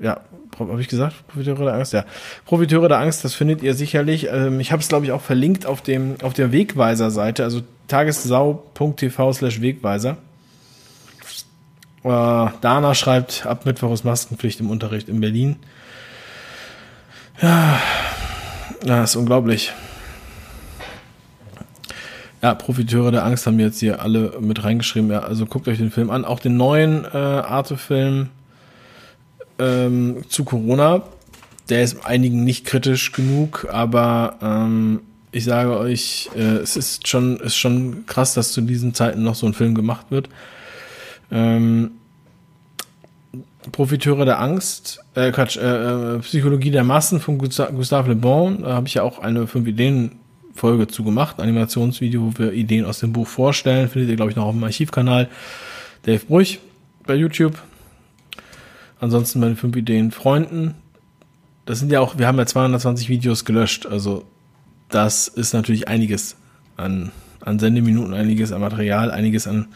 Ja, 0.00 0.20
habe 0.58 0.80
ich 0.80 0.88
gesagt? 0.88 1.26
Profiteure 1.28 1.64
der 1.64 1.74
Angst, 1.74 1.92
ja. 1.92 2.04
Profiteure 2.44 2.88
der 2.88 2.98
Angst, 2.98 3.24
das 3.24 3.34
findet 3.34 3.62
ihr 3.62 3.74
sicherlich. 3.74 4.26
Ähm, 4.28 4.58
ich 4.58 4.72
habe 4.72 4.82
es, 4.82 4.88
glaube 4.88 5.06
ich, 5.06 5.12
auch 5.12 5.22
verlinkt 5.22 5.64
auf, 5.64 5.80
dem, 5.80 6.16
auf 6.22 6.34
der 6.34 6.50
Wegweiser-Seite, 6.50 7.44
also 7.44 7.60
tagessau.tv 7.86 9.32
slash 9.32 9.60
Wegweiser. 9.60 10.16
Äh, 12.02 12.08
Dana 12.60 12.94
schreibt, 12.94 13.46
ab 13.46 13.64
Mittwoch 13.64 13.92
ist 13.92 14.04
Maskenpflicht 14.04 14.58
im 14.58 14.70
Unterricht 14.70 15.08
in 15.08 15.20
Berlin. 15.20 15.56
Ja, 17.40 17.80
ja, 18.84 19.04
ist 19.04 19.16
unglaublich. 19.16 19.72
Ja, 22.42 22.54
Profiteure 22.54 23.12
der 23.12 23.24
Angst 23.24 23.46
haben 23.46 23.60
jetzt 23.60 23.78
hier 23.78 24.02
alle 24.02 24.34
mit 24.40 24.64
reingeschrieben. 24.64 25.10
Ja, 25.10 25.20
also 25.20 25.46
guckt 25.46 25.68
euch 25.68 25.78
den 25.78 25.92
Film 25.92 26.10
an. 26.10 26.24
Auch 26.24 26.40
den 26.40 26.56
neuen 26.56 27.04
äh, 27.04 27.16
Arte-Film 27.16 28.30
ähm, 29.60 30.24
zu 30.28 30.44
Corona. 30.44 31.04
Der 31.68 31.84
ist 31.84 32.04
einigen 32.04 32.42
nicht 32.42 32.66
kritisch 32.66 33.12
genug, 33.12 33.68
aber 33.70 34.38
ähm, 34.42 35.00
ich 35.30 35.44
sage 35.44 35.78
euch, 35.78 36.30
äh, 36.36 36.56
es 36.58 36.76
ist 36.76 37.06
schon, 37.06 37.38
ist 37.38 37.56
schon 37.56 38.04
krass, 38.06 38.34
dass 38.34 38.52
zu 38.52 38.60
diesen 38.60 38.92
Zeiten 38.92 39.22
noch 39.22 39.36
so 39.36 39.46
ein 39.46 39.54
Film 39.54 39.76
gemacht 39.76 40.06
wird. 40.10 40.28
Ähm, 41.30 41.92
Profiteure 43.70 44.24
der 44.24 44.40
Angst, 44.40 45.00
äh, 45.14 45.30
Quatsch, 45.30 45.56
äh, 45.56 46.16
äh, 46.16 46.18
Psychologie 46.20 46.70
der 46.70 46.84
Massen 46.84 47.20
von 47.20 47.38
Gustave 47.38 48.08
Le 48.08 48.16
Bon. 48.16 48.62
Da 48.62 48.74
habe 48.74 48.88
ich 48.88 48.94
ja 48.94 49.02
auch 49.02 49.20
eine 49.20 49.46
fünf 49.46 49.68
Ideen 49.68 50.12
Folge 50.54 50.86
zu 50.86 51.04
gemacht, 51.04 51.40
Animationsvideo, 51.40 52.22
wo 52.22 52.38
wir 52.38 52.52
Ideen 52.52 52.84
aus 52.84 53.00
dem 53.00 53.12
Buch 53.12 53.26
vorstellen. 53.26 53.88
Findet 53.88 54.10
ihr, 54.10 54.16
glaube 54.16 54.30
ich, 54.30 54.36
noch 54.36 54.46
auf 54.46 54.54
dem 54.54 54.64
Archivkanal 54.64 55.28
Dave 56.02 56.24
Brüch 56.26 56.58
bei 57.06 57.14
YouTube. 57.14 57.56
Ansonsten 59.00 59.40
meine 59.40 59.56
fünf 59.56 59.76
Ideen 59.76 60.10
Freunden. 60.10 60.74
Das 61.64 61.78
sind 61.78 61.90
ja 61.90 62.00
auch, 62.00 62.18
wir 62.18 62.26
haben 62.26 62.38
ja 62.38 62.46
220 62.46 63.08
Videos 63.08 63.44
gelöscht, 63.44 63.86
also 63.86 64.24
das 64.88 65.28
ist 65.28 65.54
natürlich 65.54 65.88
einiges 65.88 66.36
an, 66.76 67.12
an 67.40 67.58
Sendeminuten, 67.58 68.14
einiges 68.14 68.52
an 68.52 68.60
Material, 68.60 69.10
einiges 69.10 69.46
an 69.46 69.68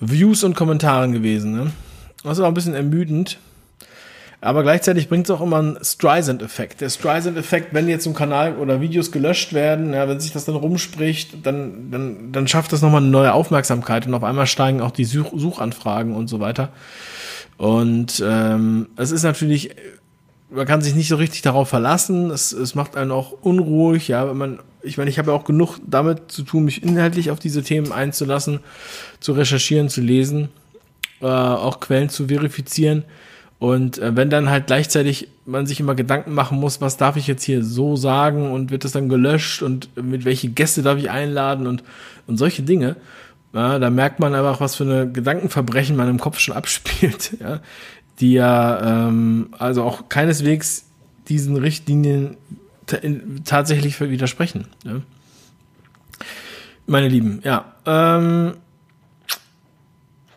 Views 0.00 0.44
und 0.44 0.56
Kommentaren 0.56 1.12
gewesen. 1.12 1.52
Ne? 1.52 1.70
Das 2.24 2.38
ist 2.38 2.44
auch 2.44 2.48
ein 2.48 2.54
bisschen 2.54 2.74
ermüdend. 2.74 3.38
Aber 4.40 4.62
gleichzeitig 4.62 5.08
bringt 5.08 5.26
es 5.26 5.30
auch 5.30 5.40
immer 5.40 5.58
einen 5.58 5.78
Streisand-Effekt. 5.82 6.82
Der 6.82 6.90
Streisand-Effekt, 6.90 7.72
wenn 7.72 7.88
jetzt 7.88 8.04
im 8.04 8.12
Kanal 8.12 8.56
oder 8.56 8.80
Videos 8.80 9.10
gelöscht 9.10 9.54
werden, 9.54 9.94
ja, 9.94 10.06
wenn 10.06 10.20
sich 10.20 10.32
das 10.32 10.44
dann 10.44 10.54
rumspricht, 10.54 11.46
dann, 11.46 11.90
dann, 11.90 12.32
dann 12.32 12.46
schafft 12.46 12.72
das 12.72 12.82
nochmal 12.82 13.00
eine 13.00 13.10
neue 13.10 13.32
Aufmerksamkeit 13.32 14.06
und 14.06 14.12
auf 14.12 14.24
einmal 14.24 14.46
steigen 14.46 14.82
auch 14.82 14.90
die 14.90 15.06
Such 15.06 15.32
Suchanfragen 15.34 16.14
und 16.14 16.28
so 16.28 16.40
weiter. 16.40 16.70
Und 17.56 18.22
ähm, 18.26 18.88
es 18.96 19.12
ist 19.12 19.22
natürlich, 19.22 19.70
man 20.50 20.66
kann 20.66 20.82
sich 20.82 20.94
nicht 20.94 21.08
so 21.08 21.16
richtig 21.16 21.40
darauf 21.40 21.70
verlassen. 21.70 22.30
Es, 22.30 22.52
es 22.52 22.74
macht 22.74 22.98
einen 22.98 23.12
auch 23.12 23.32
unruhig, 23.32 24.08
ja, 24.08 24.28
wenn 24.28 24.36
man, 24.36 24.58
ich 24.82 24.98
meine, 24.98 25.08
ich 25.08 25.18
habe 25.18 25.30
ja 25.30 25.36
auch 25.36 25.44
genug 25.44 25.78
damit 25.86 26.30
zu 26.30 26.42
tun, 26.42 26.66
mich 26.66 26.82
inhaltlich 26.82 27.30
auf 27.30 27.38
diese 27.38 27.62
Themen 27.62 27.92
einzulassen, 27.92 28.60
zu 29.20 29.32
recherchieren, 29.32 29.88
zu 29.88 30.02
lesen, 30.02 30.50
äh, 31.24 31.26
auch 31.26 31.80
Quellen 31.80 32.10
zu 32.10 32.28
verifizieren. 32.28 33.04
Und 33.58 33.98
äh, 33.98 34.14
wenn 34.14 34.28
dann 34.28 34.50
halt 34.50 34.66
gleichzeitig 34.66 35.28
man 35.46 35.66
sich 35.66 35.80
immer 35.80 35.94
Gedanken 35.94 36.34
machen 36.34 36.60
muss, 36.60 36.82
was 36.82 36.98
darf 36.98 37.16
ich 37.16 37.26
jetzt 37.26 37.44
hier 37.44 37.64
so 37.64 37.96
sagen 37.96 38.52
und 38.52 38.70
wird 38.70 38.84
das 38.84 38.92
dann 38.92 39.08
gelöscht 39.08 39.62
und 39.62 39.88
mit 39.96 40.26
welche 40.26 40.48
Gäste 40.48 40.82
darf 40.82 40.98
ich 40.98 41.10
einladen 41.10 41.66
und, 41.66 41.82
und 42.26 42.36
solche 42.36 42.62
Dinge, 42.62 42.96
ja, 43.54 43.78
da 43.78 43.88
merkt 43.88 44.20
man 44.20 44.34
einfach, 44.34 44.60
was 44.60 44.74
für 44.74 44.84
eine 44.84 45.10
Gedankenverbrechen 45.10 45.96
man 45.96 46.08
im 46.08 46.18
Kopf 46.18 46.38
schon 46.40 46.54
abspielt, 46.56 47.38
ja, 47.40 47.60
die 48.20 48.34
ja 48.34 49.08
ähm, 49.08 49.48
also 49.58 49.82
auch 49.82 50.10
keineswegs 50.10 50.86
diesen 51.28 51.56
Richtlinien 51.56 52.36
tatsächlich 53.46 53.98
widersprechen. 53.98 54.66
Ja. 54.84 55.00
Meine 56.86 57.08
Lieben, 57.08 57.40
ja. 57.44 57.72
Ähm, 57.86 58.54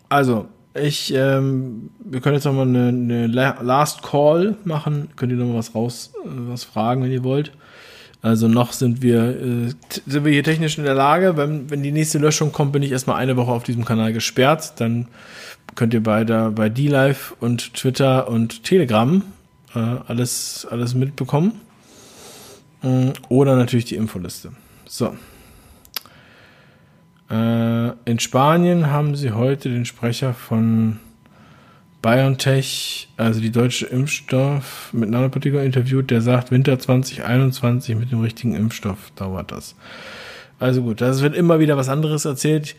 also, 0.07 0.47
ich, 0.79 1.13
ähm, 1.13 1.89
wir 1.99 2.21
können 2.21 2.35
jetzt 2.35 2.45
noch 2.45 2.53
mal 2.53 2.63
eine, 2.63 2.87
eine 2.87 3.27
Last 3.27 4.03
Call 4.03 4.55
machen. 4.63 5.09
Könnt 5.15 5.31
ihr 5.31 5.37
noch 5.37 5.47
mal 5.47 5.57
was 5.57 5.75
raus, 5.75 6.11
äh, 6.23 6.27
was 6.27 6.63
fragen, 6.63 7.03
wenn 7.03 7.11
ihr 7.11 7.23
wollt. 7.23 7.51
Also 8.21 8.47
noch 8.47 8.73
sind 8.73 9.01
wir, 9.01 9.21
äh, 9.29 9.73
sind 10.05 10.25
wir 10.25 10.31
hier 10.31 10.43
technisch 10.43 10.77
in 10.77 10.83
der 10.83 10.95
Lage. 10.95 11.37
Wenn, 11.37 11.69
wenn 11.69 11.83
die 11.83 11.91
nächste 11.91 12.17
Löschung 12.17 12.51
kommt, 12.51 12.73
bin 12.73 12.83
ich 12.83 12.91
erstmal 12.91 13.17
eine 13.17 13.37
Woche 13.37 13.51
auf 13.51 13.63
diesem 13.63 13.85
Kanal 13.85 14.13
gesperrt. 14.13 14.79
Dann 14.79 15.07
könnt 15.75 15.93
ihr 15.93 16.01
bei 16.01 16.23
bei 16.23 16.69
D-Live 16.69 17.35
und 17.39 17.73
Twitter 17.73 18.27
und 18.27 18.63
Telegram 18.63 19.21
äh, 19.75 19.79
alles, 20.07 20.67
alles 20.69 20.95
mitbekommen. 20.95 21.61
Mm, 22.81 23.09
oder 23.29 23.55
natürlich 23.55 23.85
die 23.85 23.95
Infoliste. 23.95 24.51
So. 24.85 25.15
Äh, 27.29 27.89
in 28.09 28.19
Spanien 28.19 28.87
haben 28.87 29.15
sie 29.15 29.31
heute 29.31 29.69
den 29.69 29.85
Sprecher 29.85 30.33
von 30.33 30.99
BioNTech, 32.01 33.09
also 33.17 33.41
die 33.41 33.51
deutsche 33.51 33.85
Impfstoff 33.87 34.89
mit 34.93 35.09
Nanopartikeln 35.09 35.65
interviewt, 35.65 36.11
der 36.11 36.21
sagt, 36.21 36.51
Winter 36.51 36.79
2021 36.79 37.95
mit 37.95 38.11
dem 38.11 38.21
richtigen 38.21 38.55
Impfstoff 38.55 39.11
dauert 39.15 39.51
das. 39.51 39.75
Also 40.59 40.83
gut, 40.83 41.01
das 41.01 41.21
wird 41.21 41.35
immer 41.35 41.59
wieder 41.59 41.75
was 41.75 41.89
anderes 41.89 42.25
erzählt. 42.25 42.75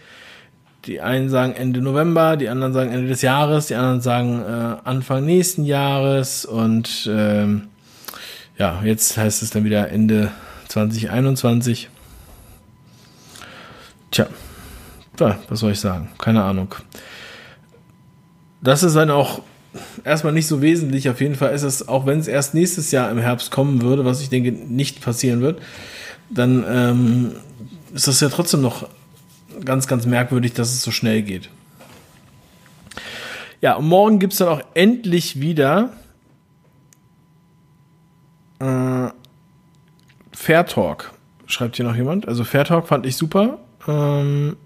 Die 0.87 1.01
einen 1.01 1.29
sagen 1.29 1.53
Ende 1.55 1.83
November, 1.83 2.37
die 2.37 2.49
anderen 2.49 2.73
sagen 2.73 2.91
Ende 2.91 3.09
des 3.09 3.21
Jahres, 3.23 3.67
die 3.67 3.75
anderen 3.75 4.01
sagen 4.01 4.41
äh, 4.41 4.77
Anfang 4.89 5.25
nächsten 5.25 5.65
Jahres 5.65 6.45
und 6.45 7.09
ähm, 7.13 7.65
ja, 8.57 8.81
jetzt 8.83 9.17
heißt 9.17 9.43
es 9.43 9.51
dann 9.51 9.65
wieder 9.65 9.91
Ende 9.91 10.31
2021. 10.69 11.91
Tja, 14.11 14.29
was 15.49 15.61
soll 15.61 15.73
ich 15.73 15.81
sagen? 15.81 16.09
Keine 16.19 16.43
Ahnung. 16.43 16.75
Das 18.61 18.83
ist 18.83 18.97
dann 18.97 19.11
auch 19.11 19.43
erstmal 20.05 20.33
nicht 20.33 20.47
so 20.47 20.63
wesentlich. 20.63 21.09
Auf 21.09 21.21
jeden 21.21 21.35
Fall 21.35 21.55
ist 21.55 21.63
es, 21.63 21.89
auch 21.89 22.07
wenn 22.07 22.19
es 22.19 22.29
erst 22.29 22.55
nächstes 22.55 22.91
Jahr 22.91 23.11
im 23.11 23.19
Herbst 23.19 23.51
kommen 23.51 23.83
würde, 23.83 24.05
was 24.05 24.21
ich 24.21 24.31
denke 24.31 24.53
nicht 24.53 25.01
passieren 25.01 25.41
wird, 25.41 25.61
dann 26.31 26.65
ähm, 26.69 27.33
ist 27.95 28.09
das 28.09 28.21
ja 28.21 28.29
trotzdem 28.29 28.61
noch 28.61 28.89
ganz, 29.65 29.87
ganz 29.87 30.07
merkwürdig, 30.07 30.53
dass 30.53 30.73
es 30.73 30.83
so 30.83 30.91
schnell 30.91 31.23
geht. 31.23 31.49
Ja, 33.61 33.75
und 33.75 33.89
morgen 33.89 34.19
gibt 34.19 34.35
es 34.35 34.39
dann 34.39 34.49
auch 34.49 34.63
endlich 34.75 35.41
wieder 35.41 35.91
äh, 38.61 39.09
Fair 40.33 40.67
Talk. 40.67 41.13
Schreibt 41.47 41.77
hier 41.77 41.85
noch 41.85 41.97
jemand. 41.97 42.29
Also 42.29 42.45
Fair 42.45 42.65
Talk 42.65 42.87
fand 42.87 43.07
ich 43.07 43.17
super. 43.17 43.59
Ähm, 43.89 44.57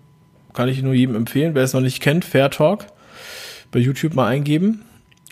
kann 0.53 0.69
ich 0.69 0.83
nur 0.83 0.93
jedem 0.93 1.17
empfehlen. 1.17 1.55
Wer 1.55 1.63
es 1.63 1.73
noch 1.73 1.81
nicht 1.81 2.03
kennt, 2.03 2.27
Fair 2.27 2.51
Talk 2.51 2.85
bei 3.71 3.79
YouTube 3.79 4.13
mal 4.15 4.27
eingeben 4.27 4.83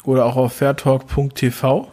oder 0.05 0.25
auch 0.25 0.37
auf 0.37 0.55
fairtalk.tv. 0.55 1.89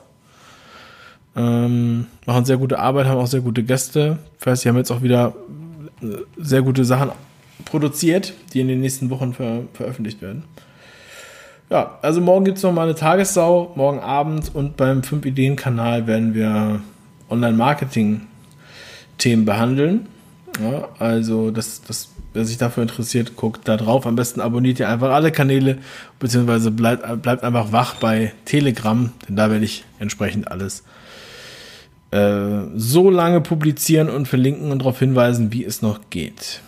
Ähm, 1.35 2.05
machen 2.25 2.45
sehr 2.45 2.55
gute 2.57 2.79
Arbeit, 2.79 3.05
haben 3.05 3.19
auch 3.19 3.27
sehr 3.27 3.41
gute 3.41 3.61
Gäste. 3.63 4.17
Ich 4.39 4.47
weiß, 4.47 4.61
sie 4.61 4.69
haben 4.69 4.77
jetzt 4.77 4.89
auch 4.91 5.03
wieder 5.03 5.35
äh, 6.01 6.07
sehr 6.37 6.63
gute 6.63 6.85
Sachen 6.85 7.11
produziert, 7.65 8.33
die 8.53 8.61
in 8.61 8.67
den 8.67 8.79
nächsten 8.79 9.09
Wochen 9.09 9.33
ver 9.33 9.63
veröffentlicht 9.73 10.21
werden. 10.21 10.43
Ja, 11.69 11.99
also 12.01 12.21
morgen 12.21 12.45
gibt 12.45 12.55
es 12.57 12.63
noch 12.63 12.71
mal 12.71 12.83
eine 12.83 12.95
Tagessau, 12.95 13.73
morgen 13.75 13.99
Abend 13.99 14.55
und 14.55 14.77
beim 14.77 15.01
5-Ideen-Kanal 15.01 16.07
werden 16.07 16.33
wir 16.33 16.79
Online-Marketing-Themen 17.29 19.43
behandeln. 19.43 20.07
Ja, 20.61 20.89
also 20.99 21.51
das, 21.51 21.81
das 21.81 22.09
Wer 22.37 22.45
sich 22.45 22.59
dafür 22.59 22.83
interessiert, 22.83 23.35
guckt 23.35 23.67
da 23.67 23.77
drauf. 23.77 24.05
Am 24.05 24.15
besten 24.15 24.41
abonniert 24.41 24.79
ihr 24.79 24.87
einfach 24.87 25.09
alle 25.09 25.31
Kanäle, 25.31 25.79
beziehungsweise 26.19 26.69
bleibt, 26.69 27.23
bleibt 27.23 27.43
einfach 27.43 27.71
wach 27.71 27.95
bei 27.95 28.31
Telegram, 28.45 29.11
denn 29.27 29.35
da 29.35 29.49
werde 29.49 29.65
ich 29.65 29.85
entsprechend 29.97 30.51
alles 30.51 30.83
äh, 32.11 32.59
so 32.75 33.09
lange 33.09 33.41
publizieren 33.41 34.07
und 34.07 34.27
verlinken 34.27 34.71
und 34.71 34.79
darauf 34.79 34.99
hinweisen, 34.99 35.51
wie 35.51 35.65
es 35.65 35.81
noch 35.81 36.11
geht. 36.11 36.61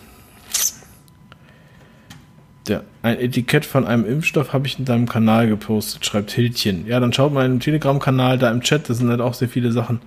Ja, 2.66 2.82
ein 3.02 3.20
Etikett 3.20 3.64
von 3.64 3.86
einem 3.86 4.04
Impfstoff 4.04 4.52
habe 4.52 4.66
ich 4.66 4.76
in 4.76 4.86
deinem 4.86 5.08
Kanal 5.08 5.46
gepostet, 5.46 6.04
schreibt 6.04 6.32
Hildchen. 6.32 6.84
Ja, 6.88 6.98
dann 6.98 7.12
schaut 7.12 7.32
mal 7.32 7.46
in 7.46 7.52
den 7.52 7.60
Telegram-Kanal, 7.60 8.38
da 8.38 8.50
im 8.50 8.60
Chat, 8.60 8.90
da 8.90 8.94
sind 8.94 9.08
halt 9.08 9.20
auch 9.20 9.34
sehr 9.34 9.48
viele 9.48 9.70
Sachen. 9.70 10.00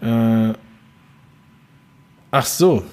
Äh, 0.00 0.54
ach 2.30 2.46
so, 2.46 2.84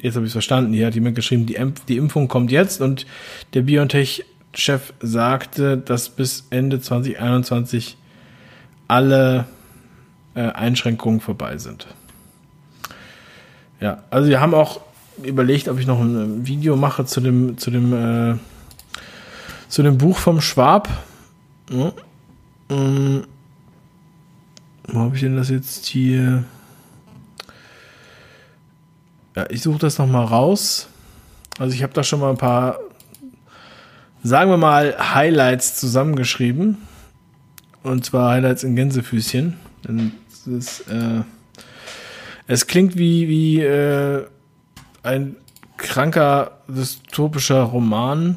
jetzt 0.00 0.14
habe 0.14 0.24
ich 0.26 0.30
es 0.30 0.32
verstanden, 0.32 0.72
hier 0.72 0.86
hat 0.86 0.94
jemand 0.94 1.14
geschrieben, 1.14 1.46
die, 1.46 1.58
die 1.88 1.96
Impfung 1.96 2.28
kommt 2.28 2.50
jetzt 2.50 2.80
und 2.80 3.06
der 3.54 3.62
BioNTech-Chef 3.62 4.92
sagte, 5.00 5.76
dass 5.78 6.08
bis 6.08 6.46
Ende 6.50 6.80
2021 6.80 7.96
alle 8.88 9.46
äh, 10.34 10.40
Einschränkungen 10.40 11.20
vorbei 11.20 11.58
sind. 11.58 11.86
Ja, 13.80 14.02
also 14.10 14.28
wir 14.28 14.40
haben 14.40 14.54
auch 14.54 14.80
überlegt, 15.22 15.68
ob 15.68 15.78
ich 15.78 15.86
noch 15.86 16.00
ein 16.00 16.46
Video 16.46 16.76
mache 16.76 17.04
zu 17.04 17.20
dem, 17.20 17.56
zu 17.58 17.70
dem, 17.70 17.92
äh, 17.92 18.36
zu 19.68 19.82
dem 19.82 19.98
Buch 19.98 20.18
vom 20.18 20.40
Schwab. 20.40 20.88
Ja. 21.70 21.92
Ähm, 22.68 23.24
wo 24.88 25.00
habe 25.00 25.14
ich 25.14 25.22
denn 25.22 25.36
das 25.36 25.50
jetzt 25.50 25.86
hier? 25.86 26.44
Ja, 29.36 29.46
ich 29.48 29.62
suche 29.62 29.78
das 29.78 29.98
nochmal 29.98 30.24
raus. 30.24 30.88
Also 31.58 31.74
ich 31.74 31.82
habe 31.82 31.92
da 31.92 32.02
schon 32.02 32.20
mal 32.20 32.30
ein 32.30 32.38
paar, 32.38 32.78
sagen 34.22 34.50
wir 34.50 34.56
mal, 34.56 34.96
Highlights 35.14 35.78
zusammengeschrieben. 35.78 36.78
Und 37.82 38.04
zwar 38.04 38.32
Highlights 38.32 38.64
in 38.64 38.76
Gänsefüßchen. 38.76 39.56
Denn 39.86 40.12
ist, 40.46 40.80
äh, 40.88 41.22
es 42.46 42.66
klingt 42.66 42.96
wie, 42.96 43.28
wie 43.28 43.60
äh, 43.60 44.26
ein 45.02 45.36
kranker 45.76 46.58
dystopischer 46.68 47.62
Roman. 47.62 48.36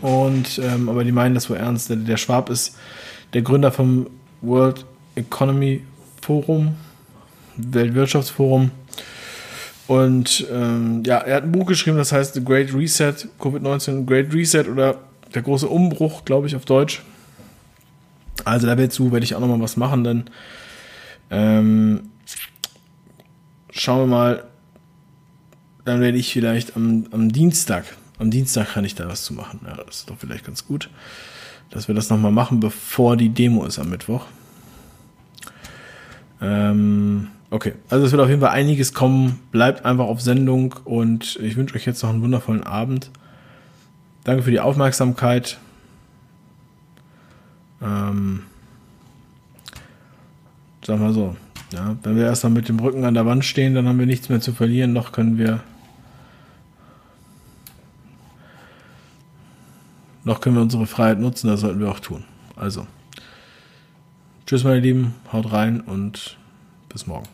Und 0.00 0.58
ähm, 0.58 0.88
aber 0.88 1.04
die 1.04 1.12
meinen 1.12 1.34
das 1.34 1.48
wohl 1.50 1.56
ernst. 1.56 1.90
Der, 1.90 1.96
der 1.96 2.16
Schwab 2.16 2.50
ist 2.50 2.76
der 3.32 3.42
Gründer 3.42 3.72
vom 3.72 4.08
World 4.42 4.84
Economy 5.14 5.82
Forum, 6.20 6.74
Weltwirtschaftsforum 7.56 8.70
und 9.86 10.46
ähm, 10.50 11.04
ja, 11.04 11.18
er 11.18 11.36
hat 11.36 11.44
ein 11.44 11.52
Buch 11.52 11.66
geschrieben, 11.66 11.96
das 11.96 12.12
heißt 12.12 12.34
The 12.34 12.44
Great 12.44 12.74
Reset, 12.74 13.14
Covid-19 13.38 14.04
Great 14.04 14.34
Reset 14.34 14.64
oder 14.68 14.98
der 15.34 15.42
große 15.42 15.68
Umbruch, 15.68 16.24
glaube 16.24 16.46
ich, 16.46 16.56
auf 16.56 16.64
Deutsch. 16.64 17.02
Also 18.44 18.66
dazu 18.66 19.12
werde 19.12 19.24
ich 19.24 19.34
auch 19.34 19.40
nochmal 19.40 19.60
was 19.60 19.76
machen, 19.76 20.04
dann 20.04 20.30
ähm, 21.30 22.10
schauen 23.70 24.00
wir 24.00 24.06
mal, 24.06 24.44
dann 25.84 26.00
werde 26.00 26.18
ich 26.18 26.32
vielleicht 26.32 26.76
am, 26.76 27.06
am 27.12 27.32
Dienstag, 27.32 27.84
am 28.18 28.30
Dienstag 28.30 28.72
kann 28.74 28.84
ich 28.84 28.94
da 28.94 29.08
was 29.08 29.24
zu 29.24 29.34
machen. 29.34 29.60
Ja, 29.64 29.76
das 29.84 29.98
ist 29.98 30.10
doch 30.10 30.18
vielleicht 30.18 30.44
ganz 30.44 30.66
gut, 30.66 30.90
dass 31.70 31.88
wir 31.88 31.94
das 31.94 32.10
nochmal 32.10 32.32
machen, 32.32 32.60
bevor 32.60 33.16
die 33.16 33.28
Demo 33.28 33.64
ist 33.64 33.78
am 33.78 33.90
Mittwoch. 33.90 34.26
Ähm, 36.40 37.28
Okay, 37.50 37.74
also 37.88 38.04
es 38.04 38.12
wird 38.12 38.20
auf 38.20 38.28
jeden 38.28 38.40
Fall 38.40 38.50
einiges 38.50 38.92
kommen. 38.92 39.40
Bleibt 39.52 39.84
einfach 39.84 40.06
auf 40.06 40.20
Sendung 40.20 40.74
und 40.84 41.36
ich 41.36 41.56
wünsche 41.56 41.76
euch 41.76 41.86
jetzt 41.86 42.02
noch 42.02 42.10
einen 42.10 42.22
wundervollen 42.22 42.64
Abend. 42.64 43.10
Danke 44.24 44.42
für 44.42 44.50
die 44.50 44.60
Aufmerksamkeit. 44.60 45.58
Ähm, 47.80 48.42
sag 50.84 50.98
mal 50.98 51.12
so, 51.12 51.36
ja, 51.72 51.96
wenn 52.02 52.16
wir 52.16 52.24
erstmal 52.24 52.52
mit 52.52 52.68
dem 52.68 52.80
Rücken 52.80 53.04
an 53.04 53.14
der 53.14 53.26
Wand 53.26 53.44
stehen, 53.44 53.74
dann 53.74 53.86
haben 53.86 53.98
wir 53.98 54.06
nichts 54.06 54.28
mehr 54.28 54.40
zu 54.40 54.52
verlieren, 54.52 54.92
noch 54.92 55.12
können 55.12 55.38
wir 55.38 55.60
noch 60.24 60.40
können 60.40 60.56
wir 60.56 60.62
unsere 60.62 60.86
Freiheit 60.86 61.20
nutzen, 61.20 61.46
das 61.46 61.60
sollten 61.60 61.78
wir 61.78 61.88
auch 61.88 62.00
tun. 62.00 62.24
Also, 62.56 62.86
tschüss 64.46 64.64
meine 64.64 64.80
Lieben, 64.80 65.14
haut 65.32 65.52
rein 65.52 65.80
und 65.80 66.36
bis 66.88 67.06
morgen. 67.06 67.28